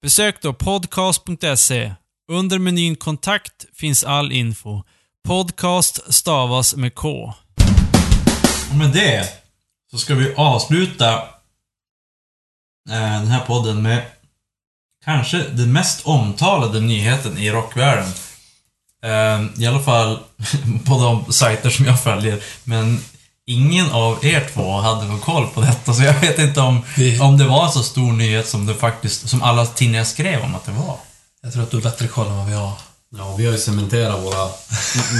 Besök 0.02 0.42
då 0.42 0.52
podcast.se. 0.52 1.94
Under 2.32 2.58
menyn 2.58 2.96
kontakt 2.96 3.64
finns 3.74 4.04
all 4.04 4.32
info. 4.32 4.82
Podcast 5.28 6.14
stavas 6.14 6.76
med 6.76 6.94
K. 6.94 7.34
Och 8.70 8.76
med 8.76 8.92
det 8.92 9.28
så 9.90 9.98
ska 9.98 10.14
vi 10.14 10.34
avsluta 10.34 11.12
eh, 12.90 13.20
den 13.20 13.26
här 13.26 13.46
podden 13.46 13.82
med 13.82 14.02
kanske 15.04 15.38
den 15.38 15.72
mest 15.72 16.00
omtalade 16.06 16.80
nyheten 16.80 17.38
i 17.38 17.50
rockvärlden. 17.50 18.12
Eh, 19.04 19.62
I 19.62 19.66
alla 19.66 19.82
fall 19.82 20.18
på 20.86 20.98
de 21.26 21.32
sajter 21.32 21.70
som 21.70 21.86
jag 21.86 22.02
följer. 22.02 22.42
Men 22.64 23.04
ingen 23.46 23.90
av 23.90 24.24
er 24.24 24.48
två 24.54 24.80
hade 24.80 25.04
någon 25.06 25.20
koll 25.20 25.46
på 25.54 25.60
detta, 25.60 25.94
så 25.94 26.02
jag 26.02 26.14
vet 26.20 26.38
inte 26.38 26.60
om, 26.60 26.82
Vi- 26.96 27.20
om 27.20 27.38
det 27.38 27.44
var 27.44 27.66
en 27.66 27.72
så 27.72 27.82
stor 27.82 28.12
nyhet 28.12 28.48
som 28.48 28.66
det 28.66 28.74
faktiskt, 28.74 29.28
som 29.28 29.42
alla 29.42 29.66
tidningar 29.66 30.04
skrev 30.04 30.42
om 30.42 30.54
att 30.54 30.64
det 30.64 30.72
var. 30.72 30.96
Jag 31.42 31.52
tror 31.52 31.62
att 31.62 31.70
du 31.70 31.76
har 31.76 31.82
bättre 31.82 32.08
koll 32.08 32.26
än 32.26 32.36
vad 32.36 32.46
vi 32.46 32.52
har. 32.54 32.72
Ja, 33.18 33.34
vi 33.38 33.46
har 33.46 33.52
ju 33.52 33.58
cementerat 33.58 34.22
våra 34.22 34.48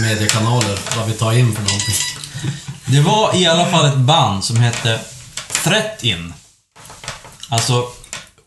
mediekanaler, 0.03 0.78
vad 0.97 1.07
vi 1.07 1.12
tar 1.12 1.33
in 1.33 1.55
för 1.55 1.62
någonting. 1.62 1.95
Det 2.87 3.01
var 3.01 3.37
i 3.37 3.47
alla 3.47 3.66
fall 3.70 3.87
ett 3.87 3.97
band 3.97 4.45
som 4.45 4.57
hette 4.57 5.01
Threat 5.64 6.03
In. 6.05 6.35
Alltså 7.49 7.87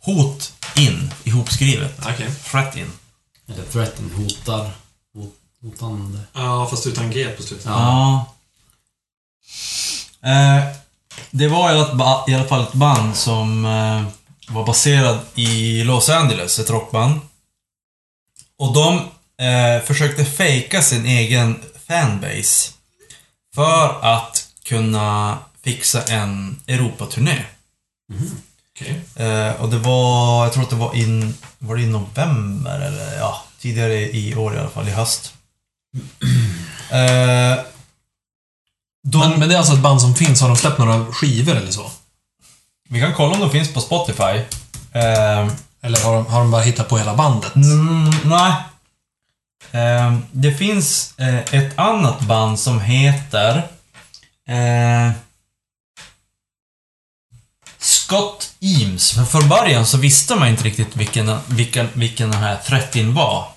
Hot 0.01 0.51
In, 0.77 1.11
ihopskrivet. 1.23 1.99
Okej. 2.05 2.29
Threat 2.51 2.75
In. 2.75 2.91
Eller 3.47 3.63
threaten, 3.63 4.11
hotar. 4.17 4.71
Hot, 5.13 5.33
hotande. 5.61 6.19
Ja, 6.33 6.67
fast 6.69 6.87
utan 6.87 7.11
G 7.11 7.29
på 7.37 7.43
slutet. 7.43 7.65
Ja. 7.65 8.25
Eh, 10.23 10.63
det 11.31 11.47
var 11.47 11.69
i 11.71 11.73
alla, 11.73 11.95
ba- 11.95 12.23
i 12.27 12.33
alla 12.33 12.47
fall 12.47 12.63
ett 12.63 12.73
band 12.73 13.15
som 13.15 13.65
eh, 13.65 14.03
var 14.53 14.65
baserad 14.65 15.19
i 15.35 15.83
Los 15.83 16.09
Angeles, 16.09 16.59
ett 16.59 16.69
rockband. 16.69 17.19
Och 18.57 18.73
de 18.73 18.95
eh, 19.45 19.83
försökte 19.85 20.25
fejka 20.25 20.81
sin 20.81 21.05
egen 21.05 21.61
fanbase. 21.87 22.71
För 23.55 23.99
att 24.01 24.47
kunna 24.63 25.37
fixa 25.63 26.03
en 26.03 26.61
Europaturné. 26.67 27.45
Okej. 28.75 29.01
Eh, 29.15 29.61
och 29.61 29.69
det 29.69 29.77
var, 29.77 30.43
jag 30.43 30.53
tror 30.53 30.63
att 30.63 30.69
det 30.69 30.75
var 30.75 30.95
in, 30.95 31.33
var 31.59 31.75
det 31.75 31.81
i 31.81 31.85
november 31.85 32.79
eller 32.79 33.17
ja, 33.17 33.43
tidigare 33.59 33.93
i 33.95 34.35
år 34.35 34.55
i 34.55 34.59
alla 34.59 34.69
fall, 34.69 34.87
i 34.87 34.91
höst. 34.91 35.33
Eh, 36.91 37.63
de, 39.07 39.19
Men, 39.29 39.39
men 39.39 39.49
det 39.49 39.55
är 39.55 39.57
alltså 39.59 39.73
ett 39.73 39.79
band 39.79 40.01
som 40.01 40.15
finns, 40.15 40.41
har 40.41 40.47
de 40.47 40.57
släppt 40.57 40.77
några 40.79 41.05
skivor 41.05 41.55
eller 41.55 41.71
så? 41.71 41.91
Vi 42.89 42.99
kan 43.01 43.13
kolla 43.13 43.33
om 43.33 43.39
de 43.39 43.49
finns 43.49 43.73
på 43.73 43.81
Spotify. 43.81 44.41
Eh, 44.91 45.47
Eller 45.81 46.03
har 46.03 46.13
de, 46.15 46.25
har 46.25 46.39
de 46.39 46.51
bara 46.51 46.61
hittat 46.61 46.89
på 46.89 46.97
hela 46.97 47.15
bandet? 47.15 47.55
mm, 47.55 48.11
nej. 48.23 48.53
Eh, 49.71 50.17
det 50.31 50.53
finns 50.53 51.13
eh, 51.19 51.35
ett 51.53 51.79
annat 51.79 52.19
band 52.21 52.59
som 52.59 52.81
heter... 52.81 53.67
Scott 57.85 58.53
Eames. 58.59 59.11
För 59.11 59.25
från 59.25 59.49
början 59.49 59.85
så 59.85 59.97
visste 59.97 60.35
man 60.35 60.47
inte 60.47 60.63
riktigt 60.63 60.95
vilken, 60.95 61.37
vilken, 61.47 61.89
vilken 61.93 62.31
den 62.31 62.41
här 62.41 62.57
30 62.57 63.11
var. 63.11 63.47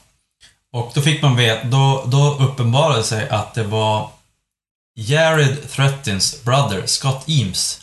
Och 0.72 0.92
då 0.94 1.02
fick 1.02 1.22
man 1.22 1.36
veta, 1.36 1.66
då, 1.66 2.04
då 2.06 2.38
uppenbarade 2.38 3.02
sig 3.02 3.28
att 3.28 3.54
det 3.54 3.64
var 3.64 4.10
Jared 4.94 5.70
Threatins 5.70 6.44
brother, 6.44 6.82
Scott 6.86 7.24
Eames. 7.28 7.80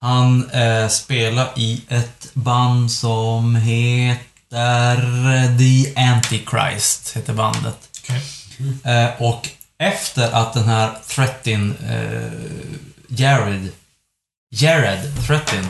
Han 0.00 0.50
eh, 0.50 0.88
spelar 0.88 1.52
i 1.56 1.82
ett 1.88 2.28
band 2.32 2.92
som 2.92 3.56
heter 3.56 4.96
The 5.58 6.00
Antichrist, 6.00 7.16
heter 7.16 7.32
bandet. 7.32 7.76
Okej. 8.02 8.22
Eh, 8.84 9.22
och 9.22 9.48
efter 9.78 10.32
att 10.32 10.52
den 10.52 10.64
här 10.64 10.98
Threatin, 11.08 11.74
eh, 11.88 12.30
Jared, 13.08 13.68
Jared 14.50 15.26
Threatin 15.26 15.66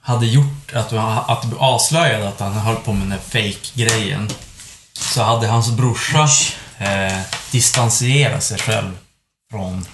hade 0.00 0.26
gjort 0.26 0.72
att, 0.72 0.92
att 0.92 1.42
det 1.42 1.48
blev 1.48 1.60
avslöjat 1.60 2.22
att 2.22 2.40
han 2.40 2.52
höll 2.52 2.76
på 2.76 2.92
med 2.92 3.08
den 3.08 3.18
fake-grejen. 3.18 4.30
Så 4.92 5.22
hade 5.22 5.46
hans 5.46 5.70
brorsa 5.70 6.28
eh, 6.78 7.20
distanserat 7.50 8.44
sig 8.44 8.58
själv 8.58 8.98
från, 9.50 9.86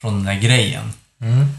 från 0.00 0.14
den 0.14 0.24
där 0.24 0.42
grejen. 0.42 0.92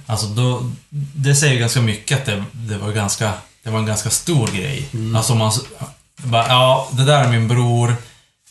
Alltså 0.06 0.28
då, 0.28 0.72
det 1.16 1.36
säger 1.36 1.60
ganska 1.60 1.82
mycket 1.82 2.20
att 2.20 2.26
det, 2.26 2.44
det 2.52 2.78
var 2.78 2.92
ganska, 2.92 3.34
det 3.64 3.70
var 3.70 3.80
en 3.80 3.86
ganska 3.86 4.10
stor 4.10 4.48
grej. 4.48 4.90
Alltså 5.16 5.36
man 5.36 5.52
bara, 6.24 6.48
ja, 6.48 6.90
det 6.92 7.06
där 7.06 7.24
är 7.24 7.28
min 7.28 7.48
bror, 7.48 7.96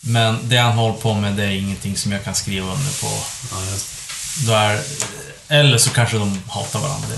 men 0.01 0.39
det 0.49 0.57
han 0.57 0.73
håller 0.73 0.95
på 0.95 1.15
med 1.15 1.37
det 1.37 1.45
är 1.45 1.51
ingenting 1.51 1.97
som 1.97 2.13
jag 2.13 2.25
kan 2.25 2.35
skriva 2.35 2.67
under 2.67 3.01
på. 3.01 3.07
Ja, 3.51 3.71
just. 3.71 3.89
Då 4.47 4.53
är, 4.53 4.81
eller 5.49 5.79
så 5.79 5.91
kanske 5.91 6.19
de 6.19 6.43
hatar 6.49 6.81
varandra. 6.81 7.09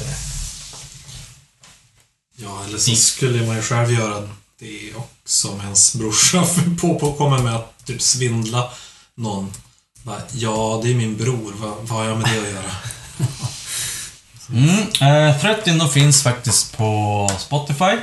Ja, 2.36 2.64
eller 2.64 2.78
så 2.78 2.94
skulle 2.96 3.46
man 3.46 3.56
ju 3.56 3.62
själv 3.62 3.92
göra 3.92 4.28
det 4.58 4.94
också 4.94 5.54
med 5.56 5.64
ens 5.64 5.94
brorsa. 5.94 6.44
På, 6.80 6.98
på 6.98 7.12
kommer 7.12 7.38
med 7.38 7.54
att 7.56 7.86
typ 7.86 8.02
svindla 8.02 8.70
någon. 9.14 9.52
Bara, 10.02 10.20
ja, 10.32 10.80
det 10.82 10.90
är 10.90 10.94
min 10.94 11.16
bror. 11.16 11.52
Vad, 11.56 11.70
vad 11.80 11.98
har 11.98 12.04
jag 12.04 12.18
med 12.18 12.30
det 12.30 12.40
att 12.40 12.54
göra? 12.54 12.72
Mm, 14.52 15.28
eh, 15.30 15.40
30 15.40 15.72
då 15.78 15.88
finns 15.88 16.22
faktiskt 16.22 16.76
på 16.76 17.30
Spotify. 17.38 17.96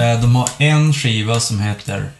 Eh, 0.00 0.20
de 0.20 0.36
har 0.36 0.48
en 0.58 0.94
skiva 0.94 1.40
som 1.40 1.60
heter 1.60 2.10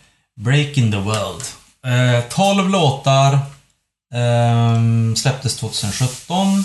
Breaking 0.40 0.92
the 0.92 0.98
World. 0.98 1.42
Eh, 1.86 2.24
12 2.28 2.68
låtar. 2.68 3.38
ehm, 4.14 5.16
släpptes 5.16 5.56
2017. 5.56 6.64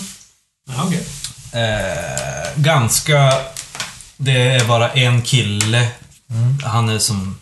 Ja, 0.68 0.82
okej. 0.86 1.06
Eh, 1.52 2.48
ganska... 2.62 3.32
Det 4.16 4.32
är 4.54 4.64
bara 4.64 4.90
en 4.90 5.22
kille. 5.22 5.88
Han 6.64 6.88
är 6.88 6.98
som... 6.98 7.38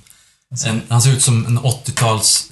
En, 0.67 0.83
han 0.89 1.03
ser 1.03 1.11
ut 1.11 1.23
som 1.23 1.47
en 1.47 1.59
80-tals... 1.59 2.45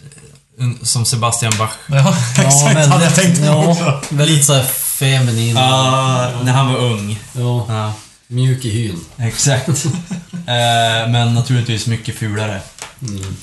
en- 0.59 0.79
Som 0.87 1.05
Sebastian 1.05 1.53
Bach. 1.59 1.70
Ja, 1.87 2.14
exakt. 2.39 2.87
hade 2.89 3.05
jag 3.05 3.14
tänkt 3.14 3.39
på 3.41 3.45
ja, 3.47 3.66
också. 3.66 4.01
väldigt 4.11 4.45
såhär 4.45 4.62
feminin. 4.64 5.57
Ja, 5.57 6.31
när 6.45 6.53
han 6.53 6.73
var 6.73 6.79
ung. 6.81 7.18
Ja, 7.33 7.66
Ja. 7.68 7.93
Mjuk 8.27 8.64
i 8.64 8.70
hyn. 8.70 9.01
Exakt. 9.18 9.68
eh, 10.33 11.09
men 11.11 11.35
naturligtvis 11.35 11.87
mycket 11.87 12.16
fulare. 12.18 12.61
Mm. 13.03 13.37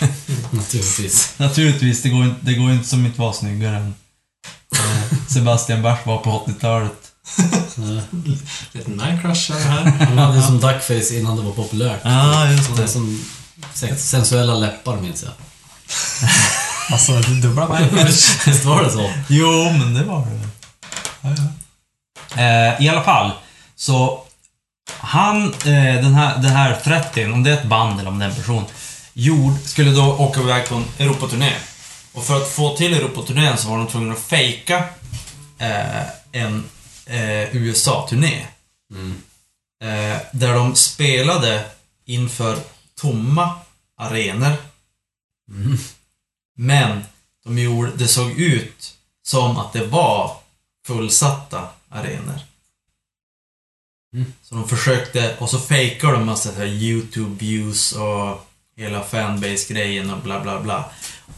Naturligtvis. 0.50 1.32
Naturligtvis, 1.36 2.02
det 2.02 2.08
går, 2.08 2.24
inte- 2.24 2.40
det 2.46 2.54
går 2.54 2.70
inte 2.72 2.88
som 2.88 3.06
inte 3.06 3.20
vara 3.20 3.32
snyggare 3.32 3.76
än 3.76 3.86
eh, 3.86 3.92
Sebastian 5.28 5.82
Bach 5.82 6.06
var 6.06 6.18
på 6.18 6.44
80-talet. 6.46 7.12
Lite 8.72 8.90
man-crush 8.96 9.52
här. 9.52 10.06
Han 10.06 10.18
hade 10.18 10.42
som 10.42 10.60
duckface 10.60 11.18
innan 11.18 11.36
det 11.36 11.42
var 11.42 11.52
populärt. 11.52 12.00
Ja, 12.02 12.50
just 12.50 12.68
Han 12.68 12.76
hade 12.76 12.88
som 12.88 13.24
sensuella 13.96 14.54
läppar 14.54 14.96
minns 14.96 15.22
jag. 15.22 15.32
Alltså, 16.92 17.12
dubbla 17.20 17.68
man-crush. 17.68 18.46
Visst 18.46 18.64
var 18.64 18.82
det 18.84 18.90
så? 18.90 19.12
Jo, 19.28 19.72
men 19.72 19.94
det 19.94 20.04
var 20.04 20.26
det 20.26 20.30
väl. 20.30 21.38
Eh, 22.36 22.82
I 22.86 22.88
alla 22.88 23.02
fall, 23.02 23.32
så 23.76 24.24
han, 24.98 25.44
eh, 25.52 25.94
den 26.02 26.14
här, 26.14 26.38
den 26.38 26.50
här 26.50 26.80
30, 26.84 27.26
om 27.32 27.42
det 27.42 27.50
är 27.50 27.54
ett 27.54 27.64
band 27.64 28.00
eller 28.00 28.10
om 28.10 28.18
det 28.18 28.24
är 28.24 28.28
en 28.28 28.34
person, 28.36 28.64
gjord, 29.12 29.52
skulle 29.64 29.90
då 29.90 30.02
åka 30.02 30.40
iväg 30.40 30.68
på 30.68 30.74
en 30.74 30.84
Europaturné. 30.98 31.52
Och 32.12 32.24
för 32.24 32.36
att 32.36 32.48
få 32.48 32.76
till 32.76 32.94
Europaturnén 32.94 33.58
så 33.58 33.68
var 33.68 33.78
de 33.78 33.86
tvungna 33.86 34.14
att 34.14 34.20
fejka 34.20 34.88
eh, 35.58 36.06
en 36.32 36.64
eh, 37.06 37.56
USA-turné. 37.56 38.46
Eh, 39.82 40.18
där 40.32 40.54
de 40.54 40.74
spelade 40.74 41.64
inför 42.04 42.58
tomma 42.94 43.54
arenor. 43.96 44.56
Men 46.56 47.04
de 47.44 47.58
gjorde, 47.58 47.90
det 47.96 48.08
såg 48.08 48.30
ut 48.30 48.94
som 49.22 49.56
att 49.56 49.72
det 49.72 49.86
var 49.86 50.36
fullsatta 50.86 51.68
arenor. 51.88 52.40
Så 54.42 54.54
de 54.54 54.68
försökte, 54.68 55.36
och 55.38 55.50
så 55.50 55.58
fejkade 55.58 56.12
de 56.12 56.26
massa 56.26 56.52
så 56.52 56.58
här 56.58 56.66
YouTube-views 56.66 57.96
och 57.96 58.46
hela 58.76 59.04
fanbase-grejen 59.04 60.10
och 60.10 60.22
bla 60.22 60.40
bla 60.40 60.60
bla. 60.60 60.90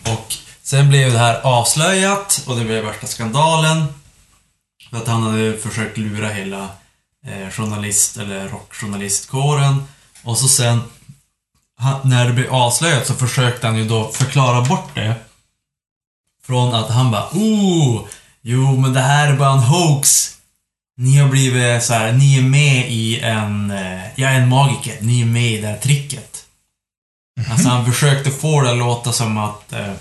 Och 0.02 0.34
sen 0.62 0.88
blev 0.88 1.12
det 1.12 1.18
här 1.18 1.40
avslöjat 1.40 2.44
och 2.46 2.56
det 2.56 2.64
blev 2.64 2.84
värsta 2.84 3.06
skandalen. 3.06 3.86
För 4.90 4.96
att 4.96 5.08
han 5.08 5.22
hade 5.22 5.58
försökt 5.58 5.96
lura 5.96 6.28
hela 6.28 6.68
eh, 7.26 7.50
journalist 7.50 8.16
eller 8.16 8.48
rockjournalistkåren. 8.48 9.84
Och 10.22 10.38
så 10.38 10.48
sen, 10.48 10.80
han, 11.78 12.00
när 12.04 12.26
det 12.26 12.32
blev 12.32 12.54
avslöjat 12.54 13.06
så 13.06 13.14
försökte 13.14 13.66
han 13.66 13.76
ju 13.76 13.88
då 13.88 14.08
förklara 14.08 14.60
bort 14.60 14.94
det. 14.94 15.14
Från 16.44 16.74
att 16.74 16.90
han 16.90 17.10
bara 17.10 17.28
oh, 17.32 18.04
jo 18.40 18.76
men 18.76 18.92
det 18.92 19.00
här 19.00 19.32
är 19.32 19.36
bara 19.36 19.52
en 19.52 19.58
hoax. 19.58 20.28
Ni 20.96 21.16
har 21.16 21.28
blivit 21.28 21.82
så 21.82 21.94
här, 21.94 22.12
ni 22.12 22.38
är 22.38 22.42
med 22.42 22.90
i 22.90 23.20
en, 23.20 23.70
eh, 23.70 24.20
jag 24.20 24.32
är 24.32 24.40
en 24.40 24.48
magiker, 24.48 24.96
ni 25.00 25.20
är 25.20 25.26
med 25.26 25.52
i 25.52 25.60
det 25.60 25.66
här 25.66 25.78
tricket. 25.78 26.44
Alltså 27.50 27.68
han 27.68 27.92
försökte 27.92 28.30
få 28.30 28.60
det 28.60 28.70
att 28.70 28.78
låta 28.78 29.12
som 29.12 29.38
att, 29.38 29.72
eh, 29.72 29.92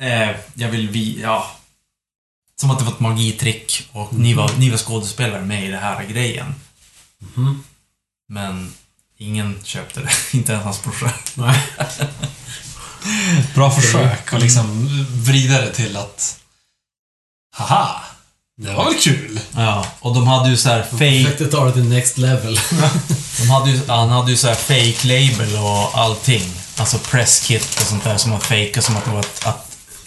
eh, 0.00 0.30
jag 0.54 0.68
vill 0.68 0.88
vi, 0.88 1.20
ja. 1.20 1.50
Som 2.60 2.70
att 2.70 2.78
det 2.78 2.84
var 2.84 2.92
ett 2.92 3.00
magitrick 3.00 3.88
och 3.92 4.12
ni, 4.12 4.34
var, 4.34 4.50
ni 4.58 4.70
var 4.70 4.78
skådespelare 4.78 5.44
med 5.44 5.64
i 5.64 5.70
den 5.70 5.82
här 5.82 6.04
grejen. 6.04 6.54
Mhm. 7.18 7.64
Men 8.28 8.72
ingen 9.18 9.60
köpte 9.64 10.00
det, 10.00 10.10
inte 10.36 10.52
ens 10.52 10.64
hans 10.64 10.82
brorsa. 10.82 11.12
Nej. 11.34 11.62
Bra 13.54 13.70
försök 13.70 14.32
att 14.32 14.42
liksom 14.42 14.88
vrida 15.10 15.60
det 15.60 15.74
till 15.74 15.96
att... 15.96 16.40
Haha! 17.56 18.02
Det 18.56 18.72
var 18.72 18.84
väl 18.84 19.00
kul? 19.00 19.40
Ja, 19.56 19.86
och 20.00 20.14
de 20.14 20.26
hade 20.26 20.50
ju 20.50 20.56
så 20.56 20.68
här 20.68 20.82
fake 20.82 21.24
Försökte 21.24 21.46
ta 21.46 21.64
det 21.64 21.72
till 21.72 21.88
next 21.88 22.18
level. 22.18 22.60
De 23.40 23.50
hade 23.50 23.70
ju, 23.70 23.80
han 23.88 24.08
hade 24.08 24.30
ju 24.30 24.36
så 24.36 24.48
här 24.48 24.54
fake 24.54 25.08
label 25.08 25.56
och 25.56 25.98
allting. 25.98 26.42
Alltså 26.76 26.98
presskit 26.98 27.80
och 27.80 27.86
sånt 27.86 28.04
där 28.04 28.16
som 28.16 28.30
var 28.30 28.38
fejkat 28.38 28.84
som 28.84 28.96
att 28.96 29.04
det 29.04 29.10
var 29.10 29.20
ett, 29.20 29.46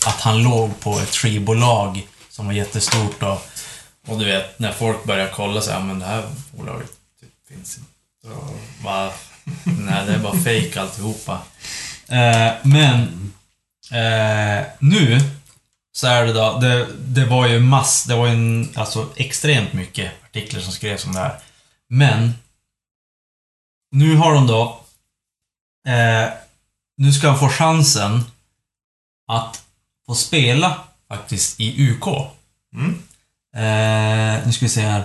att, 0.07 0.21
han 0.21 0.43
låg 0.43 0.79
på 0.79 0.99
ett 0.99 1.15
skivbolag 1.15 2.07
som 2.29 2.45
var 2.45 2.53
jättestort 2.53 3.23
och, 3.23 3.47
och 4.07 4.19
du 4.19 4.25
vet, 4.25 4.59
när 4.59 4.71
folk 4.71 5.03
börjar 5.03 5.29
kolla 5.35 5.61
så 5.61 5.71
här, 5.71 5.79
men 5.79 5.99
det 5.99 6.05
här 6.05 6.23
bolaget 6.51 6.91
typ, 7.19 7.29
finns 7.47 7.77
inte. 7.77 8.35
Och 8.35 8.59
bara, 8.83 9.11
nej, 9.63 10.05
det 10.05 10.13
är 10.13 10.19
bara 10.19 10.37
fejk 10.37 10.77
alltihopa. 10.77 11.41
Eh, 12.07 12.53
men 12.63 13.01
eh, 13.91 14.65
nu 14.79 15.19
så 15.95 16.07
är 16.07 16.25
det 16.25 16.33
då, 16.33 16.59
det, 16.59 16.87
det 16.99 17.25
var 17.25 17.47
ju 17.47 17.59
mass, 17.59 18.03
det 18.03 18.15
var 18.15 18.27
ju 18.27 18.33
en, 18.33 18.69
alltså 18.75 19.09
extremt 19.15 19.73
mycket 19.73 20.11
artiklar 20.23 20.61
som 20.61 20.71
skrevs 20.71 21.05
om 21.05 21.13
det 21.13 21.19
här. 21.19 21.39
Men 21.89 22.33
nu 23.91 24.15
har 24.15 24.33
de 24.33 24.47
då... 24.47 24.79
Eh, 25.87 26.29
nu 26.97 27.13
ska 27.13 27.29
han 27.29 27.39
få 27.39 27.49
chansen 27.49 28.25
att 29.27 29.62
få 30.13 30.17
spela 30.17 30.79
faktiskt 31.09 31.59
i 31.59 31.91
UK. 31.91 32.07
Eh, 33.55 34.45
nu 34.45 34.53
ska 34.53 34.65
vi 34.65 34.69
se 34.69 34.81
här. 34.81 34.99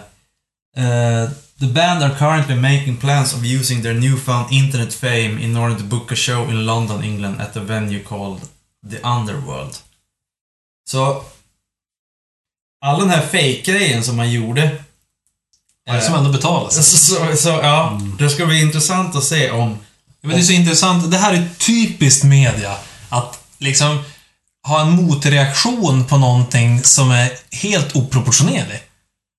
Eh, 0.76 1.30
the 1.61 1.66
band 1.66 2.02
are 2.02 2.14
currently 2.18 2.54
making 2.54 2.96
plans 2.96 3.34
of 3.34 3.44
using 3.44 3.82
their 3.82 3.94
newfound 3.94 4.52
internet 4.52 4.94
fame 4.94 5.42
in 5.42 5.56
order 5.56 5.76
to 5.76 5.84
book 5.84 6.12
a 6.12 6.16
show 6.16 6.50
in 6.50 6.66
London, 6.66 7.04
England 7.04 7.40
at 7.40 7.56
a 7.56 7.61
venue 7.61 8.04
called 8.04 8.40
The 8.90 8.96
Underworld. 8.96 9.76
Så... 10.90 11.24
All 12.84 13.00
den 13.00 13.11
här 13.11 13.26
fake-grejen 13.26 14.04
som 14.04 14.16
man 14.16 14.32
gjorde 14.32 14.84
är 15.86 15.94
det 15.94 16.02
som 16.02 16.14
ändå 16.14 16.30
betalas? 16.32 16.74
så, 16.74 16.96
så, 16.96 17.36
så, 17.36 17.48
ja, 17.48 18.00
det 18.18 18.30
ska 18.30 18.46
bli 18.46 18.61
intressant 18.61 19.16
att 19.16 19.24
se 19.24 19.50
om... 19.50 19.78
Ja, 20.20 20.28
men 20.28 20.30
det 20.30 20.42
är 20.42 20.44
så 20.44 20.52
intressant. 20.52 21.11
Det 21.11 21.18
här 21.18 21.32
är 21.32 21.48
typiskt 21.59 22.24
media. 22.24 22.76
Att 23.09 23.40
liksom 23.59 24.04
ha 24.68 24.80
en 24.80 24.90
motreaktion 24.90 26.04
på 26.04 26.18
någonting 26.18 26.82
som 26.82 27.10
är 27.10 27.30
helt 27.50 27.96
oproportionerlig. 27.96 28.80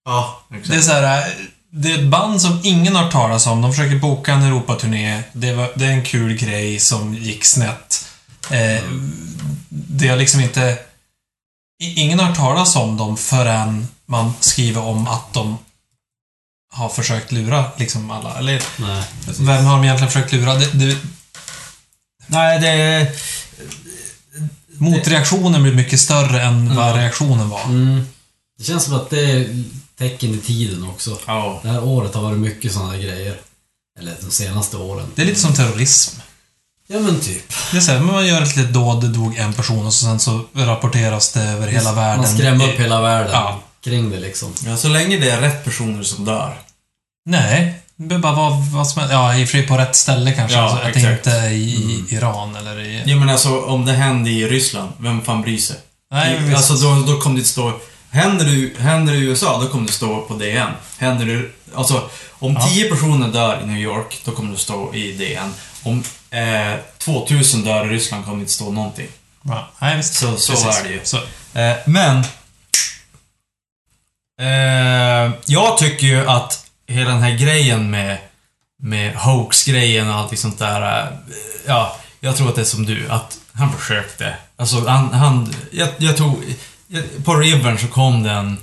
Ja, 0.05 0.41
Det 0.67 0.75
är 0.75 0.82
så 0.82 0.91
här, 0.91 1.34
det 1.71 1.91
är 1.91 1.99
ett 1.99 2.09
band 2.09 2.41
som 2.41 2.59
ingen 2.63 2.95
har 2.95 3.11
talas 3.11 3.47
om. 3.47 3.61
De 3.61 3.71
försöker 3.73 3.99
boka 3.99 4.34
en 4.34 4.43
Europaturné. 4.43 5.23
Det, 5.34 5.53
var, 5.53 5.71
det 5.75 5.86
är 5.86 5.91
en 5.91 6.05
kul 6.05 6.34
grej 6.34 6.80
som 6.80 7.15
gick 7.15 7.45
snett. 7.45 8.07
Eh, 8.51 8.84
det 9.69 10.07
har 10.07 10.17
liksom 10.17 10.41
inte... 10.41 10.77
Ingen 11.84 12.19
har 12.19 12.36
talas 12.36 12.75
om 12.75 12.97
dem 12.97 13.17
förrän 13.17 13.88
man 14.05 14.34
skriver 14.39 14.82
om 14.82 15.07
att 15.07 15.34
de 15.34 15.57
har 16.73 16.89
försökt 16.89 17.32
lura 17.32 17.65
liksom 17.77 18.11
alla. 18.11 18.38
Eller 18.38 18.61
Nej, 18.77 19.03
precis. 19.25 19.39
vem 19.39 19.65
har 19.65 19.75
de 19.75 19.84
egentligen 19.84 20.11
försökt 20.11 20.34
lura? 20.34 20.55
Det, 20.55 20.71
det, 20.73 20.97
Nej, 22.27 22.59
det... 22.59 23.07
motreaktionen 24.80 25.63
blir 25.63 25.73
mycket 25.73 25.99
större 25.99 26.41
än 26.41 26.75
vad 26.75 26.95
reaktionen 26.95 27.49
var. 27.49 27.63
Mm. 27.63 28.01
Det 28.57 28.63
känns 28.63 28.84
som 28.84 28.93
att 28.95 29.09
det 29.09 29.32
är 29.32 29.63
tecken 29.97 30.34
i 30.34 30.38
tiden 30.38 30.84
också. 30.84 31.17
Ja. 31.27 31.59
Det 31.63 31.69
här 31.69 31.84
året 31.84 32.15
har 32.15 32.21
varit 32.21 32.38
mycket 32.39 32.73
sådana 32.73 32.97
grejer. 32.97 33.36
Eller 33.99 34.15
de 34.21 34.32
senaste 34.32 34.77
åren. 34.77 35.05
Det 35.15 35.21
är 35.21 35.25
lite 35.25 35.39
som 35.39 35.53
terrorism. 35.53 36.19
Ja 36.88 36.99
men 36.99 37.19
typ. 37.19 37.53
Det 37.71 37.77
är 37.77 37.82
så 37.82 37.91
här, 37.91 37.99
man 37.99 38.27
gör 38.27 38.41
ett 38.41 38.55
litet 38.55 38.73
dåd, 38.73 39.01
det 39.01 39.07
dog 39.07 39.38
en 39.38 39.53
person 39.53 39.86
och 39.86 39.93
så 39.93 40.05
sen 40.05 40.19
så 40.19 40.41
rapporteras 40.53 41.32
det 41.34 41.41
över 41.41 41.67
hela 41.67 41.93
världen. 41.93 42.21
Man 42.25 42.38
skrämmer 42.38 42.69
upp 42.73 42.80
hela 42.80 43.01
världen 43.01 43.32
Ja. 43.32 43.61
kring 43.84 44.09
det 44.09 44.19
liksom. 44.19 44.53
ja, 44.65 44.77
så 44.77 44.88
länge 44.88 45.17
det 45.17 45.30
är 45.30 45.41
rätt 45.41 45.63
personer 45.65 46.03
som 46.03 46.25
dör. 46.25 46.53
Nej, 47.25 47.82
det 48.02 48.18
bara 48.20 48.34
vara 48.36 48.54
vad 48.74 48.88
som 48.88 49.00
helst. 49.00 49.14
Ja, 49.14 49.36
i 49.36 49.43
och 49.45 49.50
för 49.50 49.58
sig 49.58 49.68
på 49.68 49.78
rätt 49.78 49.95
ställe 49.95 50.32
kanske. 50.32 50.58
Ja, 50.58 50.64
alltså, 50.64 50.88
att 50.88 50.93
det 50.93 51.12
inte 51.12 51.32
är 51.32 51.50
i, 51.50 51.56
i 51.56 52.06
Iran 52.16 52.56
eller 52.56 52.80
i... 52.80 53.04
Ja, 53.06 53.16
men 53.16 53.30
alltså 53.30 53.62
om 53.62 53.86
det 53.86 53.93
händer 53.93 54.32
i 54.32 54.47
Ryssland, 54.47 54.91
vem 54.97 55.22
fan 55.22 55.41
bryr 55.41 55.58
sig? 55.58 55.76
Nej, 56.12 56.38
visst. 56.39 56.58
alltså 56.58 56.74
då, 56.74 57.14
då 57.14 57.20
kommer 57.22 57.39
det 57.39 57.45
stå... 57.45 57.80
Händer 58.12 58.45
det, 58.45 58.82
händer 58.84 59.14
det 59.14 59.20
i 59.20 59.22
USA, 59.22 59.62
då 59.62 59.68
kommer 59.68 59.88
det 59.88 59.93
stå 59.93 60.22
på 60.22 60.34
DN. 60.34 60.70
Händer 60.97 61.26
det... 61.26 61.41
Alltså, 61.76 62.10
om 62.32 62.54
Ja. 62.54 62.68
10 62.68 62.89
personer 62.89 63.28
dör 63.28 63.62
i 63.64 63.66
New 63.66 63.78
York, 63.78 64.22
då 64.26 64.32
kommer 64.32 64.52
det 64.52 64.58
stå 64.58 64.93
i 64.93 65.12
DN. 65.12 65.54
Om 65.84 66.04
eh, 66.30 66.76
2000 66.97 67.64
dör 67.64 67.86
i 67.86 67.89
Ryssland 67.89 68.24
kommer 68.26 68.38
det 68.38 68.41
inte 68.41 68.54
stå 68.54 68.72
någonting. 68.72 69.08
Ja, 69.41 69.68
nej, 69.82 69.97
visst. 69.97 70.14
Så- 70.14 70.38
så 70.38 70.52
Precis. 70.52 70.80
är 70.80 70.84
det 70.84 70.89
ju. 70.89 71.00
Så. 71.04 71.18
Eh, 71.60 71.76
men... 71.86 72.24
Eh, 74.41 75.32
jag 75.45 75.78
tycker 75.78 76.08
ju 76.08 76.30
att 76.30 76.66
hela 76.90 77.10
den 77.10 77.22
här 77.22 77.38
grejen 77.38 77.92
med, 77.92 78.18
med 78.82 79.16
hoax-grejen 79.16 80.10
och 80.10 80.16
allting 80.16 80.38
sånt 80.38 80.60
där. 80.60 81.02
Eh, 81.02 81.08
ja, 81.68 81.96
jag 82.20 82.38
tror 82.38 82.50
att 82.50 82.56
det 82.56 82.62
är 82.62 82.66
som 82.66 82.86
du, 82.86 83.10
att 83.10 83.38
han 83.54 83.74
försökte. 83.74 84.34
Alltså, 84.58 84.88
han... 84.88 85.14
han 85.14 85.54
jag, 85.72 85.90
jag 85.98 86.18
tog... 86.18 86.44
Jag, 86.88 87.04
på 87.26 87.36
Rivern 87.36 87.78
så 87.78 87.88
kom 87.88 88.24
det 88.24 88.32
en, 88.32 88.58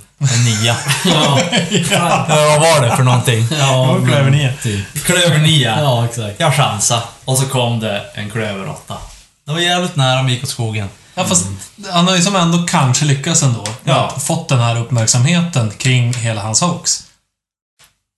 nia. 0.45 0.75
Ja, 1.05 1.41
ja, 1.91 2.25
vad 2.27 2.59
var 2.59 2.81
det 2.81 2.95
för 2.95 3.03
någonting? 3.03 3.47
ja 3.59 3.89
Och 3.89 4.07
klöver 4.07 4.29
nia. 4.31 4.53
Typ. 4.63 5.03
Klöver 5.05 5.37
nia. 5.37 5.79
Ja, 5.81 6.05
exakt. 6.05 6.39
Jag 6.39 6.55
chansade. 6.55 7.01
Och 7.25 7.37
så 7.37 7.45
kom 7.45 7.79
det 7.79 8.05
en 8.13 8.29
klöver 8.29 8.69
åtta. 8.69 8.97
Det 9.45 9.51
var 9.51 9.59
jävligt 9.59 9.95
nära 9.95 10.19
om 10.19 10.29
gick 10.29 10.43
åt 10.43 10.49
skogen. 10.49 10.89
Ja, 11.15 11.25
fast 11.25 11.45
han 11.89 12.07
har 12.07 12.15
ju 12.15 12.21
som 12.21 12.35
ändå 12.35 12.65
kanske 12.67 13.05
lyckats 13.05 13.43
ändå. 13.43 13.63
Ja. 13.83 14.13
Fått 14.19 14.49
den 14.49 14.59
här 14.59 14.79
uppmärksamheten 14.79 15.71
kring 15.71 16.13
hela 16.13 16.41
hans 16.41 16.61
hoax. 16.61 17.06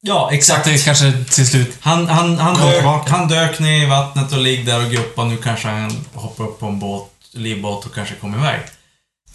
Ja, 0.02 0.28
Så 0.30 0.36
exakt. 0.36 0.66
det 0.66 0.86
kanske 0.86 1.24
till 1.30 1.48
slut... 1.48 1.78
Han, 1.82 2.08
han, 2.08 2.38
han, 2.38 2.56
Kom 2.56 2.66
dök, 2.66 2.76
tillbaka. 2.76 3.12
han 3.12 3.28
dök 3.28 3.60
ner 3.60 3.84
i 3.84 3.86
vattnet 3.86 4.32
och 4.32 4.38
ligger 4.38 4.66
där 4.66 4.86
och 4.86 4.92
guppar. 4.92 5.26
Nu 5.26 5.38
kanske 5.38 5.68
han 5.68 6.06
hoppar 6.14 6.44
upp 6.44 6.60
på 6.60 6.66
en 6.66 6.80
båt, 6.80 7.12
livbåt 7.32 7.86
och 7.86 7.94
kanske 7.96 8.16
kommer 8.16 8.38
iväg. 8.38 8.62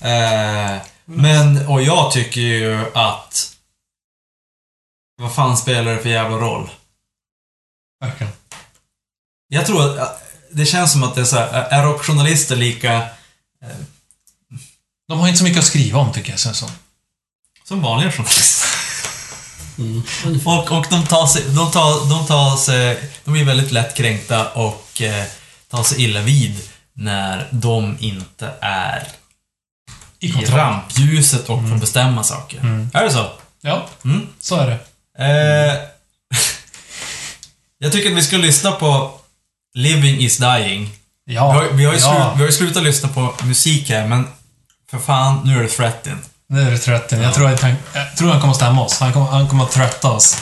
Eh, 0.00 0.82
men, 1.04 1.66
och 1.66 1.82
jag 1.82 2.12
tycker 2.12 2.40
ju 2.40 2.84
att... 2.94 3.50
Vad 5.16 5.34
fan 5.34 5.56
spelar 5.56 5.92
det 5.92 5.98
för 6.02 6.08
jävla 6.08 6.36
roll? 6.36 6.70
Verkligen. 8.00 8.32
Jag 9.48 9.66
tror 9.66 9.98
att 10.00 10.22
det 10.50 10.66
känns 10.66 10.92
som 10.92 11.02
att 11.02 11.14
det 11.14 11.20
är 11.20 11.24
så 11.24 11.36
här, 11.36 11.48
är 11.52 11.82
rockjournalister 11.82 12.56
lika 12.56 13.06
De 15.08 15.20
har 15.20 15.28
inte 15.28 15.38
så 15.38 15.44
mycket 15.44 15.58
att 15.58 15.64
skriva 15.66 15.98
om, 15.98 16.12
tycker 16.12 16.30
jag, 16.30 16.38
känns 16.40 16.58
som. 16.58 16.70
som 17.64 17.82
vanliga 17.82 18.12
journalister? 18.12 18.68
Mm. 19.78 20.02
Och, 20.44 20.72
och 20.72 20.86
de 20.90 21.06
tar 21.06 21.26
sig, 21.26 21.42
de 21.48 21.70
tar, 21.70 22.08
de 22.10 22.26
tar 22.26 22.56
sig, 22.56 23.10
de 23.24 23.30
blir 23.32 23.44
väldigt 23.44 23.72
lätt 23.72 23.96
kränkta 23.96 24.48
och 24.48 25.02
eh, 25.02 25.24
tar 25.70 25.82
sig 25.82 26.02
illa 26.02 26.20
vid 26.20 26.60
när 26.92 27.48
de 27.50 27.96
inte 28.00 28.50
är 28.60 29.08
I 30.20 30.26
i 30.26 30.44
rampljuset 30.44 31.48
och 31.48 31.68
får 31.68 31.76
bestämma 31.76 32.24
saker. 32.24 32.58
Mm. 32.60 32.90
Är 32.94 33.04
det 33.04 33.10
så? 33.10 33.30
Ja, 33.60 33.86
Mm. 34.04 34.26
så 34.40 34.56
är 34.56 34.66
det. 34.66 34.78
Eh, 35.18 35.74
jag 37.78 37.92
tycker 37.92 38.10
att 38.10 38.16
vi 38.16 38.22
ska 38.22 38.36
lyssna 38.36 38.72
på 38.72 39.20
Living 39.74 40.18
is 40.20 40.36
dying. 40.36 40.90
Ja. 41.24 41.52
Vi 41.52 41.58
har, 41.58 41.68
vi, 41.72 41.84
har 41.84 41.92
ju 41.92 41.98
ja. 41.98 42.10
slut, 42.14 42.32
vi 42.36 42.40
har 42.40 42.46
ju 42.46 42.52
slutat 42.52 42.82
lyssna 42.82 43.08
på 43.08 43.34
musik 43.44 43.90
här, 43.90 44.06
men 44.06 44.26
för 44.90 44.98
fan, 44.98 45.40
nu 45.44 45.58
är 45.58 45.62
det 45.62 45.68
threatened. 45.68 46.18
Nu 46.48 46.60
är 46.66 46.70
det 46.70 46.78
30. 46.78 47.16
Jag, 47.22 47.34
tror 47.34 47.50
att 47.52 47.60
han, 47.62 47.74
jag 47.94 48.16
tror 48.16 48.30
han 48.30 48.40
kommer 48.40 48.54
stämma 48.54 48.82
oss. 48.84 49.00
Han 49.00 49.12
kommer, 49.12 49.26
han 49.26 49.48
kommer 49.48 49.64
att 49.64 49.72
trötta 49.72 50.10
oss. 50.10 50.38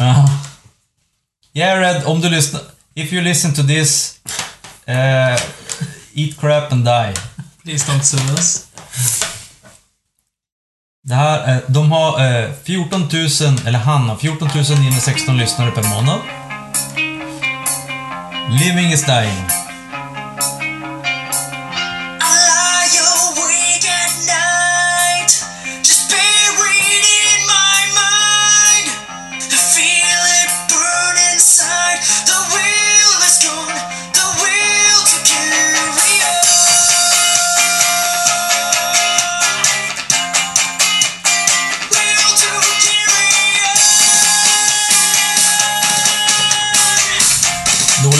Jared, 1.52 2.04
om 2.04 2.20
du 2.20 2.28
lyssnar... 2.28 2.60
If 2.94 3.12
you 3.12 3.22
listen 3.22 3.54
to 3.54 3.62
this... 3.62 4.14
eh, 4.86 5.32
eat 6.14 6.40
crap 6.40 6.72
and 6.72 6.84
die. 6.84 7.14
Please 7.64 7.92
don't 7.92 8.02
sue 8.02 8.32
us. 8.32 8.66
Det 11.04 11.14
här, 11.14 11.38
är- 11.38 11.62
de 11.66 11.92
har 11.92 12.24
eh, 12.42 12.50
14 12.64 13.00
000, 13.00 13.10
eller 13.66 13.78
han 13.78 14.08
har 14.08 14.16
14 14.16 14.48
916 14.54 15.36
lyssnare 15.36 15.70
per 15.70 15.82
månad. 15.82 16.18
Living 18.60 18.92
is 18.92 19.06
dying. 19.06 19.61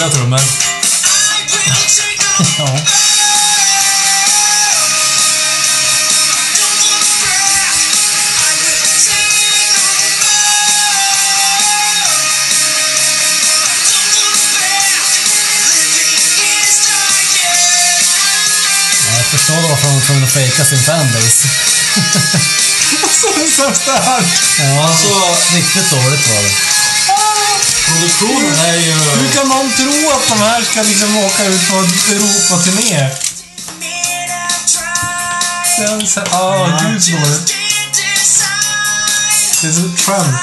Dåliga 0.02 0.14
trummor. 0.16 0.40
Ja. 2.58 2.78
Förstår 19.30 19.54
varför 19.54 19.86
de 19.86 19.94
var 19.94 20.00
tvungna 20.00 20.26
att 20.26 20.32
fejka 20.32 20.64
sin 20.64 20.78
fanbase. 20.78 21.48
Så 23.20 23.26
det 23.38 23.50
sämsta 23.50 23.92
här. 23.92 24.22
Ja, 24.58 24.88
alltså 24.88 25.08
riktigt 25.54 25.90
dåligt 25.90 26.28
var 26.28 26.42
det. 26.42 26.71
Produktionen 27.86 28.60
är 28.60 28.76
ju... 28.76 28.92
Hur 28.92 29.28
kan 29.34 29.48
någon 29.48 29.72
tro 29.72 30.10
att 30.10 30.28
de 30.28 30.38
här 30.38 30.62
ska 30.62 30.82
liksom 30.82 31.16
åka 31.16 31.44
ut 31.44 31.68
på 31.68 31.74
Europaturné? 32.12 33.10
Är 35.78 36.06
så... 36.06 36.20
Ah, 36.20 36.78
gud 36.82 37.02
så 37.04 37.10
dåligt. 37.10 37.54
Det 39.62 39.68
är 39.68 39.72
så 39.72 40.04
trend. 40.04 40.34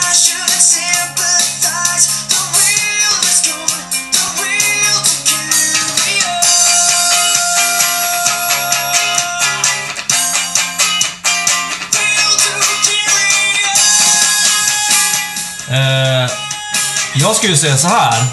Skulle 17.39 17.57
säga 17.57 17.77
så 17.77 17.87
här. 17.87 18.23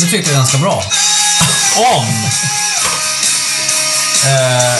Det 0.00 0.06
tyckte 0.10 0.30
jag 0.30 0.38
ganska 0.38 0.58
bra. 0.58 0.84
Om... 1.76 2.06
Eh, 4.26 4.76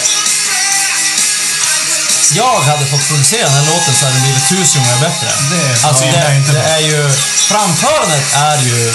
jag 2.33 2.61
hade 2.61 2.87
fått 2.87 3.09
producera 3.09 3.45
den 3.49 3.55
här 3.59 3.67
låten 3.67 3.95
så 3.95 4.05
hade 4.05 4.17
det 4.17 4.23
blivit 4.23 4.49
tusen 4.49 4.83
gånger 4.83 5.01
bättre. 5.01 5.29
Det 5.51 5.87
Alltså 5.89 6.05
det, 6.05 6.37
inte 6.37 6.53
det 6.53 6.59
bra. 6.59 6.69
är 6.69 6.79
ju... 6.79 7.11
Framförandet 7.49 8.25
är 8.35 8.59
ju 8.59 8.95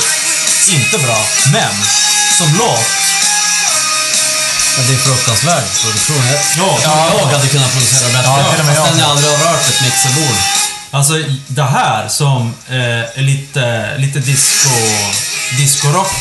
inte 0.67 0.97
bra, 0.97 1.19
men 1.51 1.75
som 2.37 2.55
låt... 2.57 2.87
Men 4.77 4.87
det 4.87 4.93
är 4.93 4.97
fruktansvärd 4.97 5.63
produktion. 5.81 6.23
Jag, 6.31 6.39
Ja, 6.83 7.11
jag 7.19 7.37
hade 7.37 7.47
kunnat 7.47 7.71
producera 7.71 8.09
bättre. 8.09 8.23
Ja, 8.25 8.51
till 8.51 8.59
och 8.59 8.65
med 8.65 8.75
jag. 8.75 8.87
Jag 8.99 9.09
aldrig 9.09 9.29
har 9.31 9.37
rört 9.53 9.69
ett 9.69 9.81
mixerbord. 9.81 10.58
Alltså 10.91 11.13
det 11.47 11.63
här 11.63 12.07
som 12.07 12.53
eh, 12.69 13.19
är 13.19 13.21
lite, 13.21 13.97
lite 13.97 14.19
disco, 14.19 14.69
discorock. 15.57 16.11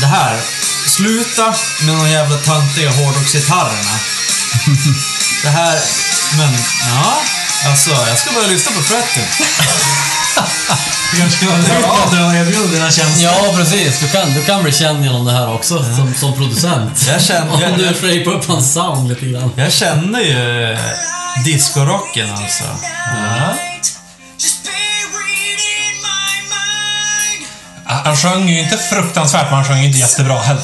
Det 0.00 0.06
här. 0.06 0.40
Sluta 0.86 1.54
med 1.82 1.96
de 1.96 2.10
jävla 2.10 2.36
töntiga 2.36 2.90
hårdrocksgitarrerna. 2.90 3.98
det 5.42 5.48
här, 5.48 5.80
men 6.38 6.52
ja. 6.94 7.22
Alltså, 7.66 7.90
jag 7.90 8.18
ska 8.18 8.32
börja 8.32 8.46
lyssna 8.46 8.72
på 8.72 8.82
Frettin. 8.82 9.22
Du 11.12 11.18
kanske 11.18 11.36
ska 11.36 12.16
dra 12.16 12.26
och 12.26 12.34
erbjuda 12.34 12.72
dina 12.72 12.90
tjänster. 12.90 13.24
Ja, 13.24 13.54
precis. 13.56 14.00
Du 14.00 14.08
kan, 14.08 14.34
du 14.34 14.42
kan 14.42 14.62
bli 14.62 14.72
känd 14.72 15.04
genom 15.04 15.24
det 15.24 15.32
här 15.32 15.54
också, 15.54 15.84
som, 15.96 16.14
som 16.14 16.32
producent. 16.34 17.06
Jag 17.08 17.22
känner, 17.22 17.52
Om 17.54 17.60
jag, 17.60 17.78
du 17.78 17.84
jag, 17.84 17.96
frejpar 17.96 18.32
upp 18.32 18.46
hans 18.46 18.72
sound 18.72 19.08
lite 19.08 19.26
grann. 19.26 19.50
jag 19.56 19.72
känner 19.72 20.20
ju 20.20 20.76
discorocken 21.44 22.30
alltså. 22.30 22.64
Han 27.84 28.16
sjöng 28.16 28.48
ju 28.48 28.60
inte 28.60 28.76
fruktansvärt, 28.78 29.44
men 29.44 29.54
han 29.54 29.64
sjöng 29.64 29.78
ju 29.80 29.86
inte 29.86 29.98
jättebra 29.98 30.40
heller. 30.40 30.62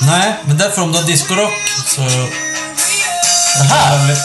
Nej, 0.00 0.36
men 0.44 0.58
därför 0.58 0.82
om 0.82 0.92
du 0.92 0.98
har 0.98 1.06
discorock 1.06 1.52
så... 1.86 2.00
Det 3.58 3.64
här... 3.64 4.16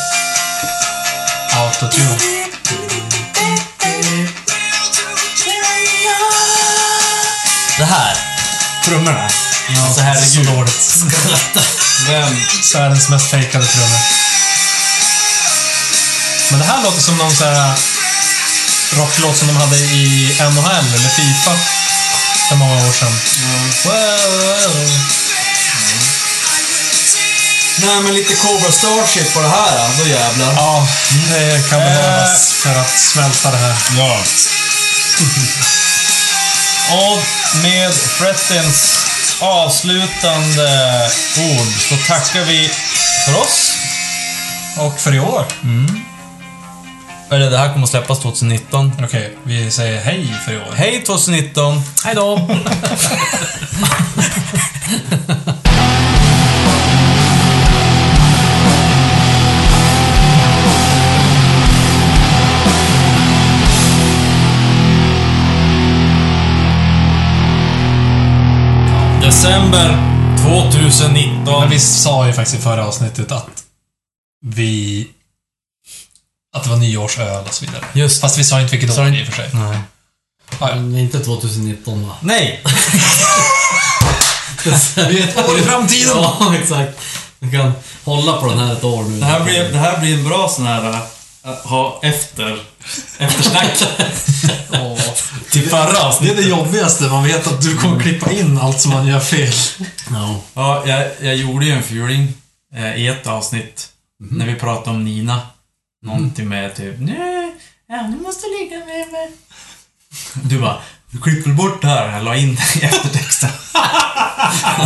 Autotune. 1.57 2.17
Det 7.77 7.86
här. 7.86 8.17
Trummorna. 8.86 9.23
alltså 9.23 9.93
Så 9.93 10.01
herregud. 10.01 10.45
dåligt. 10.45 10.95
Vem? 12.07 12.36
Världens 12.73 13.09
mest 13.09 13.31
fejkade 13.31 13.65
trummor. 13.65 13.99
Men 16.53 16.59
det 16.59 16.67
här 16.67 16.83
låter 16.83 17.01
som 17.01 17.17
någon 17.17 17.35
så 17.35 17.45
här 17.45 17.73
rocklåt 18.97 19.37
som 19.37 19.47
de 19.47 19.55
hade 19.57 19.77
i 19.77 20.37
NHL 20.39 20.93
eller 20.95 21.09
Fifa 21.09 21.51
för 22.49 22.55
många 22.55 22.87
år 22.87 22.91
sedan. 22.91 23.13
Wow. 23.85 24.89
Nej, 27.77 28.01
men 28.01 28.15
lite 28.15 28.35
Cobra 28.35 28.71
Starship 28.71 29.33
på 29.33 29.41
det 29.41 29.49
här 29.49 29.89
då 29.99 30.07
jävlar. 30.07 30.53
Ja, 30.53 30.87
det 31.29 31.69
kan 31.69 31.79
behövas 31.79 32.51
för 32.51 32.75
att 32.75 32.99
smälta 32.99 33.51
det 33.51 33.57
här. 33.57 33.75
Ja. 33.97 34.17
Och 36.91 37.23
med 37.63 37.93
Frettins 37.93 38.97
avslutande 39.39 41.09
ord 41.37 41.67
så 41.89 41.95
tackar 42.07 42.45
vi 42.45 42.71
för 43.25 43.35
oss. 43.41 43.71
Och 44.77 44.99
för 44.99 45.15
i 45.15 45.19
år. 45.19 45.45
För 47.34 47.39
det 47.39 47.57
här 47.57 47.73
kommer 47.73 47.84
att 47.84 47.89
släppas 47.89 48.19
2019. 48.19 48.91
Okej, 48.93 49.05
okay, 49.05 49.29
vi 49.43 49.71
säger 49.71 50.01
hej 50.01 50.36
för 50.45 50.53
i 50.53 50.57
år. 50.57 50.73
Hej 50.75 51.03
2019! 51.03 51.81
Hej 52.03 52.15
då! 52.15 52.36
December 69.21 69.97
2019. 70.38 71.61
Men 71.61 71.69
vi 71.69 71.79
sa 71.79 72.27
ju 72.27 72.34
faktiskt 72.34 72.59
i 72.59 72.61
förra 72.61 72.88
avsnittet 72.88 73.31
att 73.31 73.63
vi 74.45 75.07
att 76.53 76.63
det 76.63 76.69
var 76.69 76.77
nyårsöl 76.77 77.43
och 77.45 77.53
så 77.53 77.65
vidare. 77.65 77.85
Just 77.93 78.21
Fast 78.21 78.37
vi 78.37 78.43
sa 78.43 78.61
inte 78.61 78.77
vilket 78.77 78.97
år 78.99 79.07
i 79.15 79.23
och 79.23 79.27
för 79.27 79.33
sig. 79.33 79.49
Nej. 79.53 79.79
Ja, 80.59 80.69
ja. 80.69 80.75
Men 80.75 80.97
inte 80.97 81.19
2019 81.19 82.07
va? 82.07 82.15
Nej! 82.21 82.63
Vi 84.95 85.19
är 85.21 85.27
ett 85.27 85.49
år 85.49 85.59
i 85.59 85.61
framtiden! 85.61 86.09
Ja, 86.15 86.55
exakt. 86.61 86.99
Vi 87.39 87.51
kan 87.51 87.71
hålla 88.03 88.33
på 88.41 88.49
den 88.49 88.59
här 88.59 88.73
ett 88.73 88.83
år 88.83 89.03
nu. 89.03 89.19
Det 89.19 89.25
här 89.25 89.43
blir, 89.43 89.63
det 89.71 89.77
här 89.77 89.99
blir 89.99 90.13
en 90.13 90.23
bra 90.23 90.49
sån 90.49 90.65
här... 90.65 90.93
äh, 91.45 91.51
ha 91.63 91.99
efter... 92.03 92.59
Eftersnack. 93.17 93.77
Till 95.51 95.69
förra 95.69 95.91
Det 95.91 95.97
är 95.97 96.05
avsnittet. 96.05 96.37
det 96.37 96.43
jobbigaste. 96.43 97.03
Man 97.03 97.23
vet 97.23 97.47
att 97.47 97.61
du 97.61 97.77
kommer 97.77 97.99
klippa 97.99 98.31
in 98.31 98.57
allt 98.57 98.81
som 98.81 98.91
man 98.91 99.07
gör 99.07 99.19
fel. 99.19 99.53
Ja. 100.11 100.39
Ja, 100.53 100.83
jag, 100.87 101.07
jag 101.21 101.35
gjorde 101.35 101.65
ju 101.65 101.71
en 101.71 101.83
furing 101.83 102.33
eh, 102.75 102.95
i 102.95 103.07
ett 103.07 103.27
avsnitt. 103.27 103.87
När 104.19 104.45
vi 104.45 104.55
pratade 104.55 104.89
om 104.97 105.03
Nina. 105.03 105.41
Någonting 106.03 106.49
med 106.49 106.75
typ 106.75 106.95
Nej, 106.99 107.55
ja, 107.87 108.03
du 108.17 108.23
måste 108.23 108.47
ligga 108.47 108.77
med 108.77 109.11
mig. 109.11 109.31
Du 110.33 110.59
bara, 110.59 110.77
du 111.11 111.21
klipper 111.21 111.51
bort 111.51 111.81
det 111.81 111.87
här. 111.87 112.13
Jag 112.13 112.23
la 112.23 112.35
in 112.35 112.55
det 112.55 112.79
i 112.79 112.85
eftertexten. 112.85 113.49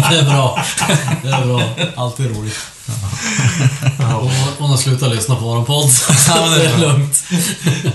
Det 0.09 0.19
är 0.19 0.23
bra. 0.23 0.63
Det 1.23 1.29
är 1.29 1.45
bra. 1.45 1.63
Alltid 1.95 2.37
roligt. 2.37 2.57
Och 3.99 4.31
hon 4.59 4.69
har 4.69 4.77
slutat 4.77 5.15
lyssna 5.15 5.35
på 5.35 5.41
våran 5.41 5.65
podd. 5.65 5.89
Ja, 6.27 6.49
det 6.49 6.65
är 6.65 6.77
lugnt. 6.77 7.23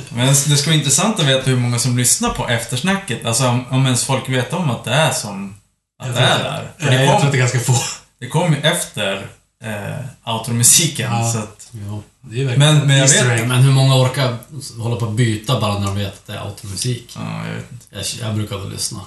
Men 0.08 0.26
det 0.26 0.34
ska 0.34 0.70
vara 0.70 0.78
intressant 0.78 1.20
att 1.20 1.26
veta 1.26 1.50
hur 1.50 1.56
många 1.56 1.78
som 1.78 1.98
lyssnar 1.98 2.30
på 2.30 2.48
eftersnacket. 2.48 3.26
Alltså 3.26 3.48
om, 3.48 3.66
om 3.70 3.84
ens 3.84 4.04
folk 4.04 4.28
vet 4.28 4.52
om 4.52 4.70
att 4.70 4.84
det 4.84 4.90
är 4.90 5.12
som... 5.12 5.54
Att 6.02 6.14
det 6.14 6.20
är 6.20 6.38
där. 6.38 6.70
För 6.78 6.90
det 6.90 7.04
jag 7.04 7.18
tror 7.18 7.26
att 7.26 7.32
det 7.32 7.38
är 7.38 7.40
ganska 7.40 7.60
få. 7.60 7.74
det 8.20 8.28
kom 8.28 8.52
ju 8.52 8.60
efter 8.60 9.26
eh, 9.62 10.32
outromusiken. 10.34 11.12
Ja. 11.12 11.32
Så 11.32 11.38
att, 11.38 11.70
Ja. 11.86 12.00
Det 12.20 12.40
är 12.40 12.44
verkligen 12.44 12.74
Men- 12.76 12.86
men 12.86 12.96
jag 12.98 13.08
vet- 13.08 13.26
egg. 13.40 13.48
Men 13.48 13.62
hur 13.62 13.72
många 13.72 13.94
orkar 13.96 14.38
hålla 14.78 14.96
på 14.96 15.04
att 15.06 15.12
byta 15.12 15.60
bara 15.60 15.78
när 15.78 15.86
de 15.86 15.94
vet 15.96 16.12
att 16.12 16.26
det 16.26 16.32
är 16.32 16.38
automusik? 16.38 17.12
ja, 17.16 17.46
jag 17.46 17.54
vet 17.54 17.72
inte. 17.72 17.86
Jag, 17.90 18.04
jag 18.28 18.34
brukar 18.34 18.58
väl 18.58 18.70
lyssna. 18.70 19.00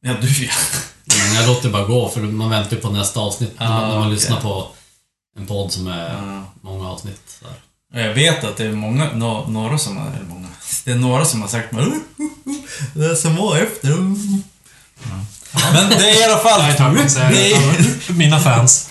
Ja, 0.00 0.14
du 0.20 0.44
ja. 0.44 0.52
Men 1.04 1.34
jag 1.34 1.46
låter 1.46 1.70
bara 1.70 1.84
gå, 1.84 2.08
för 2.08 2.20
man 2.20 2.50
väntar 2.50 2.76
ju 2.76 2.82
på 2.82 2.90
nästa 2.90 3.20
avsnitt. 3.20 3.52
när 3.58 3.68
man, 3.68 3.80
när 3.82 3.88
man 3.88 3.98
okej. 3.98 4.14
lyssnar 4.14 4.40
på 4.40 4.68
en 5.38 5.46
podd 5.46 5.72
som 5.72 5.86
är 5.86 6.14
Ja. 6.14 6.44
många 6.60 6.88
avsnitt. 6.90 7.20
Så. 7.40 7.46
Och 7.94 8.00
Jag 8.00 8.14
vet 8.14 8.44
att 8.44 8.56
det 8.56 8.64
är 8.64 8.72
många, 8.72 9.12
no, 9.12 9.46
några 9.48 9.78
som 9.78 9.96
har, 9.96 10.06
eller 10.10 10.24
många, 10.28 10.48
det 10.84 10.90
är 10.90 10.96
några 10.96 11.24
som 11.24 11.40
har 11.42 11.48
sagt 11.48 11.72
"Uh, 11.74 11.78
uh, 11.80 11.86
uh, 11.86 11.94
det 12.94 13.16
som 13.16 13.36
var 13.36 13.56
efter. 13.56 13.90
uh." 13.90 14.14
Men 15.72 15.90
det 15.90 16.10
är 16.10 16.20
i 16.20 16.24
alla 16.24 16.38
fall... 16.38 16.60
Nej, 16.62 16.76
tack, 16.76 16.94
det 17.30 17.52
är, 17.52 18.12
Mina 18.12 18.40
fans. 18.40 18.88